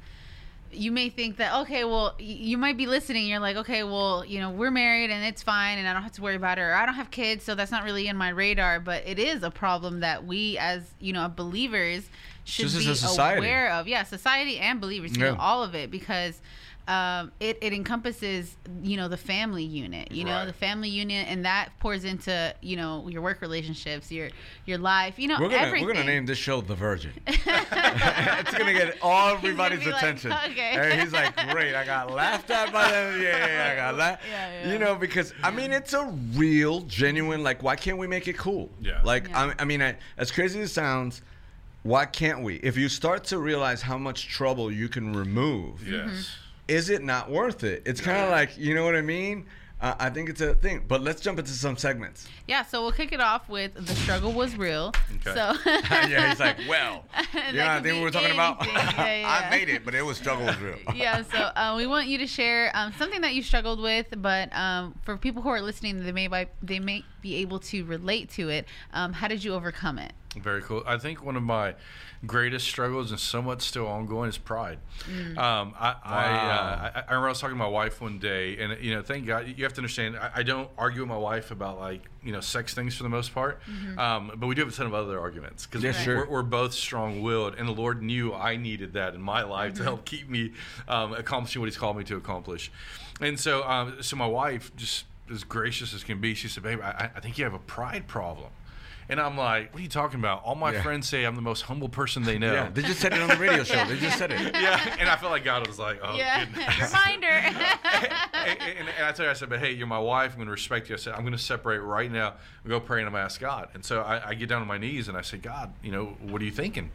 You 0.73 0.93
may 0.93 1.09
think 1.09 1.39
that 1.39 1.55
okay, 1.63 1.85
well, 1.85 2.15
you 2.19 2.59
might 2.59 2.77
be 2.77 2.87
listening. 2.87 3.27
You're 3.27 3.41
like, 3.41 3.57
okay, 3.57 3.83
well, 3.85 4.25
you 4.25 4.39
know, 4.41 4.51
we're 4.51 4.71
married 4.71 5.11
and 5.11 5.25
it's 5.25 5.43
fine, 5.43 5.79
and 5.79 5.89
I 5.89 5.93
don't 5.93 6.03
have 6.03 6.13
to 6.13 6.23
worry 6.23 6.35
about 6.37 6.59
it, 6.59 6.63
or 6.63 6.75
I 6.75 6.85
don't 6.87 6.95
have 6.97 7.11
kids, 7.11 7.45
so 7.45 7.55
that's 7.55 7.71
not 7.71 7.85
really 7.85 8.07
in 8.07 8.17
my 8.17 8.29
radar. 8.29 8.79
But 8.81 9.07
it 9.07 9.19
is 9.19 9.43
a 9.43 9.51
problem 9.51 10.01
that 10.01 10.27
we, 10.27 10.59
as 10.59 10.83
you 11.01 11.13
know, 11.13 11.29
believers, 11.35 12.09
should 12.45 12.69
Just 12.69 13.05
be 13.07 13.37
aware 13.37 13.71
of. 13.73 13.89
Yeah, 13.89 14.03
society 14.05 14.59
and 14.59 14.81
believers, 14.81 15.17
Yeah. 15.17 15.37
all 15.39 15.63
of 15.63 15.75
it, 15.75 15.91
because 15.91 16.41
um, 16.89 17.31
it, 17.39 17.59
it 17.61 17.73
encompasses 17.73 18.57
you 18.83 18.97
know 18.97 19.09
the 19.09 19.17
family 19.17 19.63
unit 19.63 20.11
you 20.11 20.25
know 20.25 20.47
the 20.47 20.53
family 20.55 20.89
unit 20.89 21.29
and 21.29 21.45
that 21.45 21.69
pours 21.81 22.03
into 22.05 22.55
you 22.63 22.77
know 22.77 23.07
your 23.09 23.21
work 23.23 23.41
relationships 23.43 24.11
your 24.11 24.31
your 24.65 24.79
life 24.79 25.19
you 25.19 25.29
know 25.29 25.37
We're 25.39 25.51
gonna 25.51 25.63
everything 25.67 25.87
we're 25.87 25.93
gonna 25.93 26.07
name 26.07 26.25
this 26.27 26.39
show 26.39 26.61
The 26.63 26.75
Virgin. 26.75 27.13
it's 27.27 28.55
gonna 28.59 28.73
get 28.73 28.97
all 29.03 29.37
He's 29.37 29.37
gonna 29.37 29.37
everybody's 29.37 29.81
be 29.85 29.91
like, 29.91 30.03
attention. 30.03 30.33
okay. 30.33 30.73
And 30.77 31.01
he's 31.01 31.13
like, 31.13 31.37
great, 31.51 31.75
I 31.75 31.85
got 31.85 32.11
laughed 32.11 32.51
at 32.51 32.73
by 32.73 32.91
them. 32.91 33.21
Yeah, 33.21 33.29
yeah, 33.37 33.47
yeah, 33.47 33.73
I 33.73 33.77
got 33.77 33.95
laughed. 33.97 34.23
Yeah, 34.31 34.63
yeah. 34.65 34.73
You 34.73 34.79
know, 34.79 34.95
because 34.95 35.33
I 35.43 35.51
mean, 35.51 35.73
it's 35.73 35.93
a 35.93 36.05
real, 36.35 36.81
genuine. 36.83 37.43
Like, 37.43 37.63
why 37.63 37.77
can't 37.77 37.99
we 37.99 38.07
make 38.07 38.29
it 38.29 38.37
cool? 38.39 38.71
Yeah. 38.81 39.01
Like, 39.05 39.29
Yeah. 39.29 39.53
I, 39.59 39.63
I 39.63 39.65
mean, 39.65 39.83
I, 39.83 39.97
as 40.17 40.31
crazy 40.31 40.61
as 40.61 40.71
it 40.71 40.73
sounds, 40.73 41.23
why 41.83 42.07
can't 42.07 42.43
we? 42.43 42.57
If 42.57 42.77
you 42.77 42.89
start 42.89 43.25
to 43.25 43.39
realize 43.39 43.83
how 43.83 43.99
much 43.99 44.29
trouble 44.29 44.71
you 44.73 44.89
can 44.89 45.13
remove, 45.15 45.87
Yes. 45.87 46.37
Is 46.69 46.91
it 46.91 47.03
not 47.03 47.31
worth 47.31 47.65
it? 47.65 47.83
It's 47.87 48.01
kind 48.01 48.19
of 48.23 48.31
like, 48.31 48.57
you 48.59 48.75
know 48.75 48.85
what 48.85 48.95
I 48.95 49.01
mean? 49.03 49.47
Uh, 49.81 49.95
I 50.01 50.11
think 50.11 50.29
it's 50.29 50.41
a 50.41 50.57
thing. 50.57 50.85
But 50.89 51.03
let's 51.03 51.21
jump 51.21 51.39
into 51.39 51.53
some 51.53 51.77
segments. 51.77 52.27
yeah 52.49 52.65
so 52.65 52.83
we'll 52.83 52.91
kick 52.91 53.13
it 53.13 53.21
off 53.21 53.49
with 53.49 53.73
the 53.75 53.95
struggle 53.95 54.33
was 54.33 54.57
real 54.57 54.93
Okay. 55.25 55.35
so 55.35 55.55
yeah, 56.09 56.31
he's 56.31 56.41
like, 56.41 56.57
well, 56.69 57.05
yeah, 57.53 57.77
I 57.77 57.81
think 57.81 57.95
we 57.97 58.03
were 58.03 58.11
talking 58.11 58.33
about. 58.33 58.67
Yeah, 58.67 58.75
yeah. 59.21 59.47
I 59.47 59.51
made 59.57 59.69
it, 59.69 59.85
but 59.85 59.95
it 59.95 60.03
was 60.03 60.17
struggle 60.17 60.47
was 60.47 60.59
real. 60.59 60.79
yeah 60.97 61.23
so 61.23 61.39
uh, 61.39 61.75
we 61.77 61.87
want 61.87 62.09
you 62.09 62.19
to 62.19 62.27
share 62.27 62.73
um, 62.75 62.93
something 62.99 63.21
that 63.21 63.35
you 63.35 63.43
struggled 63.43 63.81
with 63.81 64.07
but 64.19 64.53
um, 64.53 64.97
for 65.05 65.17
people 65.17 65.43
who 65.43 65.49
are 65.49 65.61
listening 65.63 66.03
they 66.05 66.11
may 66.13 66.27
by, 66.27 66.49
they 66.61 66.81
may 66.81 67.05
be 67.23 67.37
able 67.37 67.61
to 67.61 67.85
relate 67.85 68.29
to 68.31 68.49
it 68.49 68.67
um, 68.95 69.13
how 69.13 69.29
did 69.29 69.45
you 69.45 69.55
overcome 69.55 69.99
it 69.99 70.13
Very 70.43 70.63
cool. 70.63 70.83
I 70.87 70.99
think 70.99 71.25
one 71.25 71.37
of 71.37 71.43
my 71.43 71.75
greatest 72.27 72.67
struggles 72.67 73.11
and 73.13 73.21
somewhat 73.21 73.63
still 73.63 73.87
ongoing 73.87 74.29
is 74.29 74.39
pride. 74.39 74.79
Um, 75.37 75.73
I, 75.79 75.95
I, 76.05 76.25
uh, 76.25 76.91
I, 76.95 76.99
I 76.99 77.01
remember 77.11 77.27
I 77.27 77.31
was 77.31 77.41
talking 77.41 77.55
to 77.57 77.63
my 77.63 77.69
wife 77.69 78.01
one 78.01 78.19
day, 78.19 78.59
and 78.59 78.83
you 78.83 78.95
know, 78.95 79.03
thank 79.03 79.27
God 79.27 79.47
you 79.57 79.65
have 79.65 79.73
to 79.75 79.79
understand. 79.79 80.17
I, 80.17 80.31
I 80.37 80.43
don't 80.43 80.69
argue 80.77 81.03
with 81.03 81.09
my 81.09 81.17
wife 81.17 81.51
about 81.51 81.79
like 81.79 82.03
you 82.23 82.33
know 82.33 82.41
sex 82.41 82.75
things 82.75 82.97
for 82.97 83.05
the 83.05 83.09
most 83.09 83.33
part, 83.35 83.61
um, 83.97 84.33
but 84.37 84.47
we 84.47 84.55
do 84.55 84.63
have 84.63 84.73
a 84.73 84.77
ton 84.77 84.87
of 84.87 84.95
other 84.95 85.19
arguments 85.21 85.67
because 85.67 85.83
Yeah, 85.83 85.93
sure. 85.93 86.17
we're, 86.17 86.29
we're 86.29 86.43
both 86.43 86.75
strong-willed, 86.75 87.55
and 87.55 87.69
the 87.69 87.73
Lord 87.73 88.03
knew 88.03 88.35
I 88.35 88.57
needed 88.57 88.95
that 88.95 89.15
in 89.15 89.23
my 89.23 89.43
life 89.43 89.75
to 89.75 89.83
help 89.85 90.05
keep 90.05 90.29
me 90.29 90.53
um, 90.89 91.13
accomplishing 91.13 91.61
what 91.61 91.67
He's 91.67 91.79
called 91.79 91.97
me 91.97 92.05
to 92.05 92.17
accomplish. 92.17 92.71
And 93.21 93.39
so, 93.39 93.63
um, 93.69 94.03
so 94.03 94.17
my 94.17 94.27
wife 94.27 94.75
just 94.77 95.05
as 95.31 95.45
gracious 95.45 95.93
as 95.95 96.03
can 96.05 96.21
be, 96.21 96.35
she 96.35 96.49
said, 96.49 96.63
"Babe, 96.65 96.81
I, 96.83 97.11
I 97.15 97.21
think 97.21 97.39
you 97.39 97.45
have 97.45 97.55
a 97.55 97.59
pride 97.61 98.07
problem." 98.09 98.49
And 99.11 99.19
I'm 99.21 99.39
like, 99.39 99.73
what 99.73 99.81
are 99.81 99.83
you 99.83 99.89
talking 99.89 100.21
about? 100.21 100.45
All 100.45 100.55
my 100.55 100.73
Yeah. 100.73 100.83
friends 100.83 101.09
say 101.09 101.25
I'm 101.25 101.35
the 101.35 101.41
most 101.41 101.63
humble 101.63 101.89
person 101.89 102.25
they 102.25 102.39
know. 102.39 102.53
Yeah, 102.53 102.69
they 102.69 102.83
just 102.83 103.01
said 103.01 103.15
it 103.15 103.21
on 103.23 103.29
the 103.29 103.37
radio 103.37 103.65
show. 103.65 103.83
They 103.87 103.99
just 103.99 104.19
said 104.19 104.31
it. 104.33 104.41
yeah, 104.55 104.97
and 104.99 105.09
I 105.09 105.17
felt 105.17 105.33
like 105.33 105.45
God 105.45 105.67
was 105.67 105.79
like, 105.79 105.99
oh, 106.03 106.15
yeah 106.17 106.45
goodness. 106.45 106.93
reminder 106.93 107.27
and, 107.29 108.61
and, 108.61 108.89
and 108.89 109.05
I 109.07 109.13
told 109.13 109.21
her, 109.27 109.31
I 109.31 109.33
said, 109.33 109.49
but 109.49 109.61
hey, 109.61 109.73
you're 109.73 109.87
my 109.87 109.99
wife. 109.99 110.33
I'm 110.33 110.37
going 110.39 110.47
to 110.47 110.53
respect 110.53 110.89
you. 110.91 110.95
I 110.95 110.99
said, 110.99 111.15
I'm 111.15 111.21
going 111.23 111.33
to 111.33 111.39
separate 111.39 111.79
right 111.79 112.11
now 112.13 112.35
and 112.65 112.71
go 112.71 112.81
pray 112.81 112.99
and 113.01 113.07
I'm 113.07 113.13
going 113.13 113.23
to 113.23 113.25
ask 113.25 113.41
God. 113.41 113.69
And 113.75 113.85
so 113.85 114.03
I, 114.03 114.29
I 114.31 114.35
get 114.35 114.49
down 114.49 114.61
on 114.61 114.69
my 114.69 114.79
knees 114.79 115.09
and 115.09 115.17
I 115.17 115.23
say, 115.23 115.39
God, 115.39 115.73
you 115.83 115.91
know, 115.91 116.17
what 116.21 116.43
are 116.43 116.45
you 116.45 116.51
thinking? 116.51 116.91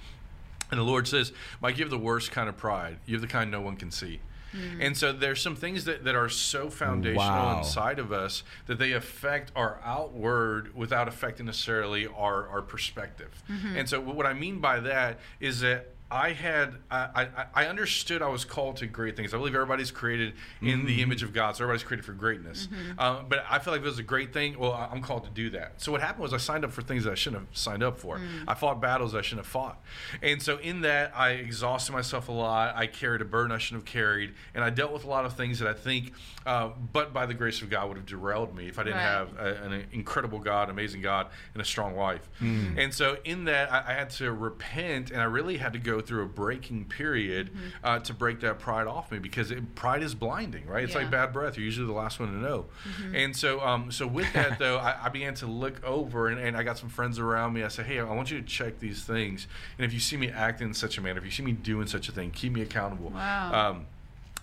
And 0.72 0.80
the 0.80 0.84
Lord 0.84 1.08
says, 1.08 1.34
Mike, 1.62 1.78
you 1.78 1.84
have 1.84 1.92
the 1.92 1.98
worst 2.00 2.32
kind 2.32 2.48
of 2.50 2.58
pride. 2.58 2.98
You 3.06 3.16
have 3.16 3.22
the 3.22 3.28
kind 3.28 3.52
no 3.52 3.62
one 3.62 3.76
can 3.76 3.92
see. 3.92 4.20
Hmm. 4.54 4.82
And 4.82 4.98
so 4.98 5.12
there's 5.12 5.42
some 5.42 5.56
things 5.56 5.86
that, 5.86 6.04
that 6.06 6.16
are 6.16 6.30
so 6.30 6.70
foundational 6.70 7.24
Wow. 7.28 7.58
inside 7.60 8.00
of 8.00 8.12
us 8.12 8.44
that 8.68 8.80
they 8.80 8.94
affect 8.94 9.52
our 9.56 9.80
outward 9.84 10.76
without 10.76 11.08
affecting 11.08 11.48
necessarily 11.48 12.08
our, 12.08 12.48
our 12.48 12.62
perspective. 12.62 13.44
Mm-hmm. 13.52 13.78
And 13.78 13.90
so 13.90 14.00
what 14.00 14.26
I 14.26 14.34
mean 14.34 14.60
by 14.60 14.80
that 14.80 15.20
is 15.40 15.60
that 15.62 15.93
I 16.14 16.34
had 16.34 16.76
I, 16.92 17.28
I, 17.36 17.46
I 17.64 17.66
understood 17.66 18.22
I 18.22 18.28
was 18.28 18.46
called 18.46 18.78
to 18.78 18.86
great 18.86 19.16
things. 19.18 19.34
I 19.34 19.38
believe 19.38 19.56
everybody's 19.56 19.90
created 19.90 20.34
in 20.62 20.86
the 20.86 21.02
image 21.02 21.24
of 21.24 21.34
God, 21.34 21.56
so 21.56 21.64
everybody's 21.64 21.84
created 21.84 22.06
for 22.06 22.14
greatness. 22.14 22.68
Um, 23.00 23.26
but 23.28 23.44
I 23.50 23.58
feel 23.60 23.74
like 23.74 23.80
if 23.82 23.86
it 23.88 23.90
was 23.90 24.00
a 24.00 24.04
great 24.04 24.32
thing, 24.32 24.58
well, 24.60 24.74
I'm 24.74 25.02
called 25.02 25.24
to 25.24 25.32
do 25.32 25.50
that. 25.52 25.82
So 25.82 25.92
what 25.92 26.02
happened 26.02 26.22
was 26.22 26.34
I 26.34 26.38
signed 26.38 26.64
up 26.64 26.72
for 26.72 26.84
things 26.84 27.04
that 27.06 27.12
I 27.12 27.16
shouldn't 27.16 27.48
have 27.48 27.58
signed 27.58 27.82
up 27.82 27.98
for. 28.00 28.22
I 28.48 28.54
fought 28.54 28.80
battles 28.80 29.16
I 29.16 29.22
shouldn't 29.22 29.46
have 29.46 29.52
fought, 29.52 29.82
and 30.22 30.42
so 30.42 30.58
in 30.58 30.82
that 30.82 31.14
I 31.18 31.32
exhausted 31.32 31.94
myself 31.94 32.30
a 32.30 32.32
lot. 32.32 32.76
I 32.76 32.86
carried 32.86 33.22
a 33.22 33.26
burden 33.26 33.52
I 33.52 33.58
shouldn't 33.58 33.88
have 33.88 33.92
carried, 33.92 34.36
and 34.54 34.64
I 34.64 34.70
dealt 34.70 34.92
with 34.94 35.06
a 35.06 35.10
lot 35.10 35.26
of 35.26 35.34
things 35.34 35.58
that 35.60 35.68
I 35.68 35.74
think, 35.74 36.14
uh, 36.46 36.70
but 36.92 37.12
by 37.12 37.26
the 37.26 37.34
grace 37.34 37.62
of 37.64 37.70
God, 37.72 37.88
would 37.88 37.98
have 37.98 38.06
derailed 38.06 38.56
me 38.56 38.68
if 38.68 38.78
I 38.78 38.84
didn't 38.84 38.98
Right. 38.98 39.04
have 39.04 39.30
a, 39.40 39.64
an 39.64 39.86
incredible 39.92 40.38
God, 40.40 40.70
amazing 40.70 41.02
God, 41.02 41.28
and 41.54 41.62
a 41.62 41.66
strong 41.66 41.96
wife. 41.96 42.30
And 42.40 42.94
so 42.94 43.18
in 43.24 43.46
that, 43.46 43.72
I, 43.74 43.80
I 43.88 43.94
had 43.94 44.10
to 44.12 44.32
repent, 44.32 45.10
and 45.10 45.20
I 45.20 45.26
really 45.26 45.58
had 45.58 45.74
to 45.74 45.80
go 45.80 46.02
through 46.06 46.24
a 46.24 46.28
breaking 46.28 46.86
period 46.86 47.50
uh, 47.84 48.00
to 48.00 48.14
break 48.14 48.40
that 48.42 48.60
pride 48.60 48.88
off 48.88 49.12
me 49.12 49.20
because 49.20 49.52
it, 49.52 49.76
pride 49.76 50.04
is 50.04 50.16
blinding, 50.16 50.66
right? 50.68 50.84
It's 50.84 50.94
Yeah. 50.94 51.00
like 51.02 51.12
bad 51.12 51.34
breath. 51.34 51.58
You're 51.58 51.66
usually 51.66 51.88
the 51.88 51.94
last 51.94 52.20
one 52.20 52.30
to 52.32 52.38
know. 52.38 52.66
And 53.14 53.36
so, 53.36 53.62
um, 53.62 53.92
so 53.92 54.06
with 54.08 54.32
that 54.34 54.60
though, 54.64 54.78
I, 54.78 55.06
I 55.06 55.10
began 55.10 55.34
to 55.36 55.46
look 55.48 55.84
over, 55.84 56.28
and, 56.28 56.40
and 56.40 56.56
I 56.58 56.64
got 56.64 56.78
some 56.78 56.90
friends 56.90 57.20
around 57.20 57.54
me. 57.54 57.64
I 57.64 57.68
said, 57.68 57.86
hey, 57.86 58.00
I 58.00 58.04
want 58.04 58.32
you 58.32 58.40
to 58.40 58.46
check 58.46 58.80
these 58.80 59.04
things, 59.04 59.48
and 59.78 59.86
if 59.86 59.94
you 59.94 60.00
see 60.00 60.18
me 60.18 60.30
acting 60.30 60.68
in 60.70 60.74
such 60.74 60.98
a 60.98 61.02
manner, 61.02 61.20
if 61.20 61.26
you 61.26 61.32
see 61.32 61.44
me 61.44 61.52
doing 61.52 61.88
such 61.88 62.10
a 62.10 62.12
thing, 62.12 62.32
keep 62.32 62.54
me 62.54 62.62
accountable. 62.62 63.10
Wow. 63.10 63.70
Um, 63.72 63.86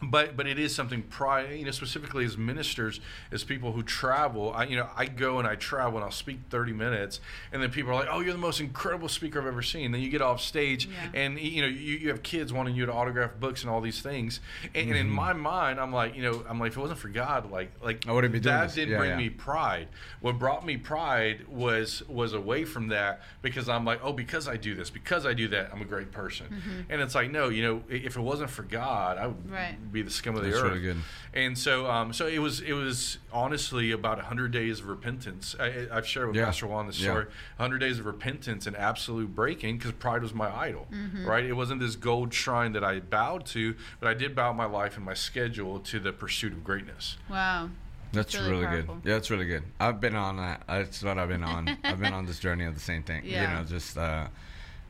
but 0.03 0.37
but 0.37 0.47
it 0.47 0.59
is 0.59 0.75
something 0.75 1.03
pride 1.03 1.51
you 1.59 1.65
know 1.65 1.71
specifically 1.71 2.25
as 2.25 2.39
ministers 2.39 3.01
as 3.33 3.45
people 3.45 3.73
who 3.73 3.83
travel 3.83 4.53
I 4.53 4.65
you 4.65 4.77
know 4.77 4.89
I 4.97 5.07
go 5.07 5.39
and 5.39 5.47
I 5.47 5.57
travel 5.57 5.97
and 5.97 6.05
I'll 6.05 6.11
speak 6.11 6.39
30 6.49 6.73
minutes 6.73 7.21
and 7.53 7.63
then 7.63 7.71
people 7.71 7.91
are 7.91 7.95
like 7.95 8.09
oh 8.11 8.21
you're 8.21 8.33
the 8.33 8.39
most 8.39 8.61
incredible 8.61 9.09
speaker 9.09 9.41
I've 9.41 9.47
ever 9.47 9.63
seen 9.63 9.93
then 9.93 10.01
you 10.01 10.09
get 10.09 10.23
off 10.23 10.41
stage 10.41 10.87
Yeah. 10.87 11.21
and 11.21 11.39
you 11.39 11.61
know 11.63 11.69
you, 11.69 11.97
you 11.97 12.09
have 12.09 12.23
kids 12.23 12.53
wanting 12.53 12.75
you 12.75 12.87
to 12.87 12.93
autograph 12.93 13.33
books 13.39 13.63
and 13.63 13.71
all 13.71 13.81
these 13.83 14.01
things 14.01 14.41
and, 14.75 14.89
and 14.89 14.97
in 14.97 15.07
mm-hmm. 15.07 15.17
my 15.17 15.33
mind 15.35 15.79
I'm 15.79 15.93
like 15.93 16.17
you 16.17 16.23
know 16.23 16.45
I'm 16.49 16.59
like 16.59 16.73
if 16.73 16.79
it 16.79 16.81
wasn't 16.81 16.99
for 16.99 17.09
God 17.09 17.51
like 17.51 17.71
like 17.83 18.07
I 18.09 18.13
wouldn't 18.13 18.33
be 18.33 18.41
doing 18.41 18.55
that 18.55 18.69
this. 18.69 18.77
didn't 18.77 18.93
Yeah, 18.93 18.99
bring 18.99 19.11
yeah. 19.11 19.17
me 19.17 19.29
pride 19.29 19.89
what 20.21 20.39
brought 20.39 20.65
me 20.65 20.79
pride 20.79 21.47
was 21.47 22.03
was 22.09 22.33
away 22.33 22.65
from 22.65 22.89
that 22.89 23.21
because 23.43 23.69
I'm 23.69 23.85
like 23.85 24.01
oh 24.03 24.13
because 24.15 24.49
I 24.49 24.57
do 24.57 24.75
this 24.75 24.89
because 24.89 25.27
I 25.27 25.35
do 25.35 25.49
that 25.49 25.71
I'm 25.73 25.83
a 25.83 25.87
great 25.87 26.11
person 26.11 26.47
mm-hmm. 26.47 26.81
and 26.91 27.03
it's 27.03 27.15
like 27.15 27.31
no 27.31 27.51
you 27.51 27.63
know 27.63 27.83
if 27.91 28.17
it 28.17 28.21
wasn't 28.21 28.49
for 28.49 28.63
God 28.63 29.19
I 29.19 29.27
would 29.27 29.51
Right. 29.51 29.77
Be 29.93 30.03
the 30.03 30.11
scum 30.11 30.37
of 30.37 30.43
the 30.43 30.49
That's 30.51 30.61
earth 30.63 30.71
really 30.71 30.81
good. 30.83 30.97
and 31.35 31.57
so, 31.59 31.91
um, 31.91 32.13
so 32.13 32.27
it 32.27 32.39
was. 32.39 32.61
It 32.61 32.73
was 32.73 33.19
honestly 33.33 33.91
about 33.93 34.19
hundred 34.21 34.53
days 34.53 34.81
of 34.81 34.87
repentance. 34.89 35.55
I, 35.59 35.65
I- 35.67 35.89
I've 35.99 36.07
shared 36.07 36.29
with 36.29 36.37
Yeah. 36.37 36.47
Pastor 36.47 36.67
Juan 36.67 36.87
this 36.87 36.99
Yeah. 37.01 37.11
story. 37.11 37.27
hundred 37.59 37.79
days 37.79 37.99
of 37.99 38.07
repentance 38.07 38.67
and 38.67 38.77
absolute 38.77 39.35
breaking 39.35 39.79
because 39.79 39.93
pride 39.93 40.23
was 40.23 40.35
my 40.35 40.55
idol. 40.55 40.87
Mm-hmm. 40.93 41.27
Right? 41.27 41.45
It 41.45 41.55
wasn't 41.55 41.81
this 41.81 41.97
gold 41.97 42.33
shrine 42.35 42.73
that 42.73 42.85
I 42.85 43.01
bowed 43.01 43.47
to, 43.47 43.75
but 44.01 44.09
I 44.09 44.15
did 44.15 44.35
bow 44.35 44.53
my 44.53 44.65
life 44.67 44.97
and 44.97 45.05
my 45.05 45.15
schedule 45.15 45.79
to 45.81 45.99
the 46.01 46.13
pursuit 46.13 46.53
of 46.53 46.65
greatness. 46.65 47.17
wow 47.29 47.71
That's 48.13 48.35
really 48.35 48.67
really, 48.67 48.83
good. 48.83 48.89
Yeah, 49.05 49.15
that's 49.15 49.31
really 49.31 49.47
good. 49.47 49.63
I've 49.79 50.01
been 50.01 50.17
on 50.17 50.37
that. 50.39 50.63
That's 50.67 51.03
what 51.03 51.19
I've 51.19 51.29
been 51.29 51.45
on. 51.45 51.77
I've 51.85 52.01
been 52.01 52.13
on 52.13 52.27
this 52.27 52.39
journey 52.47 52.65
of 52.65 52.75
the 52.75 52.81
same 52.81 53.03
thing. 53.05 53.23
Yeah. 53.25 53.43
You 53.53 53.57
know, 53.59 53.65
just 53.65 53.97
uh, 53.97 54.27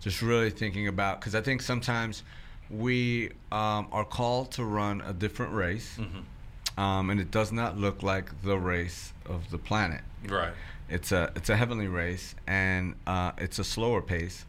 just 0.01 0.23
really 0.23 0.49
thinking 0.51 0.89
about 0.89 1.21
because 1.21 1.35
I 1.35 1.43
think 1.43 1.61
sometimes 1.61 2.23
we 2.71 3.31
um, 3.53 3.89
are 3.93 4.05
called 4.05 4.53
to 4.53 4.65
run 4.65 5.01
a 5.03 5.13
different 5.13 5.53
race. 5.53 5.97
Mm-hmm. 5.99 6.81
um, 6.81 7.11
and 7.11 7.21
it 7.21 7.31
does 7.31 7.53
not 7.53 7.77
look 7.77 8.03
like 8.03 8.43
the 8.43 8.57
race 8.59 9.13
of 9.27 9.51
the 9.51 9.59
planet. 9.59 10.01
Right. 10.29 10.53
It's 10.89 11.13
a 11.13 11.31
it's 11.37 11.51
a 11.51 11.57
heavenly 11.57 11.87
race, 11.89 12.35
and 12.47 12.95
uh, 13.07 13.33
it's 13.39 13.59
a 13.59 13.65
slower 13.65 14.03
pace. 14.03 14.45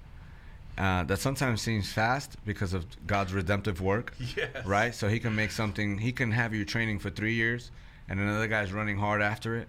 Uh, 0.77 1.03
that 1.03 1.17
sometimes 1.19 1.61
seems 1.61 1.91
fast 1.91 2.37
because 2.45 2.73
of 2.73 2.85
God's 3.05 3.33
redemptive 3.33 3.81
work, 3.81 4.13
Yes. 4.37 4.65
right? 4.65 4.95
So 4.95 5.07
He 5.07 5.19
can 5.19 5.35
make 5.35 5.51
something. 5.51 5.97
He 5.99 6.11
can 6.11 6.31
have 6.31 6.53
you 6.53 6.65
training 6.65 6.99
for 6.99 7.09
three 7.11 7.33
years, 7.33 7.69
and 8.09 8.19
another 8.19 8.47
guy's 8.47 8.71
running 8.71 8.97
hard 8.97 9.21
after 9.21 9.55
it, 9.57 9.67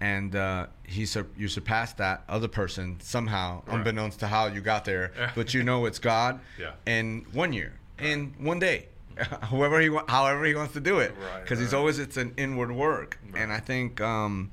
and 0.00 0.34
uh, 0.34 0.66
he 0.84 1.04
sur- 1.04 1.26
you 1.36 1.48
surpass 1.48 1.92
that 1.94 2.22
other 2.28 2.48
person 2.48 2.96
somehow, 3.00 3.62
Right. 3.66 3.76
unbeknownst 3.76 4.20
to 4.20 4.28
how 4.28 4.46
you 4.46 4.60
got 4.62 4.84
there, 4.86 5.12
but 5.34 5.52
you 5.52 5.62
know 5.62 5.84
it's 5.86 5.98
God. 5.98 6.40
Yeah. 6.58 6.70
In 6.86 7.26
one 7.32 7.52
year, 7.52 7.72
in 8.00 8.34
one 8.38 8.58
day, 8.58 8.86
whoever 9.50 9.80
he 9.80 9.90
however 10.08 10.44
he 10.44 10.54
wants 10.54 10.72
to 10.74 10.80
do 10.80 10.98
it, 11.00 11.12
Right, 11.20 11.42
because 11.42 11.58
he's 11.58 11.72
right. 11.72 11.78
always 11.78 11.98
it's 11.98 12.16
an 12.16 12.34
inward 12.36 12.70
work, 12.72 13.18
and 13.34 13.52
I 13.52 13.60
think 13.60 14.00
um, 14.00 14.50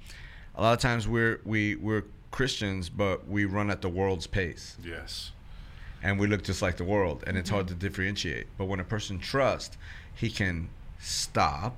a 0.55 0.62
lot 0.62 0.73
of 0.73 0.79
times 0.79 1.08
we're 1.08 1.39
we 1.45 1.75
we're 1.75 2.03
Christians, 2.31 2.89
but 2.89 3.27
we 3.27 3.45
run 3.45 3.69
at 3.69 3.81
the 3.81 3.89
world's 3.89 4.27
pace. 4.27 4.75
Yes. 4.84 5.31
and 6.03 6.19
we 6.19 6.27
look 6.27 6.43
just 6.43 6.62
like 6.62 6.75
the 6.77 6.84
world 6.84 7.23
and 7.25 7.38
it's 7.38 7.49
hard 7.49 7.67
to 7.69 7.73
differentiate. 7.73 8.47
But 8.58 8.65
when 8.65 8.79
a 8.79 8.84
person 8.84 9.17
trusts 9.19 9.77
he 10.13 10.29
can 10.29 10.69
stop 10.99 11.75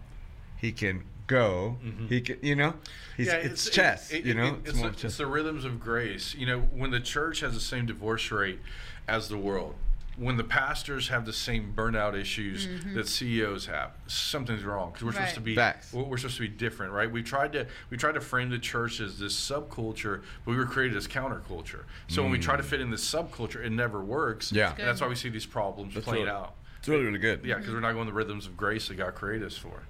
he 0.58 0.72
can 0.72 1.04
go 1.28 1.78
he 2.10 2.22
can 2.22 2.38
you 2.42 2.56
know? 2.56 2.74
He's, 3.16 3.28
it's, 3.28 3.70
chess 3.70 4.12
it- 4.12 4.26
you 4.26 4.34
know? 4.34 4.48
it- 4.48 4.70
it's, 4.70 4.74
more 4.78 4.90
the, 4.90 4.96
chess. 4.96 5.04
it's 5.12 5.18
the 5.18 5.28
rhythms 5.28 5.64
of 5.66 5.80
grace. 5.80 6.34
You 6.36 6.46
know, 6.48 6.60
when 6.60 6.90
the 6.92 7.00
church 7.00 7.42
has 7.42 7.54
the 7.54 7.60
same 7.60 7.86
divorce 7.86 8.32
rate 8.32 8.60
as 9.08 9.30
the 9.30 9.38
world, 9.38 9.76
when 10.18 10.36
the 10.36 10.44
pastors 10.44 11.10
have 11.10 11.26
the 11.26 11.34
same 11.34 11.74
burnout 11.76 12.16
issues 12.20 12.68
that 12.96 13.08
CEOs 13.08 13.68
have, 13.68 13.92
something's 14.08 14.64
wrong 14.64 14.90
because 14.92 15.04
we're 15.06 15.12
supposed 15.12 15.36
to 15.36 15.42
be 15.42 15.56
Facts. 15.56 15.94
we're 15.94 16.04
we're 16.04 16.18
supposed 16.18 16.38
to 16.38 16.42
be 16.42 16.48
different, 16.48 16.92
right? 16.92 17.10
We 17.12 17.22
tried 17.22 17.54
to 17.54 17.68
we 17.90 17.98
tried 17.98 18.14
to 18.14 18.22
frame 18.22 18.50
the 18.50 18.58
church 18.60 19.00
as 19.00 19.20
this 19.20 19.36
subculture, 19.36 20.22
but 20.44 20.52
we 20.52 20.58
were 20.58 20.66
created 20.66 20.98
as 20.98 21.08
counterculture. 21.08 21.84
So 22.08 22.24
when 22.24 22.32
we 22.32 22.40
try 22.40 22.58
to 22.58 22.64
fit 22.64 22.82
in 22.82 22.90
this 22.90 23.06
subculture, 23.10 23.64
it 23.64 23.72
never 23.72 24.02
works. 24.02 24.52
Yeah. 24.52 24.72
and 24.78 24.88
that's 24.88 25.02
why 25.02 25.08
we 25.08 25.16
see 25.16 25.30
these 25.30 25.46
problems 25.46 25.94
That's 25.94 26.06
playing 26.06 26.26
really- 26.26 26.36
out. 26.36 26.56
it's 26.80 26.88
really 26.88 27.06
really 27.06 27.20
good 27.20 27.46
Yeah, 27.46 27.56
because 27.58 27.74
we're 27.74 27.80
not 27.80 27.94
going 27.94 28.08
the 28.08 28.14
rhythms 28.14 28.48
of 28.48 28.58
grace 28.58 28.88
that 28.88 28.96
God 28.98 29.14
created 29.16 29.46
us 29.46 29.58
for. 29.58 29.84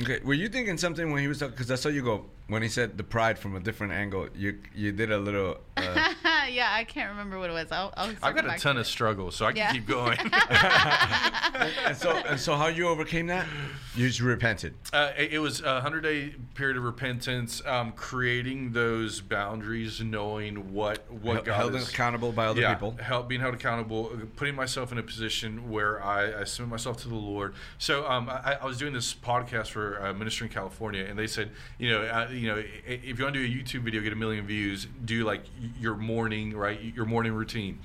okay 0.00 0.20
were 0.24 0.32
you 0.34 0.48
thinking 0.48 0.78
something 0.78 1.12
when 1.12 1.20
he 1.22 1.28
was 1.28 1.38
talking 1.38 1.52
because 1.54 1.70
i 1.70 1.74
saw 1.74 1.90
you 1.90 2.02
go 2.02 2.24
when 2.46 2.62
he 2.62 2.68
said 2.68 2.96
the 2.96 3.04
pride 3.04 3.38
from 3.38 3.54
a 3.56 3.60
different 3.60 3.92
angle 3.92 4.26
you 4.34 4.58
you 4.74 4.90
did 4.90 5.10
a 5.12 5.18
little 5.18 5.58
uh, 5.76 6.14
yeah, 6.50 6.68
I 6.72 6.84
can't 6.84 7.10
remember 7.10 7.38
what 7.38 7.50
it 7.50 7.52
was. 7.52 7.70
I'll, 7.72 7.92
I'll 7.96 8.12
I've 8.22 8.34
got 8.34 8.44
a 8.44 8.58
ton 8.58 8.74
to 8.76 8.80
of 8.82 8.86
struggles, 8.86 9.36
so 9.36 9.46
I 9.46 9.52
can 9.52 9.58
Yeah. 9.58 9.72
keep 9.72 9.86
going. 9.86 10.18
and 11.86 11.96
so 11.96 12.10
and 12.26 12.38
so 12.40 12.56
how 12.56 12.66
you 12.68 12.88
overcame 12.88 13.26
that 13.28 13.46
you 13.94 14.08
just 14.08 14.20
repented 14.20 14.74
Uh, 14.92 15.12
it, 15.18 15.32
it 15.34 15.38
was 15.38 15.60
a 15.60 15.80
hundred 15.80 16.02
day 16.02 16.34
period 16.54 16.76
of 16.76 16.82
repentance, 16.84 17.62
um, 17.66 17.92
creating 17.92 18.72
those 18.72 19.20
boundaries, 19.20 20.00
knowing 20.00 20.72
what 20.72 21.10
what 21.12 21.34
Held- 21.34 21.44
God 21.46 21.54
held 21.56 21.74
is 21.76 21.88
accountable 21.88 22.32
by 22.32 22.46
other 22.46 22.60
yeah, 22.60 22.74
people 22.74 22.92
Held, 23.00 23.28
being 23.28 23.40
held 23.40 23.54
accountable, 23.54 24.10
uh, 24.14 24.24
putting 24.36 24.54
myself 24.54 24.92
in 24.92 24.98
a 24.98 25.02
position 25.02 25.70
where 25.70 26.02
I, 26.02 26.40
I 26.40 26.44
submit 26.44 26.70
myself 26.70 26.96
to 27.02 27.08
the 27.08 27.14
Lord. 27.14 27.54
So 27.78 28.06
um, 28.08 28.28
I, 28.28 28.58
I 28.60 28.64
was 28.66 28.78
doing 28.78 28.92
this 28.92 29.14
podcast 29.14 29.68
for 29.68 30.02
uh, 30.04 30.12
Ministry 30.14 30.46
in 30.46 30.52
California, 30.52 31.04
and 31.04 31.18
they 31.18 31.26
said, 31.26 31.50
you 31.78 31.90
know, 31.90 32.02
uh, 32.02 32.28
you 32.30 32.48
know, 32.48 32.62
if 32.86 33.18
you 33.18 33.24
want 33.24 33.34
to 33.34 33.46
do 33.46 33.52
a 33.60 33.62
YouTube 33.62 33.82
video, 33.82 34.00
get 34.02 34.12
a 34.12 34.16
million 34.16 34.46
views, 34.46 34.86
do 35.04 35.24
like 35.24 35.42
your 35.78 35.96
morning, 35.96 36.31
right, 36.54 36.80
your 36.80 37.04
morning 37.04 37.32
routine. 37.32 37.78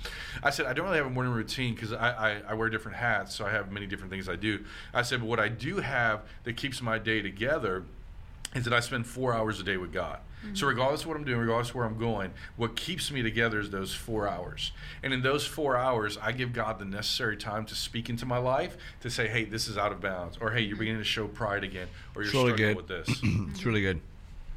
I 0.43 0.49
said 0.49 0.65
I 0.65 0.73
don't 0.73 0.85
really 0.85 0.97
have 0.97 1.07
a 1.07 1.11
morning 1.11 1.33
routine 1.33 1.73
because 1.73 1.93
I, 1.93 2.11
I, 2.11 2.41
I 2.49 2.53
wear 2.53 2.69
different 2.69 2.97
hats, 2.97 3.35
so 3.35 3.45
I 3.45 3.51
have 3.51 3.71
many 3.71 3.87
different 3.87 4.11
things 4.11 4.29
I 4.29 4.35
do. 4.35 4.63
I 4.93 5.01
said, 5.01 5.21
but 5.21 5.27
what 5.27 5.39
I 5.39 5.47
do 5.47 5.77
have 5.77 6.21
that 6.43 6.57
keeps 6.57 6.81
my 6.81 6.97
day 6.97 7.21
together 7.21 7.83
is 8.55 8.63
that 8.63 8.73
I 8.73 8.79
spend 8.79 9.05
four 9.05 9.33
hours 9.33 9.59
a 9.59 9.63
day 9.63 9.77
with 9.77 9.91
God. 9.91 10.19
So 10.41 10.47
mm-hmm. 10.47 10.67
regardless 10.67 11.01
of 11.01 11.07
what 11.07 11.17
I'm 11.17 11.25
doing, 11.25 11.39
regardless 11.39 11.69
of 11.69 11.75
where 11.75 11.85
I'm 11.85 11.97
going, 11.97 12.31
what 12.55 12.75
keeps 12.75 13.11
me 13.11 13.21
together 13.21 13.59
is 13.59 13.71
those 13.71 13.93
four 13.93 14.27
hours. 14.27 14.71
And 15.03 15.11
in 15.11 15.21
those 15.21 15.45
four 15.45 15.75
hours, 15.75 16.17
I 16.21 16.31
give 16.31 16.53
God 16.53 16.79
the 16.79 16.85
necessary 16.85 17.35
time 17.35 17.65
to 17.65 17.75
speak 17.75 18.09
into 18.09 18.25
my 18.25 18.37
life 18.37 18.77
to 19.01 19.09
say, 19.09 19.27
"Hey, 19.27 19.45
this 19.45 19.67
is 19.67 19.77
out 19.77 19.91
of 19.91 19.99
bounds," 19.99 20.37
or 20.39 20.51
"Hey, 20.51 20.61
you're 20.61 20.75
mm-hmm. 20.75 20.79
beginning 20.79 21.01
to 21.01 21.05
show 21.05 21.27
pride 21.27 21.63
again," 21.63 21.87
or 22.15 22.21
"You're 22.21 22.29
It's 22.29 22.33
really 22.33 22.53
struggling 22.53 22.75
good. 22.75 22.77
with 22.77 22.87
this." 22.87 23.19
it's 23.51 23.65
really 23.65 23.81
good 23.81 23.99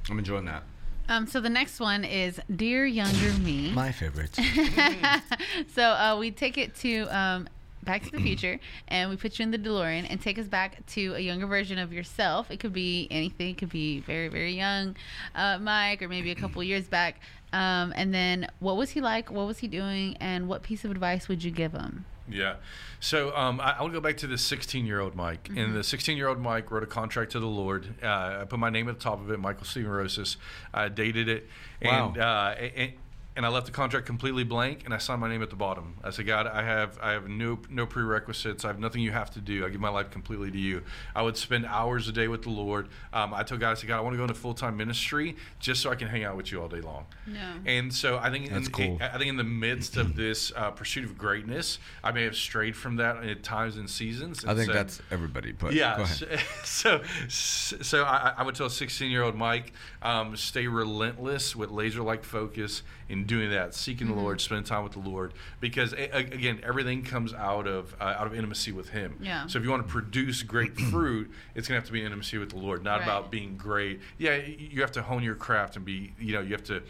i'm 0.09 0.19
enjoying 0.19 0.47
that 0.47 0.63
Um, 1.11 1.27
so 1.27 1.41
the 1.41 1.51
next 1.51 1.81
one 1.81 2.05
is 2.05 2.41
Dear 2.55 2.87
Younger 2.87 3.33
Me. 3.41 3.73
my 3.75 3.91
favorite 3.91 4.33
so 5.75 5.83
uh, 5.83 6.17
we 6.17 6.31
take 6.31 6.57
it 6.57 6.77
to 6.77 7.03
um, 7.07 7.49
Back 7.83 8.05
to 8.05 8.13
the 8.13 8.21
Future, 8.21 8.61
and 8.89 9.11
we 9.11 9.17
put 9.17 9.37
you 9.37 9.43
in 9.43 9.51
the 9.51 9.59
DeLorean 9.59 10.07
and 10.09 10.23
take 10.23 10.39
us 10.39 10.47
back 10.47 10.87
to 10.87 11.15
a 11.17 11.19
younger 11.19 11.49
version 11.49 11.81
of 11.81 11.93
yourself. 11.93 12.49
It 12.53 12.61
could 12.61 12.73
be 12.73 13.09
anything. 13.11 13.51
It 13.51 13.59
could 13.59 13.71
be 13.71 13.99
very, 13.99 14.29
very 14.29 14.53
young, 14.53 14.95
uh, 15.35 15.59
Mike, 15.59 16.01
or 16.01 16.07
maybe 16.07 16.31
a 16.31 16.37
couple 16.37 16.63
years 16.63 16.87
back. 16.87 17.21
Um, 17.53 17.93
and 17.97 18.15
then, 18.15 18.47
what 18.61 18.77
was 18.77 18.91
he 18.91 19.01
like? 19.01 19.33
What 19.33 19.49
was 19.49 19.59
he 19.59 19.67
doing? 19.67 20.17
And 20.21 20.47
what 20.47 20.63
piece 20.63 20.85
of 20.85 20.93
advice 20.93 21.27
would 21.27 21.43
you 21.43 21.51
give 21.51 21.73
him? 21.73 22.05
Yeah. 22.33 22.57
So 23.01 23.35
um, 23.35 23.61
I, 23.61 23.77
to 23.93 23.93
go 23.93 24.01
back 24.01 24.19
to 24.19 24.27
the 24.27 24.37
16 24.39 24.85
year 24.87 25.01
old 25.01 25.15
Mike. 25.15 25.49
And 25.57 25.75
the 25.75 25.83
16 25.83 26.17
year 26.17 26.29
old 26.29 26.39
Mike 26.39 26.71
wrote 26.71 26.83
a 26.83 26.87
contract 26.87 27.33
to 27.33 27.41
the 27.41 27.47
Lord. 27.47 27.87
Uh, 28.03 28.41
I 28.43 28.45
put 28.49 28.59
my 28.59 28.71
name 28.71 28.89
at 28.89 28.99
the 28.99 29.03
top 29.03 29.21
of 29.21 29.31
it, 29.31 29.41
Michael 29.41 29.65
Steven 29.65 29.91
Rosas. 29.91 30.37
I 30.75 30.89
dated 30.89 31.29
it. 31.29 31.49
And, 31.81 32.17
Wow. 32.17 32.23
uh, 32.51 32.55
and, 32.77 32.93
and 33.41 33.47
I 33.47 33.49
left 33.49 33.65
the 33.65 33.73
contract 33.73 34.05
completely 34.05 34.45
blank, 34.45 34.83
and 34.85 34.93
I 34.93 34.99
signed 34.99 35.23
my 35.23 35.29
name 35.31 35.43
at 35.43 35.49
the 35.49 35.57
bottom. 35.57 35.95
I 36.05 36.11
said, 36.11 36.27
God, 36.27 36.47
I 36.47 36.63
have 36.63 36.99
I 37.01 37.13
have 37.13 37.27
no 37.27 37.59
no 37.71 37.87
prerequisites. 37.87 38.67
I 38.67 38.69
have 38.69 38.79
nothing 38.79 39.01
you 39.01 39.13
have 39.13 39.31
to 39.31 39.41
do. 39.41 39.65
I 39.65 39.71
give 39.71 39.81
my 39.81 39.89
life 39.89 40.11
completely 40.11 40.51
to 40.51 40.59
you. 40.59 40.83
I 41.15 41.23
would 41.23 41.39
spend 41.39 41.65
hours 41.65 42.07
a 42.07 42.13
day 42.13 42.29
with 42.29 42.43
the 42.43 42.51
Lord. 42.51 42.89
Um, 43.15 43.33
I 43.33 43.43
told 43.43 43.63
God, 43.63 43.71
I 43.71 43.75
said, 43.75 43.89
God, 43.89 43.97
I 43.97 44.01
want 44.03 44.13
to 44.13 44.19
go 44.19 44.25
into 44.25 44.35
full 44.35 44.53
time 44.53 44.77
ministry 44.77 45.37
just 45.59 45.81
so 45.81 45.89
I 45.89 45.95
can 45.95 46.07
hang 46.07 46.23
out 46.23 46.37
with 46.37 46.53
you 46.53 46.61
all 46.61 46.69
day 46.69 46.83
long. 46.83 47.07
No. 47.27 47.55
And 47.65 47.95
so 47.95 48.19
I 48.19 48.29
think 48.29 48.51
That's 48.51 48.67
in, 48.67 48.73
cool. 48.73 48.99
I 49.01 49.17
think 49.17 49.31
in 49.31 49.39
the 49.39 49.45
midst 49.45 49.97
of 49.97 50.17
this 50.17 50.53
uh, 50.55 50.73
pursuit 50.73 51.05
of 51.05 51.17
greatness, 51.17 51.79
I 52.05 52.13
may 52.13 52.25
have 52.25 52.37
strayed 52.37 52.77
from 52.77 52.97
that 52.97 53.25
at 53.25 53.43
times 53.43 53.79
and 53.79 53.89
seasons. 53.89 54.45
i 54.45 54.55
think 54.55 54.67
said- 54.67 54.77
that's 54.77 55.01
everybody 55.11 55.53
but 55.53 55.73
yeah. 55.73 55.97
go 55.97 56.03
ahead. 56.03 56.41
So, 56.63 57.01
so, 57.31 57.79
so 57.81 58.05
I, 58.05 58.35
I 58.37 58.43
would 58.43 58.55
tell 58.55 58.69
16 58.69 59.11
year 59.11 59.23
old 59.23 59.35
Mike, 59.35 59.73
um, 60.03 60.37
stay 60.37 60.67
relentless 60.67 61.57
with 61.57 61.71
laser 61.71 62.03
like 62.03 62.23
focus 62.23 62.83
in 63.11 63.25
doing 63.25 63.51
that, 63.51 63.75
seeking 63.75 64.07
the 64.07 64.15
Lord, 64.15 64.41
spending 64.41 64.65
time 64.65 64.85
with 64.85 64.93
the 64.93 65.01
Lord, 65.01 65.35
because 65.61 65.93
a, 65.93 66.17
a- 66.17 66.21
again, 66.21 66.61
everything 66.63 67.03
comes 67.03 67.35
out 67.35 67.67
of 67.67 67.95
uh, 68.01 68.05
out 68.19 68.27
of 68.27 68.35
intimacy 68.35 68.71
with 68.73 68.91
Him. 68.91 69.17
Yeah. 69.21 69.47
So 69.49 69.59
if 69.59 69.65
you 69.65 69.71
want 69.71 69.85
to 69.87 69.93
produce 69.93 70.43
great 70.43 70.79
fruit, 70.91 71.31
it's 71.55 71.67
gonna 71.67 71.81
have 71.81 71.87
to 71.89 71.93
be 71.93 72.05
intimacy 72.05 72.39
with 72.39 72.51
the 72.51 72.57
Lord, 72.59 72.85
not 72.85 73.01
Right. 73.01 73.03
about 73.03 73.31
being 73.31 73.57
great. 73.57 74.01
Yeah, 74.17 74.37
you 74.37 74.81
have 74.83 74.93
to 74.93 75.03
hone 75.03 75.23
your 75.25 75.35
craft 75.35 75.77
and 75.77 75.85
be, 75.85 76.13
you 76.21 76.33
know, 76.33 76.41
you 76.41 76.53
have 76.53 76.65
to, 76.65 76.75
you 76.75 76.81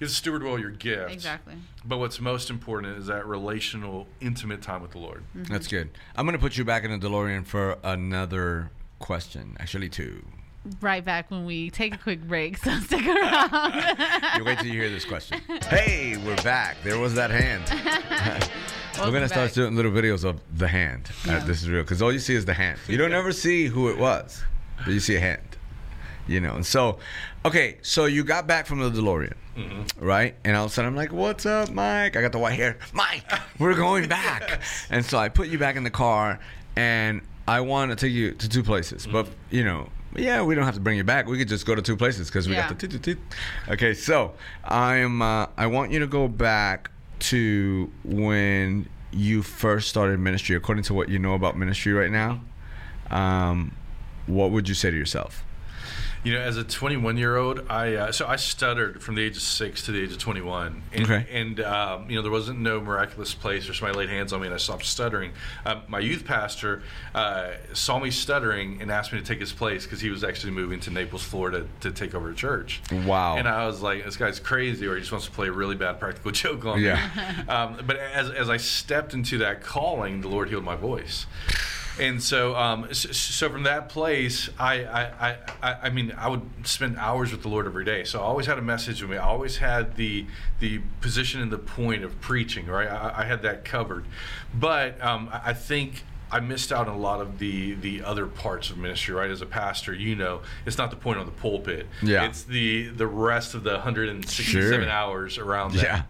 have 0.00 0.08
to 0.10 0.14
steward 0.14 0.42
well 0.42 0.58
your 0.58 0.70
gifts. 0.70 1.12
Exactly. 1.14 1.54
But 1.84 1.98
what's 1.98 2.20
most 2.20 2.50
important 2.50 2.98
is 2.98 3.06
that 3.06 3.26
relational, 3.26 4.06
intimate 4.20 4.60
time 4.62 4.82
with 4.82 4.90
the 4.92 4.98
Lord. 4.98 5.24
That's 5.34 5.66
good. 5.66 5.88
I'm 6.14 6.26
gonna 6.26 6.38
put 6.38 6.56
you 6.58 6.64
back 6.64 6.84
in 6.84 6.90
the 6.90 7.08
DeLorean 7.08 7.46
for 7.46 7.78
another 7.82 8.70
question. 8.98 9.56
Actually, 9.58 9.88
two. 9.88 10.22
Right 10.80 11.04
back 11.04 11.28
when 11.30 11.44
we 11.44 11.70
take 11.70 11.92
a 11.94 11.98
quick 11.98 12.22
break, 12.22 12.56
so 12.64 12.78
stick 12.80 13.04
around. 13.06 13.50
You 14.38 14.44
wait 14.44 14.58
till 14.58 14.68
you 14.68 14.80
hear 14.80 14.90
this 14.90 15.04
question. 15.04 15.40
Hey, 15.68 16.16
we're 16.24 16.40
back. 16.42 16.76
There 16.84 16.98
was 16.98 17.14
that 17.14 17.30
hand. 17.30 17.64
we're 18.98 19.10
gonna 19.10 19.28
start 19.28 19.48
back. 19.48 19.54
doing 19.54 19.74
little 19.74 19.90
videos 19.90 20.24
of 20.24 20.40
the 20.56 20.68
hand. 20.68 21.10
Uh, 21.28 21.44
this 21.44 21.62
is 21.62 21.68
real 21.68 21.82
because 21.82 22.00
all 22.00 22.12
you 22.12 22.20
see 22.20 22.34
is 22.34 22.44
the 22.44 22.54
hand. 22.54 22.78
You 22.86 22.96
don't 22.96 23.12
ever 23.12 23.32
see 23.32 23.66
who 23.66 23.88
it 23.88 23.98
was, 23.98 24.42
but 24.78 24.88
you 24.88 25.00
see 25.00 25.16
a 25.16 25.20
hand. 25.20 25.42
You 26.28 26.40
know, 26.40 26.54
and 26.54 26.64
so, 26.64 26.98
okay, 27.44 27.78
so 27.82 28.04
you 28.04 28.22
got 28.22 28.46
back 28.46 28.66
from 28.66 28.78
the 28.78 28.90
DeLorean, 28.90 29.34
right? 29.98 30.36
And 30.44 30.56
all 30.56 30.66
of 30.66 30.70
a 30.70 30.74
sudden, 30.74 30.88
I'm 30.88 30.96
like, 30.96 31.12
"What's 31.12 31.44
up, 31.44 31.70
Mike?" 31.70 32.16
I 32.16 32.22
got 32.22 32.30
the 32.30 32.38
white 32.38 32.54
hair. 32.54 32.78
Mike, 32.92 33.24
we're 33.58 33.74
going 33.74 34.08
back. 34.08 34.60
And 34.88 35.04
so 35.04 35.18
I 35.18 35.28
put 35.28 35.48
you 35.48 35.58
back 35.58 35.74
in 35.74 35.82
the 35.82 35.90
car, 35.90 36.38
and 36.76 37.20
I 37.48 37.60
want 37.60 37.90
to 37.90 37.96
take 37.96 38.12
you 38.12 38.30
to 38.32 38.48
two 38.48 38.62
places, 38.62 39.08
but 39.08 39.26
you 39.50 39.64
know. 39.64 39.88
Yeah, 40.16 40.42
we 40.42 40.54
don't 40.54 40.64
have 40.64 40.74
to 40.74 40.80
bring 40.80 40.98
you 40.98 41.04
back. 41.04 41.26
We 41.26 41.38
could 41.38 41.48
just 41.48 41.64
go 41.64 41.74
to 41.74 41.82
two 41.82 41.96
places 41.96 42.28
because 42.28 42.48
we 42.48 42.54
got 42.54 42.68
the 42.68 42.88
toot, 42.88 43.02
toot. 43.02 43.18
Okay, 43.68 43.94
so 43.94 44.34
I'm. 44.64 45.22
Uh, 45.22 45.46
I 45.56 45.66
want 45.66 45.90
you 45.90 46.00
to 46.00 46.06
go 46.06 46.28
back 46.28 46.90
to 47.20 47.90
when 48.04 48.88
you 49.12 49.42
first 49.42 49.88
started 49.88 50.18
ministry. 50.18 50.56
According 50.56 50.84
to 50.84 50.94
what 50.94 51.08
you 51.08 51.18
know 51.18 51.34
about 51.34 51.56
ministry 51.56 51.92
right 51.92 52.10
now, 52.10 52.40
um, 53.10 53.74
what 54.26 54.50
would 54.50 54.68
you 54.68 54.74
say 54.74 54.90
to 54.90 54.96
yourself? 54.96 55.44
You 56.24 56.34
know, 56.34 56.38
as 56.40 56.56
a 56.56 56.62
21 56.62 57.16
year 57.16 57.36
old, 57.36 57.66
I 57.68 57.94
uh, 57.96 58.12
so 58.12 58.28
I 58.28 58.36
stuttered 58.36 59.02
from 59.02 59.16
the 59.16 59.22
age 59.22 59.36
of 59.36 59.42
six 59.42 59.82
to 59.86 59.90
the 59.92 60.00
age 60.00 60.12
of 60.12 60.18
21, 60.18 60.80
and, 60.92 61.02
Okay. 61.02 61.26
and 61.32 61.58
um, 61.60 62.08
you 62.08 62.14
know 62.14 62.22
there 62.22 62.30
wasn't 62.30 62.60
no 62.60 62.80
miraculous 62.80 63.34
place 63.34 63.66
where 63.66 63.74
somebody 63.74 63.98
laid 63.98 64.08
hands 64.08 64.32
on 64.32 64.40
me 64.40 64.46
and 64.46 64.54
I 64.54 64.58
stopped 64.58 64.84
stuttering. 64.86 65.32
Uh, 65.66 65.80
my 65.88 65.98
youth 65.98 66.24
pastor 66.24 66.84
uh, 67.12 67.50
saw 67.72 67.98
me 67.98 68.12
stuttering 68.12 68.80
and 68.80 68.88
asked 68.92 69.12
me 69.12 69.18
to 69.18 69.24
take 69.24 69.40
his 69.40 69.52
place 69.52 69.82
because 69.84 70.00
he 70.00 70.10
was 70.10 70.22
actually 70.22 70.52
moving 70.52 70.78
to 70.80 70.90
Naples, 70.90 71.24
Florida, 71.24 71.66
to 71.80 71.90
take 71.90 72.14
over 72.14 72.30
a 72.30 72.34
church. 72.36 72.80
Wow. 73.04 73.36
And 73.36 73.48
I 73.48 73.66
was 73.66 73.82
like, 73.82 74.04
this 74.04 74.16
guy's 74.16 74.38
crazy, 74.38 74.86
or 74.86 74.94
he 74.94 75.00
just 75.00 75.10
wants 75.10 75.26
to 75.26 75.32
play 75.32 75.48
a 75.48 75.52
really 75.52 75.74
bad 75.74 75.98
practical 75.98 76.30
joke 76.42 76.64
on 76.66 76.80
Yeah. 76.80 77.00
me. 77.42 77.48
Um, 77.48 77.78
but 77.84 77.96
as 77.96 78.30
as 78.30 78.48
I 78.48 78.58
stepped 78.58 79.12
into 79.12 79.38
that 79.38 79.60
calling, 79.60 80.20
the 80.20 80.28
Lord 80.28 80.50
healed 80.50 80.62
my 80.62 80.76
voice. 80.76 81.26
And 82.00 82.22
so, 82.22 82.56
um, 82.56 82.92
so, 82.94 83.12
so 83.12 83.50
from 83.50 83.64
that 83.64 83.88
place, 83.88 84.48
I, 84.58 84.84
I, 84.84 85.36
I, 85.62 85.76
I 85.84 85.90
mean, 85.90 86.14
I 86.16 86.28
would 86.28 86.42
spend 86.64 86.96
hours 86.98 87.32
with 87.32 87.42
the 87.42 87.48
Lord 87.48 87.66
every 87.66 87.84
day. 87.84 88.04
So 88.04 88.18
I 88.20 88.22
always 88.22 88.46
had 88.46 88.58
a 88.58 88.62
message 88.62 89.02
with 89.02 89.10
me. 89.10 89.16
I 89.18 89.26
always 89.26 89.58
had 89.58 89.96
the 89.96 90.26
the 90.60 90.80
position 91.00 91.42
and 91.42 91.52
the 91.52 91.58
point 91.58 92.02
of 92.04 92.20
preaching, 92.20 92.66
right? 92.66 92.88
I, 92.88 93.22
I 93.22 93.24
had 93.24 93.42
that 93.42 93.64
covered. 93.64 94.06
But 94.54 95.00
um, 95.02 95.28
I 95.32 95.50
I 95.50 95.54
think 95.54 96.04
I 96.30 96.40
missed 96.40 96.72
out 96.72 96.88
on 96.88 96.94
a 96.94 96.98
lot 96.98 97.20
of 97.20 97.38
the 97.38 97.74
the 97.74 98.02
other 98.04 98.26
parts 98.26 98.70
of 98.70 98.78
ministry, 98.78 99.14
right? 99.14 99.30
As 99.30 99.42
a 99.42 99.46
pastor, 99.46 99.92
you 99.92 100.16
know, 100.16 100.40
it's 100.64 100.78
not 100.78 100.88
the 100.90 100.96
point 100.96 101.18
on 101.18 101.26
the 101.26 101.32
pulpit. 101.32 101.86
Yeah. 102.02 102.24
It's 102.24 102.42
the 102.44 102.88
the 102.88 103.06
rest 103.06 103.54
of 103.54 103.64
the 103.64 103.72
167 103.72 104.52
Sure. 104.80 104.88
hours 104.88 105.36
around 105.36 105.74
that. 105.74 105.82
Yeah. 105.82 106.02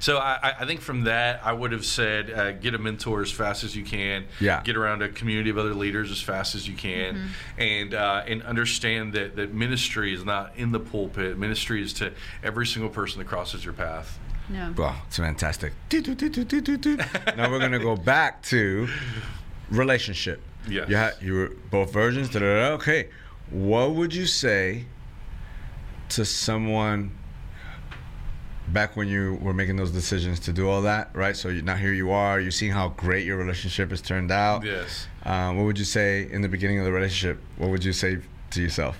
So 0.00 0.18
I, 0.18 0.38
I- 0.42 0.54
I 0.60 0.66
think 0.66 0.80
from 0.80 1.04
that, 1.04 1.40
I 1.44 1.52
would 1.52 1.72
have 1.72 1.84
said, 1.84 2.30
uh, 2.30 2.52
get 2.52 2.74
a 2.74 2.78
mentor 2.78 3.22
as 3.22 3.30
fast 3.32 3.64
as 3.64 3.74
you 3.74 3.84
can. 3.84 4.24
Yeah. 4.40 4.62
Get 4.62 4.76
around 4.76 5.02
a 5.02 5.08
community 5.08 5.50
of 5.50 5.58
other 5.58 5.74
leaders 5.74 6.10
as 6.10 6.20
fast 6.20 6.54
as 6.54 6.68
you 6.68 6.74
can, 6.74 7.30
and 7.58 7.94
uh, 7.94 8.22
and 8.26 8.42
understand 8.42 9.12
that 9.14 9.36
that 9.36 9.52
ministry 9.54 10.12
is 10.14 10.24
not 10.24 10.52
in 10.56 10.72
the 10.72 10.80
pulpit. 10.80 11.36
Ministry 11.38 11.82
is 11.82 11.92
to 11.94 12.12
every 12.42 12.66
single 12.66 12.90
person 12.90 13.18
that 13.18 13.26
crosses 13.28 13.64
your 13.64 13.74
path. 13.74 14.18
No. 14.48 14.74
Well, 14.76 14.96
it's 15.06 15.16
fantastic. 15.16 15.72
now 17.36 17.50
we're 17.50 17.58
gonna 17.60 17.78
go 17.78 17.96
back 17.96 18.42
to 18.44 18.88
relationship. 19.70 20.40
Yes. 20.68 20.88
You 20.88 20.96
had 20.96 21.14
you 21.20 21.34
were 21.34 21.52
both 21.70 21.92
virgins. 21.92 22.28
Da, 22.28 22.40
da, 22.40 22.46
da. 22.68 22.74
Okay, 22.74 23.08
what 23.50 23.94
would 23.94 24.14
you 24.14 24.26
say 24.26 24.84
to 26.10 26.24
someone 26.24 27.16
back 28.72 28.96
when 28.96 29.08
you 29.08 29.38
were 29.42 29.52
making 29.52 29.76
those 29.76 29.90
decisions 29.90 30.40
to 30.40 30.52
do 30.52 30.68
all 30.68 30.82
that? 30.82 31.10
Right. 31.14 31.36
So 31.36 31.48
you, 31.48 31.62
now 31.62 31.76
here 31.76 31.92
you 31.92 32.10
are. 32.10 32.40
You 32.40 32.50
see 32.50 32.68
how 32.68 32.88
great 32.88 33.24
your 33.24 33.36
relationship 33.36 33.90
has 33.90 34.00
turned 34.00 34.30
out. 34.30 34.64
Yes. 34.64 35.06
Um, 35.24 35.56
what 35.56 35.64
would 35.64 35.78
you 35.78 35.84
say 35.84 36.28
in 36.30 36.42
the 36.42 36.48
beginning 36.48 36.78
of 36.78 36.84
the 36.84 36.92
relationship? 36.92 37.40
What 37.58 37.70
would 37.70 37.84
you 37.84 37.92
say 37.92 38.18
to 38.50 38.62
yourself? 38.62 38.98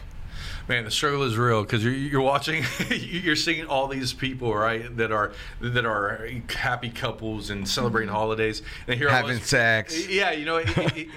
Man, 0.73 0.85
the 0.87 0.91
struggle 0.91 1.23
is 1.25 1.37
real 1.37 1.61
because 1.63 1.85
you're, 1.85 1.93
you're 1.93 2.23
watching, 2.23 2.65
you're 2.91 3.37
seeing 3.37 3.67
all 3.67 3.89
these 3.89 4.15
people, 4.15 4.55
right, 4.55 4.97
that 4.97 5.13
are 5.13 5.33
that 5.61 5.85
are 5.85 6.27
happy 6.49 6.89
couples 6.89 7.51
and 7.51 7.69
celebrating 7.69 8.09
holidays, 8.09 8.63
and 8.89 8.99
here 8.99 9.11
I 9.11 9.17
Having 9.17 9.41
was, 9.41 9.45
sex. 9.47 10.09
Yeah, 10.09 10.31
you 10.33 10.47
know, 10.47 10.61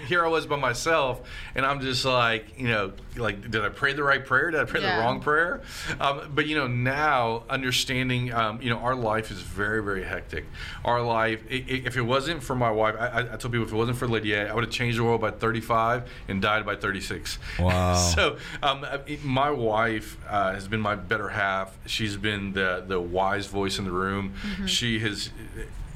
here 0.10 0.26
I 0.26 0.28
was 0.28 0.46
by 0.46 0.58
myself, 0.58 1.22
and 1.56 1.66
I'm 1.66 1.80
just 1.80 2.04
like, 2.04 2.60
you 2.60 2.68
know, 2.68 2.92
like, 3.16 3.50
did 3.50 3.64
I 3.64 3.70
pray 3.70 3.94
the 3.94 4.04
right 4.04 4.26
prayer? 4.26 4.52
Did 4.52 4.60
I 4.60 4.66
pray 4.66 4.82
Yeah. 4.82 4.98
the 4.98 5.02
wrong 5.02 5.22
prayer? 5.22 5.62
Um, 6.02 6.34
but 6.36 6.48
you 6.48 6.58
know, 6.58 6.68
now 6.68 7.44
understanding, 7.50 8.34
um, 8.34 8.62
you 8.62 8.70
know, 8.70 8.80
our 8.80 8.94
life 8.94 9.32
is 9.32 9.40
very, 9.40 9.82
very 9.82 10.04
hectic. 10.04 10.44
Our 10.84 11.02
life, 11.02 11.42
i- 11.50 11.54
i- 11.54 11.82
if 11.86 11.96
it 11.96 12.02
wasn't 12.02 12.44
for 12.44 12.56
my 12.56 12.72
wife, 12.72 12.96
I, 13.00 13.08
I 13.08 13.20
I 13.20 13.38
tell 13.38 13.50
people 13.50 13.64
if 13.66 13.72
it 13.72 13.76
wasn't 13.78 13.98
for 14.00 14.06
Lydia, 14.10 14.52
I 14.52 14.54
would 14.54 14.66
have 14.66 14.74
changed 14.74 14.98
the 14.98 15.06
world 15.06 15.22
by 15.22 15.32
35 15.32 16.04
and 16.28 16.42
died 16.42 16.66
by 16.66 16.76
36. 16.76 17.40
Wow. 17.58 17.94
so 18.16 18.36
um, 18.62 18.86
it- 19.08 19.24
my 19.46 19.52
wife 19.52 20.18
uh, 20.28 20.54
has 20.54 20.68
been 20.68 20.82
my 20.82 20.96
better 20.96 21.30
half. 21.30 21.78
She's 21.86 22.18
been 22.18 22.54
the 22.54 22.84
the 22.88 23.00
wise 23.00 23.48
voice 23.48 23.78
in 23.78 23.86
the 23.86 23.92
room. 23.92 24.34
She 24.66 25.00
has. 25.00 25.30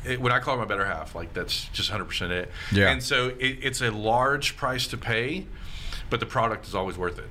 It, 0.05 0.21
when 0.21 0.31
I 0.31 0.39
call 0.39 0.55
her 0.55 0.61
my 0.61 0.67
better 0.67 0.85
half, 0.85 1.13
like 1.13 1.33
that's 1.33 1.65
just 1.73 1.91
100% 1.91 2.29
it. 2.29 2.51
Yeah. 2.71 2.89
And 2.89 3.03
so 3.03 3.29
it, 3.37 3.57
it's 3.61 3.81
a 3.81 3.91
large 3.91 4.55
price 4.55 4.87
to 4.87 4.97
pay, 4.97 5.45
but 6.09 6.21
the 6.21 6.25
product 6.25 6.65
is 6.65 6.73
always 6.73 6.97
worth 6.97 7.19
it. 7.19 7.29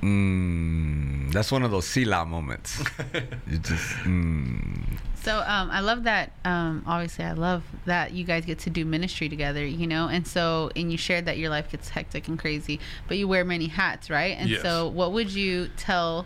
Mm, 0.00 1.19
that's 1.32 1.50
one 1.52 1.62
of 1.62 1.70
those 1.70 1.86
selah 1.86 2.24
moments. 2.26 2.82
you 3.46 3.58
just. 3.58 3.88
Mm. 4.04 4.98
So 5.22 5.36
um, 5.40 5.70
I 5.70 5.80
love 5.80 6.04
that. 6.04 6.32
Um, 6.46 6.82
obviously, 6.86 7.26
I 7.26 7.32
love 7.32 7.62
that 7.84 8.12
you 8.12 8.24
guys 8.24 8.46
get 8.46 8.58
to 8.60 8.70
do 8.70 8.86
ministry 8.86 9.28
together. 9.28 9.62
You 9.66 9.86
know, 9.86 10.08
and 10.08 10.26
so 10.26 10.70
and 10.74 10.90
you 10.90 10.96
shared 10.96 11.26
that 11.26 11.36
your 11.36 11.50
life 11.50 11.70
gets 11.70 11.90
hectic 11.90 12.26
and 12.26 12.38
crazy, 12.38 12.80
but 13.06 13.18
you 13.18 13.28
wear 13.28 13.44
many 13.44 13.66
hats, 13.66 14.08
right? 14.08 14.34
And 14.38 14.48
Yes. 14.48 14.62
so, 14.62 14.88
what 14.88 15.12
would 15.12 15.30
you 15.30 15.68
tell, 15.76 16.24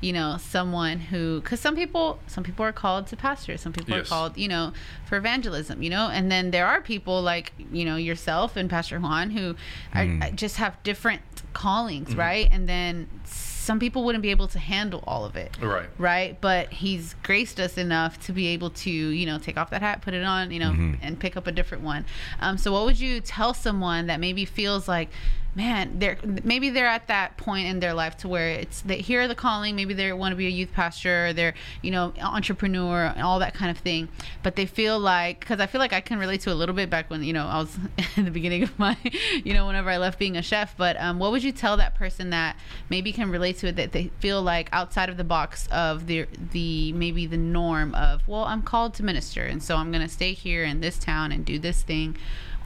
you 0.00 0.12
know, 0.12 0.36
someone 0.38 1.00
who? 1.00 1.40
Because 1.40 1.58
some 1.58 1.74
people, 1.74 2.20
some 2.28 2.44
people 2.44 2.64
are 2.64 2.70
called 2.72 3.08
to 3.08 3.16
pastor. 3.16 3.56
Some 3.56 3.72
people 3.72 3.96
Yes. 3.96 4.06
are 4.06 4.08
called, 4.08 4.38
you 4.38 4.46
know, 4.46 4.72
for 5.06 5.16
evangelism. 5.16 5.82
You 5.82 5.90
know, 5.90 6.08
and 6.08 6.30
then 6.30 6.52
there 6.52 6.68
are 6.68 6.80
people 6.80 7.20
like 7.22 7.52
you 7.72 7.84
know 7.84 7.96
yourself 7.96 8.54
and 8.56 8.70
Pastor 8.70 9.00
Juan 9.00 9.30
who 9.30 9.56
are, 9.92 10.06
just 10.30 10.58
have 10.58 10.80
different 10.84 11.22
callings, 11.52 12.14
right? 12.14 12.48
And 12.52 12.68
then 12.68 13.08
some 13.66 13.80
people 13.80 14.04
wouldn't 14.04 14.22
be 14.22 14.30
able 14.30 14.46
to 14.46 14.58
handle 14.60 15.02
all 15.08 15.24
of 15.24 15.34
it 15.34 15.56
Right. 15.60 15.88
right? 15.98 16.40
But 16.40 16.72
he's 16.72 17.14
graced 17.24 17.58
us 17.58 17.76
enough 17.76 18.12
to 18.26 18.32
be 18.32 18.46
able 18.48 18.70
to, 18.70 18.90
you 18.90 19.26
know, 19.26 19.38
take 19.38 19.56
off 19.56 19.70
that 19.70 19.82
hat, 19.82 20.02
put 20.02 20.14
it 20.14 20.22
on, 20.24 20.52
you 20.52 20.60
know, 20.60 20.72
and 21.02 21.18
pick 21.18 21.36
up 21.36 21.46
a 21.48 21.52
different 21.52 21.82
one. 21.82 22.04
Um, 22.40 22.58
so, 22.58 22.72
what 22.72 22.84
would 22.84 23.00
you 23.00 23.20
tell 23.20 23.52
someone 23.54 24.06
that 24.06 24.20
maybe 24.20 24.44
feels 24.44 24.86
like, 24.86 25.08
man, 25.56 25.98
they're 25.98 26.18
maybe 26.44 26.68
they're 26.68 26.86
at 26.86 27.08
that 27.08 27.38
point 27.38 27.66
in 27.66 27.80
their 27.80 27.94
life 27.94 28.16
to 28.18 28.28
where 28.28 28.50
it's 28.50 28.82
they 28.82 28.98
hear 28.98 29.26
the 29.26 29.34
calling, 29.34 29.74
maybe 29.74 29.94
they 29.94 30.12
want 30.12 30.32
to 30.32 30.36
be 30.36 30.46
a 30.46 30.50
youth 30.50 30.70
pastor, 30.72 31.28
or 31.28 31.32
they're, 31.32 31.54
you 31.80 31.90
know, 31.90 32.12
entrepreneur 32.20 33.06
and 33.06 33.22
all 33.22 33.38
that 33.38 33.54
kind 33.54 33.70
of 33.70 33.78
thing, 33.78 34.08
but 34.42 34.54
they 34.54 34.66
feel 34.66 35.00
like 35.00 35.40
because 35.40 35.58
I 35.58 35.66
feel 35.66 35.78
like 35.78 35.94
I 35.94 36.02
can 36.02 36.18
relate 36.18 36.42
to 36.42 36.52
a 36.52 36.54
little 36.54 36.74
bit 36.74 36.90
back 36.90 37.08
when 37.10 37.24
you 37.24 37.32
know 37.32 37.46
I 37.46 37.58
was 37.58 37.76
in 38.16 38.26
the 38.26 38.30
beginning 38.30 38.62
of 38.64 38.78
my, 38.78 38.96
you 39.44 39.54
know, 39.54 39.66
whenever 39.66 39.88
I 39.88 39.96
left 39.96 40.18
being 40.18 40.36
a 40.36 40.42
chef. 40.42 40.76
But 40.76 41.00
um, 41.00 41.18
what 41.18 41.32
would 41.32 41.42
you 41.42 41.52
tell 41.52 41.78
that 41.78 41.94
person 41.94 42.30
that 42.30 42.56
maybe 42.90 43.10
can 43.12 43.30
relate 43.30 43.56
to 43.58 43.68
it 43.68 43.76
that 43.76 43.92
they 43.92 44.10
feel 44.20 44.42
like 44.42 44.68
outside 44.72 45.08
of 45.08 45.16
the 45.16 45.24
box 45.24 45.66
of 45.72 46.06
the 46.06 46.26
the 46.52 46.92
maybe 46.92 47.26
the 47.26 47.38
norm 47.38 47.94
of 47.94 48.28
well 48.28 48.44
I'm 48.44 48.60
called 48.60 48.92
to 48.94 49.02
minister 49.02 49.44
and 49.44 49.62
so 49.62 49.76
I'm 49.76 49.90
gonna 49.90 50.08
stay 50.08 50.34
here 50.34 50.64
in 50.64 50.80
this 50.80 50.98
town 50.98 51.32
and 51.32 51.44
do 51.44 51.58
this 51.58 51.82
thing 51.82 52.16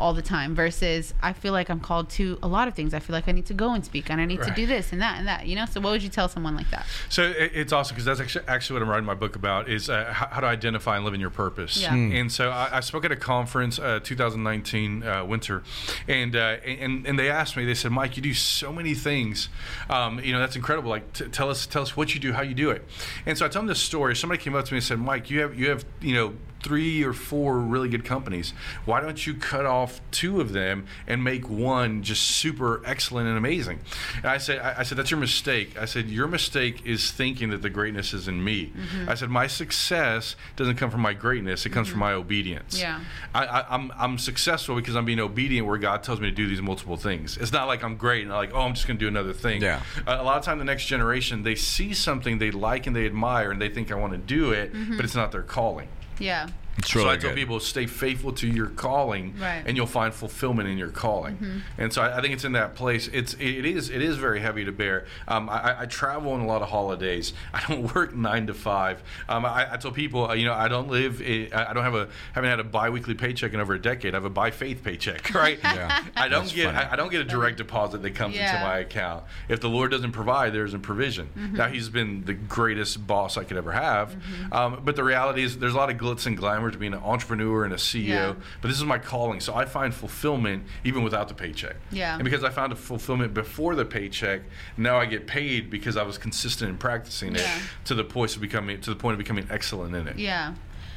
all 0.01 0.15
the 0.15 0.23
time 0.23 0.55
versus 0.55 1.15
I 1.21 1.33
feel 1.33 1.53
like 1.53 1.69
I'm 1.69 1.81
called 1.81 2.11
to 2.11 2.39
a 2.43 2.49
lot 2.49 2.69
of 2.69 2.75
things. 2.75 2.95
I 2.95 2.99
feel 2.99 3.15
like 3.15 3.29
I 3.29 3.33
need 3.33 3.47
to 3.47 3.55
go 3.55 3.73
and 3.73 3.85
speak 3.85 4.11
and 4.11 4.21
I 4.21 4.25
need 4.25 4.43
to 4.43 4.51
do 4.51 4.67
this 4.67 4.93
and 4.93 5.01
that 5.03 5.19
and 5.19 5.29
that. 5.29 5.47
You 5.47 5.57
know. 5.57 5.67
So 5.67 5.81
what 5.81 5.91
would 5.91 6.03
you 6.03 6.09
tell 6.09 6.29
someone 6.29 6.57
like 6.57 6.71
that? 6.71 6.87
So 7.09 7.25
it, 7.25 7.53
it's 7.55 7.73
awesome 7.73 7.95
because 7.95 8.07
that's 8.07 8.21
actually, 8.21 8.47
actually 8.49 8.75
what 8.75 8.83
I'm 8.83 8.89
writing 8.89 9.07
my 9.07 9.15
book 9.15 9.37
about 9.37 9.69
is 9.69 9.91
uh, 9.91 10.13
how, 10.13 10.27
how 10.27 10.41
to 10.41 10.47
identify 10.47 10.97
and 10.97 11.05
live 11.05 11.15
in 11.15 11.21
your 11.21 11.31
purpose. 11.31 11.81
Yeah. 11.81 11.91
Mm. 11.91 12.21
And 12.21 12.33
so 12.33 12.51
I, 12.51 12.79
I 12.79 12.81
spoke 12.81 13.05
at 13.05 13.13
a 13.13 13.17
conference, 13.17 13.79
uh, 13.79 14.01
2019 14.03 15.03
uh, 15.03 15.25
winter, 15.25 15.63
and, 16.09 16.35
uh, 16.35 16.57
and 16.65 17.07
and 17.07 17.19
they 17.19 17.31
asked 17.31 17.57
me. 17.57 17.65
They 17.65 17.75
said, 17.75 17.93
"Mike, 17.93 18.17
you 18.17 18.23
do 18.23 18.35
so 18.35 18.73
many 18.73 18.95
things. 18.95 19.49
Um, 19.89 20.21
you 20.21 20.33
know, 20.33 20.39
that's 20.39 20.57
incredible. 20.57 20.91
Like, 20.91 21.13
t- 21.13 21.27
tell 21.27 21.51
us 21.51 21.67
tell 21.67 21.83
us 21.83 21.97
what 21.97 22.15
you 22.15 22.21
do, 22.21 22.33
how 22.33 22.43
you 22.43 22.55
do 22.55 22.71
it." 22.71 22.85
And 23.27 23.37
so 23.37 23.45
I 23.45 23.49
tell 23.49 23.63
them 23.63 23.69
this 23.69 23.81
story. 23.81 24.17
Somebody 24.17 24.43
came 24.43 24.55
up 24.55 24.65
to 24.67 24.73
me 24.73 24.79
and 24.79 24.85
said, 24.85 24.99
"Mike, 24.99 25.31
you 25.31 25.41
have 25.41 25.59
you 25.59 25.69
have 25.69 25.85
you 26.01 26.15
know." 26.15 26.35
Three 26.63 27.03
or 27.03 27.13
four 27.13 27.59
really 27.59 27.89
good 27.89 28.05
companies. 28.05 28.53
Why 28.85 29.01
don't 29.01 29.27
you 29.27 29.35
cut 29.35 29.67
off 29.67 30.01
two 30.11 30.41
of 30.41 30.53
them 30.53 30.87
and 31.07 31.25
make 31.25 31.49
one 31.49 32.03
just 32.03 32.23
super 32.23 32.83
excellent 32.85 33.29
and 33.29 33.39
amazing? 33.39 33.81
And 34.17 34.27
I 34.27 34.39
said, 34.39 34.59
I, 34.59 34.81
I 34.81 34.83
said 34.83 34.99
that's 34.99 35.11
your 35.11 35.21
mistake. 35.21 35.79
I 35.79 35.87
said 35.87 36.09
your 36.09 36.29
mistake 36.29 36.85
is 36.85 37.11
thinking 37.11 37.51
that 37.51 37.63
the 37.63 37.71
greatness 37.71 38.13
is 38.13 38.29
in 38.29 38.43
me. 38.45 38.73
I 39.09 39.15
said 39.15 39.31
my 39.31 39.47
success 39.47 40.37
doesn't 40.57 40.77
come 40.77 40.91
from 40.91 41.01
my 41.01 41.15
greatness; 41.15 41.65
it 41.67 41.71
comes 41.71 41.89
from 41.89 42.01
my 42.01 42.13
obedience. 42.13 42.81
Yeah. 42.81 43.01
I, 43.35 43.47
I, 43.47 43.75
I'm 43.75 43.93
I'm 43.97 44.19
successful 44.19 44.77
because 44.77 44.97
I'm 44.97 45.05
being 45.05 45.21
obedient 45.21 45.67
where 45.67 45.79
God 45.79 46.03
tells 46.03 46.21
me 46.21 46.29
to 46.29 46.35
do 46.35 46.47
these 46.49 46.61
multiple 46.63 46.97
things. 46.97 47.37
It's 47.37 47.53
not 47.53 47.67
like 47.69 47.83
I'm 47.83 47.97
great 47.97 48.23
and 48.23 48.33
I'm 48.33 48.39
like, 48.39 48.53
oh, 48.55 48.61
I'm 48.61 48.75
just 48.75 48.87
going 48.87 48.99
to 48.99 49.05
do 49.05 49.09
another 49.09 49.33
thing. 49.33 49.63
Yeah. 49.63 49.83
Uh, 50.07 50.19
a 50.21 50.23
lot 50.23 50.37
of 50.37 50.45
time, 50.45 50.59
the 50.59 50.65
next 50.65 50.87
generation 50.87 51.43
they 51.43 51.55
see 51.55 51.95
something 51.95 52.39
they 52.39 52.51
like 52.51 52.87
and 52.87 52.95
they 52.95 53.07
admire 53.07 53.51
and 53.51 53.61
they 53.61 53.69
think 53.69 53.91
I 53.91 53.95
want 53.95 54.13
to 54.13 54.19
do 54.19 54.53
it, 54.53 54.73
but 54.97 55.05
it's 55.05 55.15
not 55.15 55.33
their 55.33 55.43
calling. 55.43 55.89
Yeah. 56.21 56.49
It's 56.81 56.93
so 56.93 57.01
really 57.01 57.11
I 57.13 57.17
tell 57.17 57.31
good. 57.31 57.37
people 57.37 57.61
stay 57.61 57.87
faithful 57.87 58.33
to 58.33 58.47
your 58.47 58.67
calling, 58.67 59.35
Right. 59.41 59.63
and 59.67 59.77
you'll 59.77 59.87
find 59.87 60.13
fulfillment 60.13 60.69
in 60.69 60.77
your 60.79 60.89
calling. 60.91 61.63
And 61.79 61.93
so 61.93 62.03
I, 62.03 62.19
I 62.19 62.21
think 62.21 62.35
it's 62.35 62.45
in 62.45 62.53
that 62.53 62.75
place. 62.75 63.09
It's 63.13 63.35
it 63.35 63.65
is 63.65 63.91
it 63.91 64.03
is 64.03 64.17
very 64.17 64.41
heavy 64.41 64.65
to 64.65 64.73
bear. 64.73 65.07
Um, 65.29 65.49
I, 65.49 65.55
I- 65.73 65.81
I 65.83 65.87
travel 65.87 66.33
on 66.33 66.41
a 66.41 66.47
lot 66.47 66.63
of 66.63 66.69
holidays. 66.69 67.33
I 67.55 67.63
don't 67.69 67.95
work 67.95 68.15
nine 68.15 68.47
to 68.49 68.55
five. 68.55 69.03
Um, 69.29 69.45
I, 69.45 69.73
I 69.73 69.77
tell 69.77 69.93
people, 69.93 70.31
uh, 70.31 70.35
you 70.35 70.45
know, 70.45 70.53
I 70.55 70.69
don't 70.69 70.89
live. 70.89 71.21
I 71.23 71.49
I 71.53 71.73
don't 71.73 71.85
have 71.85 71.95
a 71.95 72.09
haven't 72.35 72.51
had 72.51 72.61
a 72.61 72.65
biweekly 72.65 73.15
paycheck 73.15 73.53
in 73.55 73.61
over 73.61 73.75
a 73.75 73.81
decade. 73.81 74.15
I 74.15 74.17
have 74.17 74.25
a 74.25 74.31
by 74.31 74.51
faith 74.51 74.83
paycheck, 74.83 75.33
right? 75.35 75.59
Yeah. 75.63 76.05
I 76.17 76.29
don't 76.29 76.43
That's 76.45 76.55
get. 76.55 76.75
I, 76.75 76.93
I 76.93 76.97
don't 76.97 77.11
get 77.11 77.21
a 77.21 77.25
direct 77.25 77.59
deposit 77.59 78.03
that 78.03 78.15
comes 78.15 78.37
into 78.37 78.53
my 78.61 78.79
account. 78.79 79.25
If 79.49 79.61
the 79.61 79.69
Lord 79.69 79.91
doesn't 79.91 80.13
provide, 80.13 80.53
there's 80.53 80.75
a 80.75 80.79
provision. 80.79 81.29
Now 81.55 81.69
He's 81.69 81.89
been 81.89 82.25
the 82.25 82.35
greatest 82.35 83.07
boss 83.07 83.37
I 83.37 83.45
could 83.45 83.57
ever 83.57 83.73
have. 83.73 84.17
Um, 84.53 84.81
but 84.85 84.97
the 84.97 85.05
reality 85.05 85.43
is, 85.43 85.59
there's 85.59 85.75
a 85.75 85.77
lot 85.77 85.91
of 85.91 85.97
glitz 85.97 86.27
and 86.27 86.37
glamour 86.37 86.70
to 86.71 86.79
being 86.79 86.93
an 86.95 87.01
entrepreneur 87.01 87.65
and 87.65 87.73
a 87.73 87.77
CEO. 87.77 88.07
Yeah. 88.09 88.35
But 88.61 88.69
this 88.69 88.77
is 88.79 88.85
my 88.85 88.99
calling, 88.99 89.41
so 89.41 89.55
I 89.55 89.65
find 89.65 89.95
fulfillment 89.95 90.65
even 90.85 91.03
without 91.03 91.29
the 91.29 91.35
paycheck. 91.35 91.77
Yeah. 91.91 92.15
And 92.15 92.25
because 92.25 92.45
I 92.45 92.51
found 92.51 92.73
a 92.73 92.77
fulfillment 92.77 93.35
before 93.35 93.75
the 93.75 93.85
paycheck, 93.85 94.43
now 94.77 94.99
I 94.99 95.07
get 95.07 95.27
paid 95.27 95.71
because 95.71 95.97
I 95.97 96.03
was 96.03 96.19
consistent 96.19 96.71
in 96.71 96.79
practicing 96.79 97.35
it 97.35 97.41
Yeah. 97.43 97.59
to 97.85 97.95
the 97.95 98.05
point 98.05 98.35
of 98.35 98.41
becoming 98.43 98.81
to 98.81 98.91
the 98.91 98.97
point 98.97 99.13
of 99.15 99.19
becoming 99.19 99.47
excellent 99.51 99.95
in 99.95 100.09
it. 100.09 100.19
Yeah, 100.19 100.55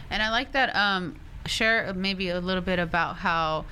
and 0.10 0.22
I 0.24 0.30
like 0.30 0.52
that. 0.54 0.76
Um, 0.76 1.16
share 1.46 1.94
maybe 1.94 2.30
a 2.30 2.40
little 2.40 2.62
bit 2.62 2.80
about 2.80 3.18
how, 3.18 3.66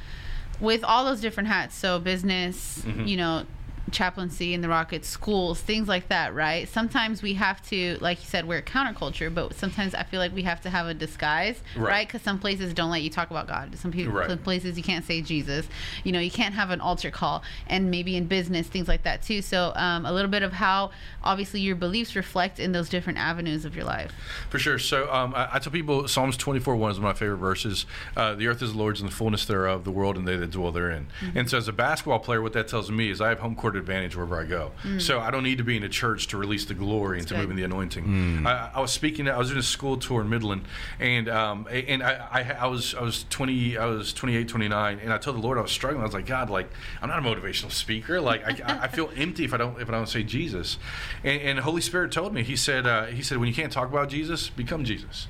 with 0.60 0.84
all 0.84 1.06
those 1.06 1.22
different 1.22 1.48
hats, 1.50 1.76
so 1.76 2.00
business, 2.00 2.82
Mm-hmm. 2.86 3.06
you 3.06 3.18
know, 3.18 3.46
chaplaincy 3.92 4.54
in 4.54 4.62
the 4.62 4.70
Rockets, 4.70 5.08
schools, 5.08 5.60
things 5.62 5.88
like 5.88 6.08
that, 6.10 6.34
right? 6.34 6.68
Sometimes 6.68 7.22
we 7.22 7.34
have 7.36 7.62
to, 7.70 7.98
like 8.02 8.20
you 8.20 8.26
said, 8.28 8.48
we're 8.48 8.62
counterculture, 8.62 9.34
but 9.34 9.54
sometimes 9.56 9.94
I 9.94 10.04
feel 10.04 10.20
like 10.20 10.34
we 10.34 10.44
have 10.44 10.62
to 10.62 10.70
have 10.70 10.88
a 10.88 10.94
disguise, 10.94 11.62
Right. 11.76 11.90
right? 11.92 12.08
Because 12.08 12.22
some 12.22 12.40
places 12.40 12.74
don't 12.74 12.90
let 12.92 13.02
you 13.02 13.10
talk 13.10 13.30
about 13.32 13.48
God. 13.48 13.78
Some 13.78 13.92
people, 13.92 14.14
Right. 14.14 14.30
some 14.30 14.38
places 14.40 14.78
you 14.78 14.84
can't 14.84 15.06
say 15.06 15.22
Jesus. 15.22 15.68
You 16.04 16.12
know, 16.12 16.20
you 16.20 16.32
can't 16.32 16.56
have 16.56 16.70
an 16.72 16.82
altar 16.82 17.12
call, 17.12 17.44
and 17.68 17.92
maybe 17.92 18.16
in 18.16 18.26
business, 18.26 18.68
things 18.68 18.88
like 18.88 19.04
that 19.04 19.22
too. 19.22 19.42
So, 19.42 19.74
um, 19.76 20.06
a 20.06 20.12
little 20.14 20.32
bit 20.32 20.44
of 20.44 20.54
how 20.54 20.92
obviously 21.24 21.62
your 21.62 21.76
beliefs 21.76 22.16
reflect 22.16 22.60
in 22.60 22.72
those 22.72 22.90
different 22.90 23.20
avenues 23.20 23.66
of 23.66 23.76
your 23.76 23.86
life. 23.86 24.12
For 24.50 24.60
sure. 24.60 24.80
So 24.80 25.12
um, 25.14 25.34
I, 25.36 25.56
I 25.56 25.60
tell 25.60 25.72
people 25.72 26.08
Psalms 26.08 26.38
24 26.38 26.76
1 26.76 26.92
is 26.92 27.00
one 27.00 27.10
of 27.10 27.16
my 27.16 27.20
favorite 27.20 27.38
verses. 27.38 27.86
Uh, 28.16 28.34
the 28.36 28.48
earth 28.48 28.62
is 28.62 28.72
the 28.74 28.78
Lord's 28.78 29.02
and 29.02 29.10
the 29.10 29.14
fullness 29.16 29.46
thereof, 29.46 29.84
the 29.84 29.92
world 29.92 30.18
and 30.18 30.28
they 30.28 30.36
that 30.36 30.52
dwell 30.52 30.72
therein. 30.72 31.08
And 31.36 31.50
so, 31.50 31.58
as 31.58 31.68
a 31.68 31.74
basketball 31.74 32.20
player, 32.20 32.42
what 32.42 32.54
that 32.54 32.68
tells 32.68 32.90
me 32.90 33.10
is 33.10 33.22
I 33.22 33.30
have 33.30 33.40
home 33.40 33.56
court 33.56 33.76
advantage 33.82 34.16
wherever 34.16 34.40
I 34.40 34.46
go. 34.46 34.72
So, 35.00 35.20
I 35.20 35.30
don't 35.32 35.44
need 35.44 35.58
to 35.58 35.64
be 35.64 35.76
in 35.76 35.84
a 35.84 35.90
church 35.90 36.28
to 36.28 36.38
release 36.38 36.66
the 36.66 36.74
glory 36.74 37.20
and 37.20 37.28
to 37.28 37.34
good. 37.34 37.42
move 37.42 37.50
in 37.52 37.56
the 37.58 37.64
anointing. 37.64 38.46
I, 38.48 38.72
I 38.76 38.80
was 38.80 38.92
speaking, 38.92 39.28
I 39.28 39.38
was 39.38 39.52
in 39.52 39.58
a 39.58 39.64
school 39.64 39.98
tour 39.98 40.22
in 40.22 40.30
Midland, 40.30 40.64
and 41.00 41.28
um, 41.30 41.68
and 41.70 42.02
I, 42.02 42.28
I, 42.32 42.42
I 42.62 42.68
was 42.68 42.96
I 42.96 43.02
was 43.02 43.26
20, 43.30 43.78
I 43.78 43.86
was 43.86 44.14
28, 44.14 44.48
29, 44.48 45.00
and 45.00 45.12
I 45.14 45.18
told 45.18 45.36
the 45.38 45.42
Lord 45.42 45.58
I 45.58 45.62
was 45.62 45.72
struggling. 45.72 46.02
I 46.02 46.06
was 46.06 46.14
like, 46.14 46.26
God, 46.26 46.50
like, 46.50 46.70
I'm 47.02 47.10
not 47.10 47.20
a 47.20 47.22
motivational 47.22 47.72
speaker. 47.72 48.22
Like, 48.22 48.44
I, 48.46 48.84
I 48.84 48.88
feel 48.88 49.12
empty 49.16 49.44
if 49.46 49.54
I 49.54 49.58
don't 49.58 49.80
if 49.82 49.90
I 49.90 49.92
don't 49.92 50.08
say 50.08 50.24
Jesus. 50.24 50.78
And, 51.24 51.42
and 51.42 51.58
the 51.58 51.64
Holy 51.64 51.82
Spirit 51.82 52.12
told 52.12 52.34
me, 52.34 52.44
He 52.44 52.56
said, 52.56 52.86
uh, 52.88 53.06
He 53.08 53.22
said, 53.22 53.38
when 53.38 53.48
you 53.48 53.54
can't 53.54 53.72
talk 53.72 53.90
about 53.90 54.10
Jesus, 54.10 54.50
become 54.50 54.84
Jesus. 54.84 55.28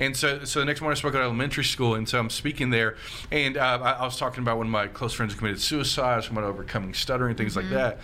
And 0.00 0.16
so, 0.16 0.44
so 0.44 0.60
the 0.60 0.64
next 0.64 0.80
morning 0.80 0.96
I 0.96 0.98
spoke 0.98 1.14
at 1.14 1.20
elementary 1.20 1.62
school, 1.62 1.94
and 1.94 2.08
so 2.08 2.18
I'm 2.18 2.30
speaking 2.30 2.70
there, 2.70 2.96
and 3.30 3.58
uh, 3.58 3.78
I, 3.82 3.90
I 3.92 4.04
was 4.04 4.16
talking 4.16 4.42
about 4.42 4.56
one 4.56 4.66
of 4.66 4.72
my 4.72 4.86
close 4.86 5.12
friends 5.12 5.34
who 5.34 5.38
committed 5.38 5.60
suicide, 5.60 6.14
I 6.14 6.16
was 6.16 6.24
talking 6.24 6.38
about 6.38 6.48
overcoming 6.48 6.94
stuttering, 6.94 7.36
things 7.36 7.54
like 7.54 7.68
that, 7.68 7.98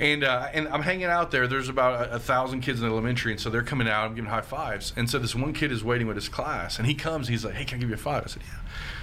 and 0.00 0.24
uh, 0.24 0.48
and 0.52 0.66
I'm 0.66 0.82
hanging 0.82 1.04
out 1.04 1.30
there. 1.30 1.46
There's 1.46 1.68
about 1.68 2.08
a, 2.08 2.14
a 2.16 2.18
thousand 2.18 2.62
kids 2.62 2.82
in 2.82 2.88
elementary, 2.88 3.30
and 3.30 3.40
so 3.40 3.48
they're 3.48 3.62
coming 3.62 3.86
out. 3.86 4.06
I'm 4.06 4.16
giving 4.16 4.28
high 4.28 4.40
fives, 4.40 4.92
and 4.96 5.08
so 5.08 5.20
this 5.20 5.36
one 5.36 5.52
kid 5.52 5.70
is 5.70 5.84
waiting 5.84 6.08
with 6.08 6.16
his 6.16 6.28
class, 6.28 6.78
and 6.78 6.86
he 6.88 6.94
comes. 6.94 7.28
He's 7.28 7.44
like, 7.44 7.54
"Hey, 7.54 7.64
can 7.64 7.78
I 7.78 7.80
give 7.80 7.90
you 7.90 7.94
a 7.94 7.98
five? 7.98 8.24
I 8.24 8.26
said, 8.26 8.42
"Yeah." 8.44 8.58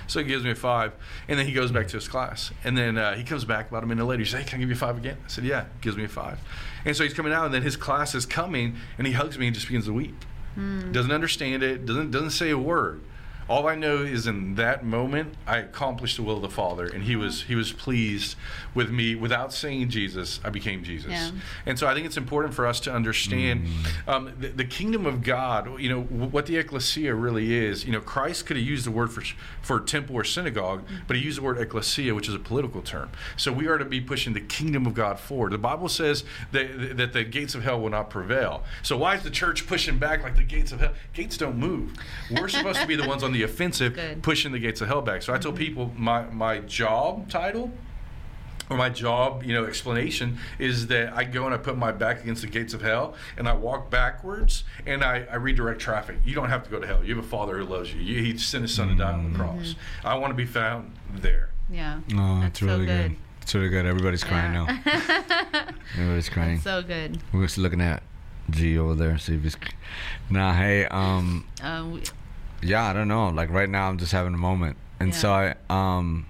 So 0.07 0.19
he 0.19 0.25
gives 0.25 0.43
me 0.43 0.51
a 0.51 0.55
five, 0.55 0.91
and 1.29 1.39
then 1.39 1.45
he 1.45 1.53
goes 1.53 1.71
back 1.71 1.87
to 1.87 1.93
his 1.95 2.09
class, 2.09 2.51
and 2.65 2.77
then 2.77 2.97
uh, 2.97 3.15
he 3.15 3.23
comes 3.23 3.45
back 3.45 3.69
about 3.69 3.85
a 3.85 3.87
minute 3.87 4.03
later. 4.03 4.19
He 4.19 4.29
says, 4.29 4.41
"Hey, 4.41 4.49
can 4.49 4.57
I 4.57 4.59
give 4.59 4.69
you 4.69 4.75
a 4.75 4.77
five 4.77 4.97
again?" 4.97 5.15
I 5.23 5.29
said, 5.29 5.45
"Yeah." 5.45 5.67
Gives 5.79 5.95
me 5.95 6.03
a 6.03 6.09
five, 6.09 6.39
and 6.83 6.93
so 6.93 7.05
he's 7.05 7.13
coming 7.13 7.31
out, 7.31 7.45
and 7.45 7.53
then 7.53 7.61
his 7.61 7.77
class 7.77 8.13
is 8.13 8.25
coming, 8.25 8.75
and 8.97 9.07
he 9.07 9.13
hugs 9.13 9.39
me 9.39 9.47
and 9.47 9.55
just 9.55 9.67
begins 9.67 9.85
to 9.85 9.93
weep 9.93 10.25
doesn't 10.55 11.11
understand 11.11 11.63
it, 11.63 11.85
doesn't 11.85 12.11
doesn't 12.11 12.31
say 12.31 12.49
a 12.49 12.57
word. 12.57 13.01
All 13.49 13.67
I 13.67 13.75
know 13.75 13.97
is 13.97 14.27
in 14.27 14.55
that 14.55 14.85
moment 14.85 15.33
I 15.45 15.57
accomplished 15.57 16.17
the 16.17 16.23
will 16.23 16.37
of 16.37 16.41
the 16.41 16.49
Father, 16.49 16.85
and 16.85 17.03
He 17.03 17.15
was 17.15 17.43
He 17.43 17.55
was 17.55 17.71
pleased 17.71 18.35
with 18.73 18.89
me 18.89 19.15
without 19.15 19.53
saying 19.53 19.89
Jesus. 19.89 20.39
I 20.43 20.49
became 20.49 20.83
Jesus, 20.83 21.11
Yeah. 21.11 21.31
and 21.65 21.77
so 21.77 21.87
I 21.87 21.93
think 21.93 22.05
it's 22.05 22.17
important 22.17 22.53
for 22.53 22.65
us 22.65 22.79
to 22.81 22.93
understand 22.93 23.67
um, 24.07 24.31
the, 24.39 24.47
the 24.49 24.65
kingdom 24.65 25.05
of 25.05 25.23
God. 25.23 25.79
You 25.79 25.89
know 25.89 26.01
what 26.01 26.45
the 26.45 26.57
ecclesia 26.57 27.13
really 27.13 27.53
is. 27.53 27.85
You 27.85 27.91
know 27.91 28.01
Christ 28.01 28.45
could 28.45 28.57
have 28.57 28.65
used 28.65 28.85
the 28.85 28.91
word 28.91 29.11
for 29.11 29.23
for 29.61 29.79
temple 29.79 30.15
or 30.15 30.23
synagogue, 30.23 30.83
but 31.07 31.15
He 31.17 31.23
used 31.23 31.37
the 31.39 31.43
word 31.43 31.57
ecclesia, 31.59 32.15
which 32.15 32.27
is 32.29 32.35
a 32.35 32.39
political 32.39 32.81
term. 32.81 33.09
So 33.37 33.51
we 33.51 33.67
are 33.67 33.77
to 33.77 33.85
be 33.85 33.99
pushing 34.01 34.33
the 34.33 34.41
kingdom 34.41 34.85
of 34.85 34.93
God 34.93 35.19
forward. 35.19 35.51
The 35.51 35.57
Bible 35.57 35.89
says 35.89 36.23
that 36.51 36.97
that 36.97 37.13
the 37.13 37.23
gates 37.23 37.55
of 37.55 37.63
hell 37.63 37.79
will 37.81 37.89
not 37.89 38.09
prevail. 38.09 38.63
So 38.83 38.97
why 38.97 39.15
is 39.15 39.23
the 39.23 39.29
church 39.29 39.67
pushing 39.67 39.97
back 39.97 40.23
like 40.23 40.35
the 40.35 40.43
gates 40.43 40.71
of 40.71 40.79
hell? 40.79 40.93
Gates 41.13 41.37
don't 41.37 41.57
move. 41.57 41.93
We're 42.31 42.47
supposed 42.47 42.79
to 42.79 42.87
be 42.87 42.95
the 42.95 43.07
ones 43.07 43.23
on 43.23 43.32
the 43.33 43.43
offensive, 43.43 43.93
Good. 43.95 44.23
pushing 44.23 44.51
the 44.51 44.59
gates 44.59 44.79
of 44.81 44.87
hell 44.87 45.01
back. 45.01 45.21
So 45.21 45.33
I 45.33 45.37
tell 45.37 45.51
people 45.53 45.91
my 45.97 46.23
my 46.31 46.59
job 46.59 47.29
title 47.29 47.71
or 48.69 48.77
my 48.77 48.89
job, 48.89 49.43
you 49.43 49.53
know, 49.53 49.65
explanation 49.65 50.37
is 50.57 50.87
that 50.87 51.13
I 51.13 51.25
go 51.25 51.45
and 51.45 51.53
I 51.53 51.57
put 51.57 51.77
my 51.77 51.91
back 51.91 52.21
against 52.23 52.41
the 52.43 52.47
gates 52.47 52.73
of 52.73 52.81
hell 52.81 53.13
and 53.37 53.47
I 53.49 53.53
walk 53.53 53.89
backwards 53.91 54.63
and 54.85 55.03
I, 55.03 55.25
I 55.29 55.35
redirect 55.35 55.81
traffic. 55.81 56.15
You 56.23 56.33
don't 56.33 56.47
have 56.49 56.63
to 56.63 56.69
go 56.69 56.79
to 56.79 56.87
hell. 56.87 57.03
You 57.03 57.15
have 57.15 57.25
a 57.25 57.27
father 57.27 57.57
who 57.57 57.65
loves 57.65 57.93
you. 57.93 57.99
you 58.01 58.23
he 58.23 58.37
sent 58.37 58.61
his 58.61 58.73
son 58.73 58.87
to 58.87 58.95
die 58.95 59.11
on 59.11 59.31
the 59.33 59.37
cross. 59.37 59.75
I 60.05 60.15
want 60.15 60.31
to 60.31 60.35
be 60.35 60.45
found 60.45 60.93
there. 61.13 61.49
Yeah. 61.69 61.99
Oh, 62.15 62.39
That's 62.39 62.53
it's 62.53 62.61
really 62.61 62.85
so 62.87 62.93
good. 62.93 63.09
good. 63.09 63.17
It's 63.41 63.53
really 63.55 63.69
good. 63.69 63.85
Everybody's 63.85 64.23
crying 64.23 64.53
now. 64.53 64.67
Everybody's 65.95 66.29
crying. 66.29 66.59
so 66.59 66.81
good. 66.81 67.19
We're 67.33 67.43
just 67.43 67.57
looking 67.57 67.81
at 67.81 68.01
G 68.49 68.77
over 68.77 68.95
there, 68.95 69.17
see 69.17 69.35
if 69.35 69.43
he's. 69.43 69.57
Nah, 70.29 70.53
hey, 70.53 70.85
um, 70.85 71.45
Um, 71.61 71.93
we- 71.93 72.03
yeah, 72.65 72.89
I 72.89 72.93
don't 72.93 73.07
know. 73.07 73.29
Like 73.29 73.49
right 73.49 73.69
now, 73.69 73.87
I'm 73.89 73.97
just 73.97 74.11
having 74.11 74.33
a 74.33 74.37
moment, 74.37 74.77
and 74.99 75.13
so 75.13 75.31
I, 75.31 75.55
um, 75.69 76.25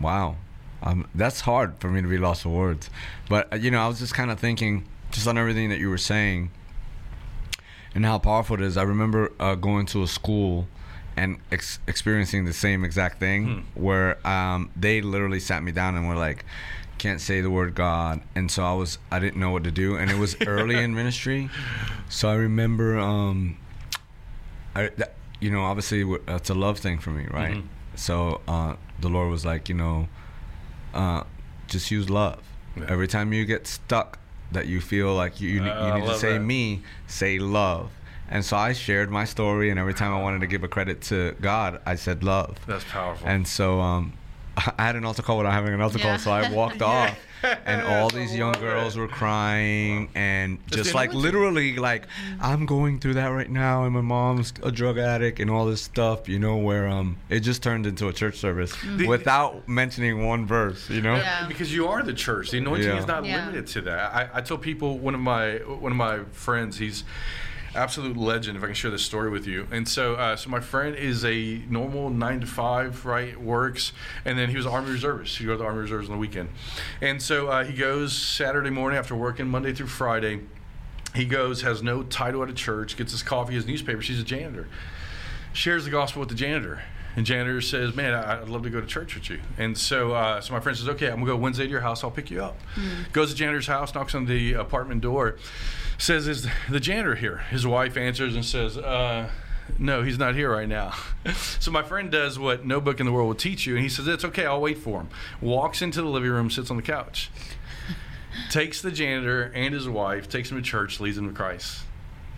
wow, 0.00 0.36
um, 0.82 1.08
that's 1.14 1.40
hard 1.40 1.74
for 1.78 1.88
me 1.90 2.02
to 2.02 2.08
be 2.08 2.18
lost 2.18 2.42
for 2.42 2.50
words. 2.50 2.90
But 3.28 3.52
uh, 3.52 3.56
you 3.56 3.70
know, 3.70 3.80
I 3.80 3.88
was 3.88 3.98
just 3.98 4.14
kind 4.14 4.30
of 4.30 4.38
thinking, 4.38 4.86
just 5.10 5.26
on 5.26 5.38
everything 5.38 5.68
that 5.70 5.78
you 5.78 5.88
were 5.90 5.98
saying, 5.98 6.50
and 7.94 8.04
how 8.04 8.18
powerful 8.18 8.56
it 8.56 8.62
is. 8.62 8.76
I 8.76 8.82
remember 8.82 9.32
uh, 9.40 9.54
going 9.54 9.86
to 9.86 10.02
a 10.02 10.06
school 10.06 10.68
and 11.16 11.38
ex- 11.50 11.80
experiencing 11.86 12.44
the 12.44 12.52
same 12.52 12.84
exact 12.84 13.18
thing, 13.18 13.66
where 13.74 14.24
um, 14.26 14.70
they 14.76 15.00
literally 15.00 15.40
sat 15.40 15.62
me 15.62 15.72
down 15.72 15.96
and 15.96 16.08
were 16.08 16.16
like. 16.16 16.44
Can't 16.98 17.22
say 17.22 17.40
the 17.40 17.48
word 17.48 17.74
God, 17.74 18.20
and 18.34 18.50
so 18.50 18.62
I 18.62 18.74
was 18.74 18.98
I 19.10 19.20
didn't 19.20 19.40
know 19.40 19.50
what 19.52 19.64
to 19.64 19.70
do, 19.70 19.96
and 19.96 20.10
it 20.10 20.18
was 20.18 20.36
early 20.46 20.76
in 20.76 20.94
ministry, 21.02 21.48
so 22.10 22.28
I 22.28 22.34
remember 22.34 22.98
um, 22.98 23.56
I, 24.74 24.90
that, 24.98 25.14
you 25.40 25.50
know, 25.50 25.62
obviously 25.62 26.04
it's 26.28 26.50
a 26.50 26.54
love 26.54 26.78
thing 26.78 26.98
for 26.98 27.10
me, 27.10 27.26
right? 27.30 27.56
Mhm. 27.56 27.64
So 27.94 28.40
uh, 28.46 28.76
the 29.00 29.08
Lord 29.08 29.30
was 29.30 29.44
like, 29.44 29.68
you 29.68 29.74
know, 29.74 30.08
uh, 30.94 31.24
just 31.68 31.90
use 31.90 32.08
love. 32.10 32.40
Yeah. 32.76 32.84
Every 32.88 33.08
time 33.08 33.32
you 33.32 33.44
get 33.44 33.66
stuck, 33.66 34.18
that 34.52 34.66
you 34.66 34.80
feel 34.80 35.14
like 35.14 35.40
you, 35.40 35.48
you, 35.48 35.62
Uh, 35.62 35.86
you 35.96 36.00
need 36.00 36.06
to 36.08 36.18
say 36.18 36.32
that. 36.34 36.40
me, 36.40 36.82
say 37.06 37.38
love. 37.38 37.90
And 38.28 38.44
so 38.44 38.56
I 38.56 38.72
shared 38.72 39.08
my 39.10 39.24
story, 39.24 39.70
and 39.70 39.78
every 39.78 39.94
time 39.94 40.12
I 40.12 40.20
wanted 40.20 40.40
to 40.40 40.46
give 40.48 40.64
a 40.64 40.68
credit 40.68 41.00
to 41.02 41.36
God, 41.40 41.80
I 41.86 41.94
said 41.96 42.22
love. 42.24 42.58
That's 42.66 42.84
powerful. 42.84 43.26
And 43.28 43.46
so 43.46 43.80
um, 43.80 44.12
I 44.78 44.82
had 44.86 44.96
an 44.96 45.04
altar 45.04 45.22
call 45.22 45.38
without 45.38 45.52
having 45.52 45.72
an 45.74 45.80
altar 45.80 45.98
Yeah. 45.98 46.04
call, 46.10 46.18
so 46.18 46.30
I 46.32 46.50
walked 46.50 46.76
Yeah. 46.80 46.86
off, 46.86 47.18
and 47.64 47.82
all 47.82 48.10
these 48.10 48.34
young 48.36 48.52
girls 48.54 48.96
were 48.96 49.08
crying, 49.08 50.10
and 50.14 50.58
It's 50.66 50.76
just 50.76 50.94
like 50.94 51.10
anointing. 51.10 51.22
literally, 51.32 51.76
like 51.76 52.06
I'm 52.40 52.66
going 52.66 52.98
through 52.98 53.14
that 53.14 53.28
right 53.28 53.48
now, 53.50 53.84
and 53.84 53.94
my 53.94 54.00
mom's 54.02 54.52
a 54.62 54.70
drug 54.70 54.98
addict, 54.98 55.40
and 55.40 55.50
all 55.50 55.64
this 55.66 55.80
stuff, 55.82 56.28
you 56.28 56.38
know, 56.38 56.56
where 56.56 56.86
um, 56.88 57.16
it 57.30 57.40
just 57.40 57.62
turned 57.62 57.86
into 57.86 58.08
a 58.08 58.12
church 58.12 58.36
service 58.36 58.74
The- 58.96 59.06
without 59.06 59.66
mentioning 59.68 60.26
one 60.26 60.44
verse, 60.46 60.90
you 60.90 61.00
know. 61.00 61.16
Yeah. 61.16 61.46
because 61.48 61.72
you 61.74 61.88
are 61.88 62.02
the 62.02 62.12
church. 62.14 62.50
The 62.50 62.58
anointing 62.58 62.88
Yeah. 62.88 62.98
is 62.98 63.06
not 63.06 63.24
Yeah. 63.24 63.36
limited 63.46 63.66
to 63.68 63.80
that. 63.82 64.12
I, 64.14 64.28
I 64.34 64.40
tell 64.42 64.58
people 64.58 64.98
one 64.98 65.14
of 65.14 65.20
my 65.20 65.52
one 65.58 65.92
of 65.92 65.98
my 65.98 66.20
friends, 66.32 66.76
he's 66.78 67.04
absolute 67.74 68.16
legend. 68.16 68.56
If 68.56 68.62
I 68.62 68.66
can 68.66 68.74
share 68.74 68.90
this 68.90 69.02
story 69.02 69.30
with 69.30 69.46
you, 69.46 69.66
and 69.70 69.88
so 69.88 70.14
uh, 70.14 70.36
so 70.36 70.50
my 70.50 70.60
friend 70.60 70.96
is 70.96 71.24
a 71.24 71.62
normal 71.68 72.10
nine 72.10 72.40
to 72.40 72.46
five, 72.46 73.04
right? 73.04 73.40
Works, 73.40 73.92
and 74.24 74.38
then 74.38 74.50
he 74.50 74.56
was 74.56 74.66
Army 74.66 74.90
Reservist. 74.90 75.38
He 75.38 75.44
goes 75.44 75.54
to 75.54 75.58
the 75.58 75.64
Army 75.64 75.80
Reserves 75.80 76.08
on 76.08 76.14
the 76.14 76.20
weekend, 76.20 76.50
and 77.00 77.20
so 77.20 77.48
uh, 77.48 77.64
he 77.64 77.72
goes 77.72 78.12
Saturday 78.12 78.70
morning 78.70 78.98
after 78.98 79.14
working 79.14 79.48
Monday 79.48 79.72
through 79.72 79.88
Friday. 79.88 80.40
He 81.14 81.24
goes, 81.24 81.62
has 81.62 81.82
no 81.82 82.04
title 82.04 82.40
at 82.44 82.48
a 82.48 82.52
church, 82.52 82.96
gets 82.96 83.10
his 83.10 83.24
coffee, 83.24 83.54
his 83.54 83.66
newspaper. 83.66 84.00
She's 84.00 84.20
a 84.20 84.24
janitor 84.24 84.68
shares 85.52 85.84
the 85.84 85.90
gospel 85.90 86.20
with 86.20 86.28
the 86.28 86.34
janitor. 86.34 86.82
And 87.16 87.26
janitor 87.26 87.60
says, 87.60 87.94
"Man, 87.94 88.14
I'd 88.14 88.48
love 88.48 88.62
to 88.62 88.70
go 88.70 88.80
to 88.80 88.86
church 88.86 89.16
with 89.16 89.28
you." 89.30 89.40
And 89.58 89.76
so, 89.76 90.12
uh, 90.12 90.40
so 90.40 90.52
my 90.52 90.60
friend 90.60 90.78
says, 90.78 90.88
"Okay, 90.90 91.08
I'm 91.08 91.16
gonna 91.16 91.26
go 91.26 91.36
Wednesday 91.36 91.64
to 91.64 91.70
your 91.70 91.80
house. 91.80 92.04
I'll 92.04 92.10
pick 92.10 92.30
you 92.30 92.42
up." 92.42 92.56
Goes 93.12 93.30
to 93.30 93.36
janitor's 93.36 93.66
house, 93.66 93.94
knocks 93.94 94.14
on 94.14 94.26
the 94.26 94.52
apartment 94.52 95.00
door, 95.00 95.36
says, 96.00 96.26
"Is 96.26 96.46
the 96.68 96.80
janitor 96.80 97.14
here?" 97.14 97.38
His 97.50 97.66
wife 97.66 97.96
answers 97.96 98.34
and 98.34 98.44
says, 98.44 98.76
uh, 98.76 99.30
"No, 99.78 100.02
he's 100.02 100.18
not 100.18 100.34
here 100.34 100.50
right 100.50 100.68
now." 100.68 100.94
so 101.34 101.70
my 101.70 101.82
friend 101.82 102.10
does 102.10 102.38
what 102.38 102.64
no 102.64 102.80
book 102.80 103.00
in 103.00 103.06
the 103.06 103.12
world 103.12 103.28
will 103.28 103.34
teach 103.34 103.66
you, 103.66 103.74
and 103.74 103.82
he 103.82 103.88
says, 103.88 104.06
"It's 104.06 104.24
okay. 104.24 104.46
I'll 104.46 104.60
wait 104.60 104.78
for 104.78 105.00
him." 105.00 105.08
Walks 105.40 105.82
into 105.82 106.02
the 106.02 106.08
living 106.08 106.30
room, 106.30 106.50
sits 106.50 106.70
on 106.70 106.76
the 106.76 106.82
couch, 106.82 107.30
takes 108.50 108.82
the 108.82 108.90
janitor 108.90 109.52
and 109.54 109.74
his 109.74 109.88
wife, 109.88 110.28
takes 110.28 110.50
him 110.50 110.56
to 110.56 110.62
church, 110.62 111.00
leads 111.00 111.18
him 111.18 111.28
to 111.28 111.34
Christ 111.34 111.84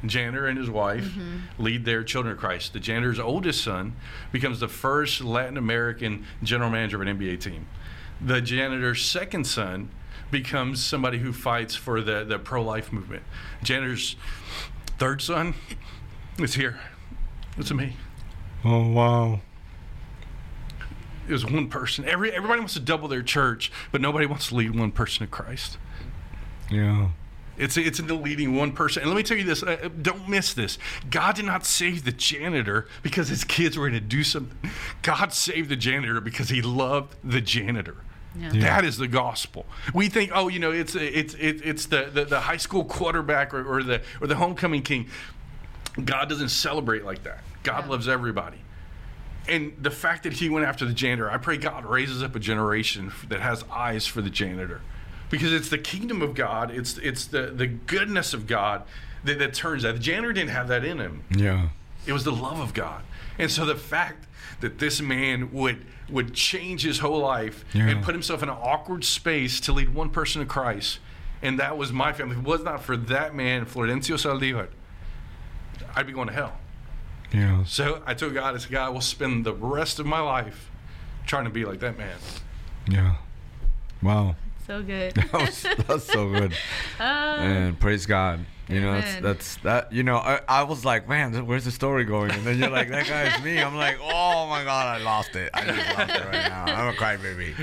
janitor 0.05 0.47
and 0.47 0.59
his 0.59 0.71
wife 0.71 1.17
lead 1.59 1.85
their 1.85 2.03
children 2.03 2.35
to 2.35 2.41
Christ. 2.41 2.73
The 2.73 2.81
janitor's 2.81 3.21
oldest 3.21 3.63
son 3.63 3.95
becomes 4.31 4.61
the 4.61 4.69
first 4.69 5.21
Latin 5.21 5.57
American 5.57 6.27
general 6.43 6.71
manager 6.71 7.01
of 7.01 7.07
an 7.07 7.19
NBA 7.19 7.41
team. 7.41 7.67
The 8.21 8.41
janitor's 8.41 9.05
second 9.05 9.47
son 9.47 9.91
becomes 10.33 10.85
somebody 10.85 11.19
who 11.19 11.33
fights 11.33 11.77
for 11.77 12.01
the, 12.01 12.25
the 12.25 12.41
pro 12.41 12.61
life 12.63 12.93
movement. 12.93 13.23
Janitor's 13.63 14.17
third 14.99 15.23
son 15.23 15.55
is 16.39 16.55
here. 16.55 16.81
It's 17.57 17.73
me. 17.73 17.95
Oh 18.65 18.89
wow. 18.89 19.41
It 21.29 21.33
was 21.33 21.45
one 21.45 21.69
person. 21.69 22.05
Every 22.05 22.33
everybody 22.33 22.59
wants 22.59 22.75
to 22.75 22.81
double 22.81 23.07
their 23.07 23.23
church, 23.23 23.71
but 23.93 24.01
nobody 24.01 24.27
wants 24.27 24.49
to 24.49 24.57
lead 24.57 24.77
one 24.77 24.91
person 24.91 25.25
to 25.25 25.31
Christ. 25.31 25.79
Yeah. 26.69 27.11
It's 27.59 27.77
it's 27.77 28.01
into 28.01 28.15
leading 28.15 28.57
one 28.57 28.73
person. 28.73 29.03
And 29.03 29.11
let 29.11 29.17
me 29.17 29.23
tell 29.23 29.37
you 29.37 29.45
this: 29.45 29.63
uh, 29.63 29.79
uh, 29.85 29.89
don't 29.89 30.29
miss 30.29 30.55
this. 30.55 30.79
God 31.11 31.37
did 31.37 31.45
not 31.45 31.67
save 31.67 32.05
the 32.05 32.13
janitor 32.13 32.89
because 33.03 33.29
his 33.29 33.45
kids 33.45 33.77
were 33.77 33.89
going 33.89 34.01
to 34.01 34.07
do 34.07 34.25
something. 34.25 34.71
God 35.03 35.33
saved 35.33 35.69
the 35.69 35.77
janitor 35.77 36.21
because 36.21 36.49
he 36.49 36.63
loved 36.63 37.15
the 37.23 37.41
janitor. 37.41 37.99
Yeah. 38.39 38.51
That 38.53 38.85
is 38.85 38.97
the 38.97 39.09
gospel. 39.09 39.67
We 39.93 40.09
think, 40.09 40.31
oh, 40.35 40.49
you 40.49 40.59
know, 40.59 40.71
it's 40.73 40.95
it's 40.95 41.35
it's 41.35 41.63
it's 41.63 41.87
the 41.87 42.11
the, 42.13 42.25
the 42.25 42.41
high 42.41 42.57
school 42.57 42.85
quarterback 42.85 43.53
or, 43.53 43.63
or 43.65 43.83
the 43.83 44.01
or 44.21 44.27
the 44.27 44.37
homecoming 44.37 44.83
king. 44.83 45.09
God 46.03 46.29
doesn't 46.29 46.49
celebrate 46.49 47.05
like 47.05 47.25
that. 47.25 47.41
God 47.63 47.85
Yeah. 47.85 47.91
loves 47.91 48.09
everybody. 48.09 48.59
And 49.49 49.73
the 49.81 49.91
fact 49.91 50.23
that 50.23 50.35
he 50.35 50.49
went 50.49 50.65
after 50.67 50.85
the 50.87 50.93
janitor, 50.95 51.31
I 51.31 51.37
pray 51.37 51.57
God 51.57 51.85
raises 51.85 52.23
up 52.23 52.35
a 52.37 52.39
generation 52.39 53.13
that 53.29 53.41
has 53.41 53.65
eyes 53.71 54.07
for 54.07 54.23
the 54.23 54.31
janitor. 54.31 54.81
Because 55.31 55.53
it's 55.53 55.69
the 55.69 55.79
kingdom 55.79 56.23
of 56.23 56.35
God, 56.35 56.71
it's 56.71 56.97
it's 56.99 57.27
the, 57.27 57.47
the 57.47 57.67
goodness 57.67 58.33
of 58.35 58.47
God 58.47 58.83
that, 59.25 59.39
that 59.41 59.53
turns 59.55 59.83
that. 59.83 59.95
The 59.95 59.99
janitor 60.01 60.33
didn't 60.33 60.51
have 60.51 60.69
that 60.69 60.85
in 60.85 60.99
him. 60.99 61.25
Yeah. 61.35 61.69
It 62.07 62.13
was 62.13 62.25
the 62.25 62.33
love 62.33 62.59
of 62.61 62.73
God. 62.75 63.03
And 63.39 63.51
so 63.51 63.65
the 63.65 63.75
fact 63.77 64.27
that 64.61 64.79
this 64.79 65.01
man 65.01 65.51
would 65.53 65.85
would 66.11 66.35
change 66.35 66.83
his 66.83 66.99
whole 66.99 67.21
life 67.21 67.65
Yeah. 67.73 67.89
and 67.89 68.03
put 68.05 68.15
himself 68.15 68.43
in 68.43 68.49
an 68.51 68.57
awkward 68.61 69.03
space 69.05 69.61
to 69.61 69.73
lead 69.73 69.95
one 69.95 70.11
person 70.11 70.41
to 70.41 70.47
Christ, 70.47 70.99
and 71.41 71.59
that 71.59 71.79
was 71.79 71.91
my 71.93 72.13
family. 72.13 72.37
If 72.37 72.43
it 72.43 72.47
was 72.49 72.63
not 72.63 72.83
for 72.83 72.97
that 72.97 73.35
man, 73.35 73.65
Florencio 73.65 74.17
Saldivar, 74.17 74.69
I'd 75.95 76.07
be 76.07 76.13
going 76.13 76.29
to 76.29 76.35
hell. 76.35 76.59
Yeah. 77.33 77.65
So 77.65 78.03
I 78.07 78.13
told 78.15 78.35
God, 78.35 78.55
I 78.55 78.59
said, 78.59 78.71
God, 78.71 78.87
I 78.87 78.89
will 78.91 79.01
spend 79.01 79.47
the 79.47 79.55
rest 79.55 79.99
of 79.99 80.05
my 80.07 80.21
life 80.21 80.71
trying 81.27 81.45
to 81.45 81.51
be 81.51 81.65
like 81.65 81.81
that 81.81 81.97
man. 81.97 82.17
Yeah. 82.87 83.15
Wow. 84.03 84.37
So 84.67 84.83
good. 84.83 85.15
That 85.17 85.33
was, 85.33 85.63
that's 85.87 86.05
so 86.05 86.29
good. 86.31 86.53
Uh, 87.01 87.03
And 87.05 87.81
praise 87.81 88.05
God. 88.07 88.45
You 88.73 88.81
know, 88.81 88.93
that's 88.93 89.21
that's 89.21 89.57
that. 89.57 89.93
You 89.93 90.03
know, 90.03 90.17
I, 90.17 90.41
I 90.49 90.63
was 90.63 90.85
like, 90.85 91.09
man, 91.09 91.47
where's 91.47 91.65
the 91.65 91.71
story 91.71 92.05
going? 92.05 92.31
And 92.31 92.45
then 92.45 92.59
you're 92.59 92.71
like, 92.71 92.89
that 92.89 93.07
guy's 93.07 93.43
me. 93.43 93.61
I'm 93.61 93.77
like, 93.77 93.99
oh 94.01 94.47
my 94.47 94.65
God, 94.65 95.01
I 95.01 95.05
lost 95.05 95.37
it. 95.37 95.51
I 95.53 95.65
just 95.65 95.99
lost 95.99 96.11
it 96.11 96.25
right 96.25 96.49
now. 96.49 96.65
I'm 96.65 96.89
a 96.89 96.97
crybaby. 96.97 97.55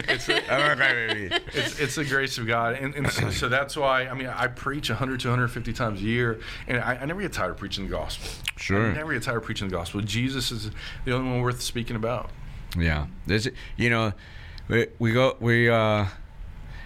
I'm 0.50 0.72
a 0.72 0.82
crybaby. 0.82 1.42
It's, 1.54 1.80
it's 1.80 1.96
the 1.96 2.06
grace 2.06 2.38
of 2.38 2.48
God. 2.48 2.76
And, 2.76 2.94
and 2.96 3.12
so, 3.12 3.30
so 3.32 3.50
that's 3.50 3.76
why, 3.76 4.08
I 4.08 4.14
mean, 4.14 4.28
I 4.28 4.48
preach 4.48 4.90
100 4.90 5.20
to 5.22 5.28
150 5.30 5.74
times 5.74 6.02
a 6.02 6.04
year, 6.04 6.40
and 6.68 6.78
I, 6.80 6.96
I 6.96 7.06
never 7.06 7.22
get 7.22 7.34
tired 7.34 7.52
of 7.52 7.58
preaching 7.58 7.86
the 7.86 7.92
gospel. 7.92 8.30
Sure. 8.58 8.92
I 8.92 8.94
never 8.94 9.14
get 9.14 9.24
tired 9.24 9.38
of 9.38 9.44
preaching 9.44 9.68
the 9.68 9.76
gospel. 9.76 10.02
Jesus 10.02 10.52
is 10.52 10.70
the 11.06 11.14
only 11.14 11.32
one 11.32 11.42
worth 11.42 11.62
speaking 11.62 11.96
about. 11.96 12.30
Yeah. 12.78 13.08
There's, 13.26 13.48
you 13.78 13.90
know, 13.90 14.14
we, 14.68 14.88
we 15.00 15.14
go, 15.14 15.38
we, 15.40 15.70
uh, 15.70 16.06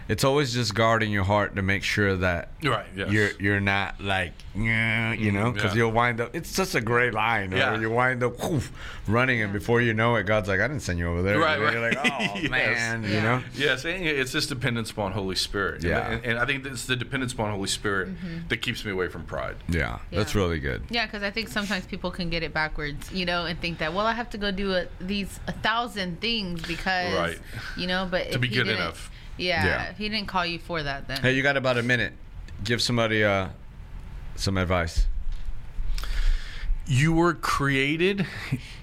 it's 0.10 0.24
always 0.24 0.54
just 0.54 0.76
guarding 0.76 1.12
your 1.12 1.24
heart 1.24 1.56
to 1.56 1.62
make 1.62 1.84
sure 1.84 2.16
that 2.18 2.50
Right, 2.64 2.86
yes. 2.96 3.12
you're 3.12 3.30
you're 3.40 3.60
not 3.62 4.02
like 4.02 4.34
"Yeah," 4.56 5.14
you 5.14 5.32
know 5.32 5.52
because 5.52 5.72
Mm, 5.72 5.76
yeah. 5.76 5.78
you'll 5.80 5.92
wind 5.92 6.22
up 6.22 6.36
it's 6.36 6.50
such 6.50 6.76
a 6.76 6.82
gray 6.82 7.10
line 7.12 7.52
Yeah. 7.52 7.74
yeah. 7.74 7.80
you 7.80 7.90
wind 7.90 8.22
up 8.24 8.38
whoof, 8.44 8.72
running 9.08 9.42
and 9.42 9.52
before 9.54 9.82
you 9.82 9.94
know 9.94 10.16
it 10.16 10.24
God's 10.26 10.48
like 10.50 10.60
I 10.60 10.68
didn't 10.68 10.82
send 10.84 11.00
you 11.00 11.08
over 11.08 11.22
there 11.22 11.40
Right, 11.40 11.58
And 11.58 11.66
then 11.66 11.74
you're 11.74 11.90
like 11.92 11.98
oh 12.04 12.36
Yes. 12.42 12.50
man 12.50 13.04
you 13.04 13.10
Yeah. 13.10 13.22
know 13.24 13.44
Yes, 13.56 13.86
and 13.86 14.04
it's 14.06 14.32
this 14.32 14.48
dependence 14.48 14.92
upon 14.92 15.12
Holy 15.14 15.36
Spirit. 15.36 15.84
Yeah. 15.84 16.10
And, 16.12 16.26
and 16.26 16.40
I 16.40 16.46
think 16.46 16.66
it's 16.66 16.86
the 16.86 16.96
dependence 16.96 17.34
upon 17.34 17.52
Holy 17.52 17.68
Spirit 17.68 18.10
that 18.50 18.58
keeps 18.58 18.84
me 18.86 18.92
away 18.92 19.08
from 19.08 19.24
pride. 19.24 19.56
yeah, 19.70 20.00
that's 20.12 20.36
really 20.36 20.60
good 20.60 20.84
Yeah, 20.90 21.06
because 21.06 21.24
I 21.24 21.32
think 21.32 21.48
sometimes 21.50 21.86
people 21.86 22.12
can 22.12 22.30
get 22.30 22.44
it 22.44 22.54
backwards, 22.54 23.12
you 23.12 23.26
know, 23.26 23.46
and 23.46 23.60
think 23.60 23.78
that 23.80 23.94
well, 23.94 24.06
I 24.06 24.14
have 24.14 24.30
to 24.32 24.38
go 24.38 24.52
do 24.52 24.74
a, 24.74 24.86
these 25.00 25.40
a 25.48 25.52
thousand 25.54 26.20
things 26.22 26.62
because, 26.64 27.14
Right. 27.14 27.40
you 27.78 27.88
know, 27.88 28.08
but 28.10 28.24
To 28.30 28.36
if 28.36 28.42
be 28.42 28.48
good 28.50 28.68
enough. 28.68 29.10
Yeah, 29.38 29.66
Yeah. 29.66 29.94
he 29.94 30.10
didn't 30.10 30.28
call 30.28 30.46
you 30.46 30.60
for 30.60 30.84
that, 30.84 31.08
then 31.08 31.22
hey 31.22 31.34
you 31.34 31.42
got 31.44 31.58
about 31.58 31.78
a 31.78 31.84
minute 31.84 32.14
give 32.64 32.82
somebody 32.82 33.24
uh 33.24 33.50
some 34.36 34.58
advice 34.58 35.06
You 36.86 37.14
were 37.14 37.34
created 37.34 38.26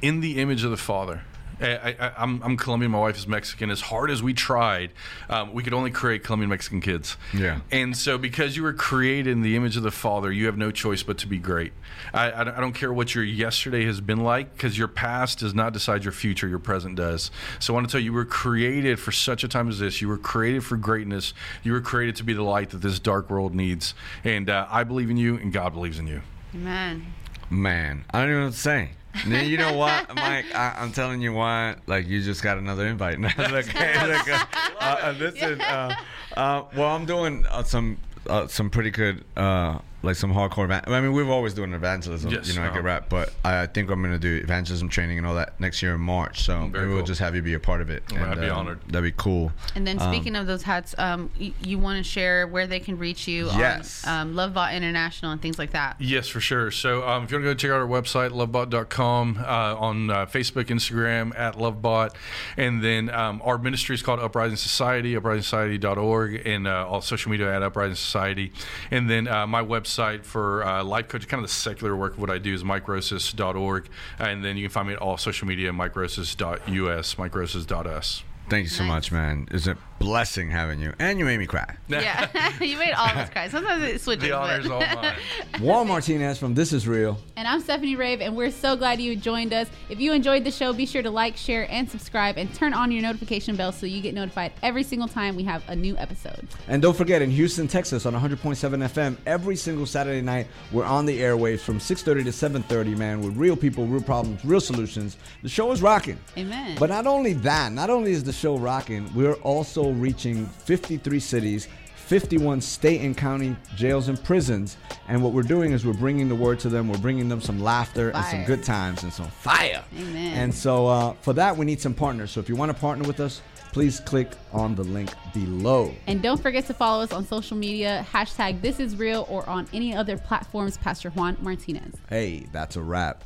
in 0.03 0.21
the 0.21 0.39
image 0.41 0.65
of 0.65 0.71
the 0.71 0.77
Father. 0.77 1.23
I, 1.61 1.97
I, 2.01 2.13
I'm, 2.19 2.43
I'm 2.43 2.57
Colombian. 2.57 2.91
My 2.93 2.99
wife 2.99 3.17
is 3.17 3.27
Mexican. 3.27 3.71
As 3.71 3.81
hard 3.81 4.11
as 4.11 4.23
we 4.23 4.33
tried, 4.33 4.91
um, 5.29 5.53
we 5.53 5.63
could 5.63 5.75
only 5.75 5.91
create 5.91 6.25
Colombian 6.25 6.49
Mexican 6.51 6.81
kids. 6.81 7.17
Yeah. 7.35 7.61
And 7.71 7.97
so, 7.97 8.17
because 8.19 8.57
you 8.57 8.63
were 8.63 8.73
created 8.73 9.31
in 9.31 9.43
the 9.43 9.57
image 9.57 9.77
of 9.77 9.83
the 9.83 9.91
Father, 9.91 10.33
you 10.33 10.47
have 10.47 10.57
no 10.57 10.71
choice 10.71 11.03
but 11.03 11.19
to 11.19 11.27
be 11.27 11.39
great. 11.39 11.73
I, 12.15 12.33
I, 12.33 12.45
don't- 12.45 12.55
I 12.57 12.61
don't 12.61 12.73
care 12.73 12.93
what 12.93 13.15
your 13.15 13.25
yesterday 13.25 13.85
has 13.85 14.01
been 14.01 14.23
like, 14.25 14.53
because 14.57 14.79
your 14.79 14.89
past 14.89 15.41
does 15.41 15.55
not 15.55 15.73
decide 15.73 16.03
your 16.05 16.13
future. 16.13 16.49
Your 16.49 16.59
present 16.59 16.97
does. 16.97 17.31
So, 17.59 17.73
I 17.73 17.75
want 17.75 17.89
to 17.89 17.93
tell 17.93 18.01
you, 18.01 18.07
you 18.07 18.13
were 18.13 18.25
created 18.25 18.99
for 18.99 19.13
such 19.13 19.45
a 19.45 19.49
time 19.49 19.69
as 19.69 19.79
this. 19.79 20.01
You 20.01 20.09
were 20.09 20.19
created 20.19 20.65
for 20.65 20.77
greatness. 20.77 21.35
You 21.63 21.73
were 21.73 21.81
created 21.81 22.17
to 22.17 22.25
be 22.25 22.33
the 22.33 22.43
light 22.43 22.71
that 22.71 22.79
this 22.81 22.99
dark 22.99 23.29
world 23.31 23.55
needs. 23.55 23.95
And 24.25 24.49
uh, 24.49 24.67
I 24.71 24.85
believe 24.85 25.11
in 25.11 25.17
you, 25.17 25.37
and 25.37 25.53
God 25.53 25.75
believes 25.75 25.99
in 25.99 26.07
you. 26.07 26.23
man, 26.53 27.07
man 27.49 28.05
I 28.13 28.21
don't 28.21 28.29
even 28.31 28.41
know 28.41 28.47
what 28.47 28.55
to 28.55 28.59
say 28.61 28.91
You 29.27 29.57
know 29.57 29.73
what, 29.77 30.15
Mike? 30.15 30.47
I, 30.55 30.77
I'm 30.79 30.93
telling 30.93 31.21
you 31.21 31.33
what. 31.33 31.81
Like 31.87 32.07
you 32.07 32.23
just 32.23 32.43
got 32.43 32.59
another 32.59 32.87
invite. 32.87 33.19
look, 33.21 33.67
hey, 33.67 34.07
look, 34.07 34.29
uh, 34.29 34.45
uh, 34.81 34.97
uh, 35.03 35.15
listen. 35.19 35.61
Uh, 35.61 35.95
uh, 36.37 36.65
well, 36.77 36.95
I'm 36.95 37.07
doing 37.07 37.45
uh, 37.51 37.63
some 37.65 37.99
uh, 38.29 38.47
some 38.47 38.71
pretty 38.71 38.91
good, 38.91 39.25
uh, 39.37 39.79
like 40.03 40.17
some 40.17 40.33
hardcore. 40.33 40.65
Evan- 40.65 40.93
I 40.93 41.01
mean, 41.01 41.13
we've 41.13 41.29
always 41.29 41.55
doing 41.55 41.73
evangelism. 41.75 42.31
Yes, 42.31 42.49
you 42.49 42.55
know, 42.55 42.63
I 42.63 42.67
uh-huh. 42.67 42.75
get 42.77 42.85
rap, 42.85 43.09
but 43.09 43.33
I 43.45 43.67
think 43.67 43.91
I'm 43.91 44.03
gonna 44.03 44.19
do 44.19 44.37
evangelism 44.43 44.89
training 44.89 45.19
and 45.19 45.27
all 45.27 45.35
that 45.35 45.59
next 45.61 45.83
year 45.83 45.95
in 45.95 46.01
March. 46.01 46.43
So 46.45 46.69
maybe 46.69 46.87
we'll 46.87 47.03
just 47.05 47.21
have 47.21 47.35
you 47.35 47.43
be 47.43 47.55
a 47.55 47.61
part 47.61 47.81
of 47.81 47.91
it. 47.91 48.03
Well, 48.13 48.25
I'd 48.25 48.41
be 48.41 48.49
um, 48.49 48.59
honored. 48.59 48.81
That'd 48.89 49.05
be 49.05 49.15
cool. 49.17 49.53
And 49.75 49.87
then 49.87 50.01
Um, 50.01 50.13
speaking 50.13 50.37
of 50.37 50.47
those 50.47 50.63
hats, 50.63 50.95
um, 50.99 51.31
y- 51.39 51.53
you 51.63 51.79
want 51.79 51.99
to 51.99 52.03
share 52.09 52.47
where 52.47 52.67
they 52.67 52.81
can 52.81 52.97
reach 52.97 53.29
you 53.29 53.47
Yes. 53.47 54.07
on 54.07 54.29
um, 54.29 54.35
Love 54.35 54.55
Bought 54.55 54.73
International 54.75 55.33
and 55.33 55.43
things 55.43 55.59
like 55.59 55.73
that. 55.73 55.97
Yes, 55.99 56.29
for 56.29 56.41
sure. 56.41 56.71
So 56.71 57.07
um, 57.07 57.25
if 57.25 57.31
you 57.31 57.37
want 57.37 57.45
to 57.45 57.51
go 57.51 57.55
check 57.55 57.71
out 57.71 57.81
our 57.81 57.87
website, 57.87 58.31
lovebought.com, 58.31 59.39
uh, 59.41 59.77
on 59.77 60.11
uh, 60.11 60.27
Facebook, 60.27 60.65
Instagram, 60.67 61.39
at 61.39 61.57
lovebought. 61.57 62.15
And 62.57 62.83
then 62.83 63.11
um, 63.11 63.43
our 63.45 63.59
ministry 63.59 63.95
is 63.95 64.03
called 64.03 64.21
Uprising 64.21 64.57
Society, 64.57 65.15
uprisingsociety.org, 65.15 66.47
and 66.47 66.67
uh, 66.67 66.87
all 66.89 67.01
social 67.03 67.31
media 67.31 67.55
at 67.55 67.63
Uprising 67.63 67.97
Society. 67.97 68.53
And 68.91 69.11
then 69.11 69.29
uh, 69.29 69.47
my 69.47 69.63
website 69.63 69.90
for 70.25 70.65
uh, 70.65 70.83
life 70.85 71.09
coach, 71.09 71.27
kind 71.29 71.43
of 71.43 71.49
the 71.49 71.55
secular 71.55 71.97
work 71.97 72.15
of 72.15 72.21
what 72.21 72.31
I 72.31 72.39
do 72.39 72.55
is 72.55 72.63
mikerosas.org. 72.65 73.89
And 74.19 74.45
then 74.45 74.57
you 74.57 74.65
can 74.65 74.71
find 74.73 74.89
me 74.89 74.95
at 74.95 75.01
all 75.01 75.17
social 75.19 75.47
media, 75.49 75.71
mikerosas.us, 75.73 77.15
mikerosas.us. 77.15 78.23
Thank 78.49 78.65
you 78.65 78.69
so 78.71 78.83
Nice. 78.85 78.89
much, 78.93 79.13
man. 79.13 79.49
Is 79.51 79.67
a 79.69 79.77
blessing 80.05 80.51
having 80.51 80.81
you, 80.81 80.93
and 80.99 81.19
you 81.19 81.25
made 81.25 81.39
me 81.39 81.47
cry. 81.47 81.77
Yeah, 81.91 82.29
you 82.61 82.79
made 82.79 82.93
all 82.93 83.09
of 83.11 83.17
us 83.17 83.31
cry. 83.31 83.49
Sometimes 83.49 83.83
it 83.83 84.01
switches. 84.01 84.25
The 84.25 84.33
honor 84.33 84.57
but- 84.59 84.65
is 84.65 84.71
all 84.71 85.03
mine. 85.03 85.17
Juan 85.61 85.89
Martinez 85.89 86.39
from 86.39 86.55
This 86.55 86.73
Is 86.73 86.87
Real. 86.89 87.19
And 87.37 87.47
I'm 87.49 87.61
Stephanie 87.61 87.97
Rave, 87.97 88.21
and 88.21 88.37
we're 88.37 88.53
so 88.53 88.77
glad 88.77 89.01
you 89.01 89.17
joined 89.17 89.53
us. 89.53 89.69
If 89.89 90.01
you 90.01 90.13
enjoyed 90.13 90.45
the 90.45 90.51
show, 90.53 90.73
be 90.73 90.87
sure 90.87 91.03
to 91.03 91.11
like, 91.11 91.37
share, 91.37 91.71
and 91.71 91.91
subscribe, 91.91 92.39
and 92.39 92.53
turn 92.55 92.73
on 92.75 92.91
your 92.93 93.03
notification 93.03 93.57
bell 93.57 93.73
so 93.73 93.87
you 93.87 94.01
get 94.01 94.15
notified 94.15 94.53
every 94.63 94.83
single 94.85 95.09
time 95.09 95.35
we 95.37 95.43
have 95.45 95.63
a 95.69 95.77
new 95.77 95.97
episode. 95.99 96.47
And 96.69 96.81
don't 96.81 96.97
forget, 96.97 97.21
in 97.23 97.31
Houston, 97.31 97.67
Texas, 97.69 98.07
on 98.07 98.15
100.7 98.15 98.57
FM, 98.57 99.17
every 99.27 99.57
single 99.57 99.85
Saturday 99.85 100.23
night, 100.23 100.47
we're 100.73 100.85
on 100.85 101.05
the 101.07 101.21
airwaves 101.21 101.61
from 101.61 101.79
6:30 101.79 102.25
to 102.25 102.31
7:30, 102.31 102.97
man, 102.97 103.21
with 103.21 103.37
real 103.37 103.57
people, 103.57 103.85
real 103.87 104.01
problems, 104.03 104.43
real 104.45 104.61
solutions. 104.61 105.17
The 105.43 105.49
show 105.49 105.73
is 105.73 105.83
rocking. 105.83 106.19
Amen. 106.39 106.77
But 106.79 106.89
not 106.89 107.07
only 107.07 107.33
that, 107.35 107.73
not 107.73 107.91
only 107.91 108.13
is 108.13 108.23
the 108.25 108.33
show 108.33 108.57
rocking, 108.57 109.11
we're 109.15 109.35
also 109.43 109.90
reaching 109.93 110.47
53 110.47 111.21
cities. 111.21 111.69
51 112.11 112.61
state 112.61 113.03
and 113.03 113.17
county 113.17 113.55
jails 113.77 114.09
and 114.09 114.21
prisons. 114.25 114.77
And 115.07 115.23
what 115.23 115.33
we're 115.33 115.45
doing 115.45 115.71
is 115.71 115.87
we're 115.87 115.93
bringing 115.93 116.29
the 116.29 116.35
word 116.35 116.59
to 116.61 116.69
them. 116.69 116.89
We're 116.89 116.99
bringing 116.99 117.29
them 117.29 117.41
some 117.41 117.61
laughter 117.61 118.11
and 118.11 118.25
some 118.25 118.45
good 118.47 118.65
times 118.65 119.05
and 119.05 119.13
some 119.13 119.29
fire. 119.29 119.85
Amen. 119.97 120.37
And 120.37 120.53
so 120.53 120.89
uh, 120.89 121.13
for 121.21 121.33
that, 121.35 121.57
we 121.57 121.65
need 121.65 121.81
some 121.81 121.95
partners. 121.95 122.33
So 122.33 122.41
if 122.41 122.49
you 122.49 122.57
want 122.57 122.75
to 122.75 122.81
partner 122.81 123.07
with 123.07 123.21
us, 123.21 123.43
please 123.73 124.01
click 124.01 124.33
on 124.53 124.75
the 124.75 124.83
link 124.83 125.13
below. 125.33 125.95
And 126.09 126.21
don't 126.21 126.43
forget 126.43 126.67
to 126.67 126.75
follow 126.75 127.03
us 127.05 127.13
on 127.13 127.25
social 127.27 127.57
media, 127.57 128.05
hashtag 128.13 128.61
this 128.61 128.81
is 128.81 128.97
real, 128.97 129.27
or 129.31 129.49
on 129.49 129.69
any 129.73 129.95
other 129.95 130.19
platforms, 130.19 130.77
Pastor 130.79 131.11
Juan 131.11 131.37
Martinez. 131.41 131.95
Hey, 132.09 132.47
that's 132.51 132.75
a 132.75 132.83
wrap. 132.83 133.23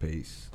Peace. 0.00 0.47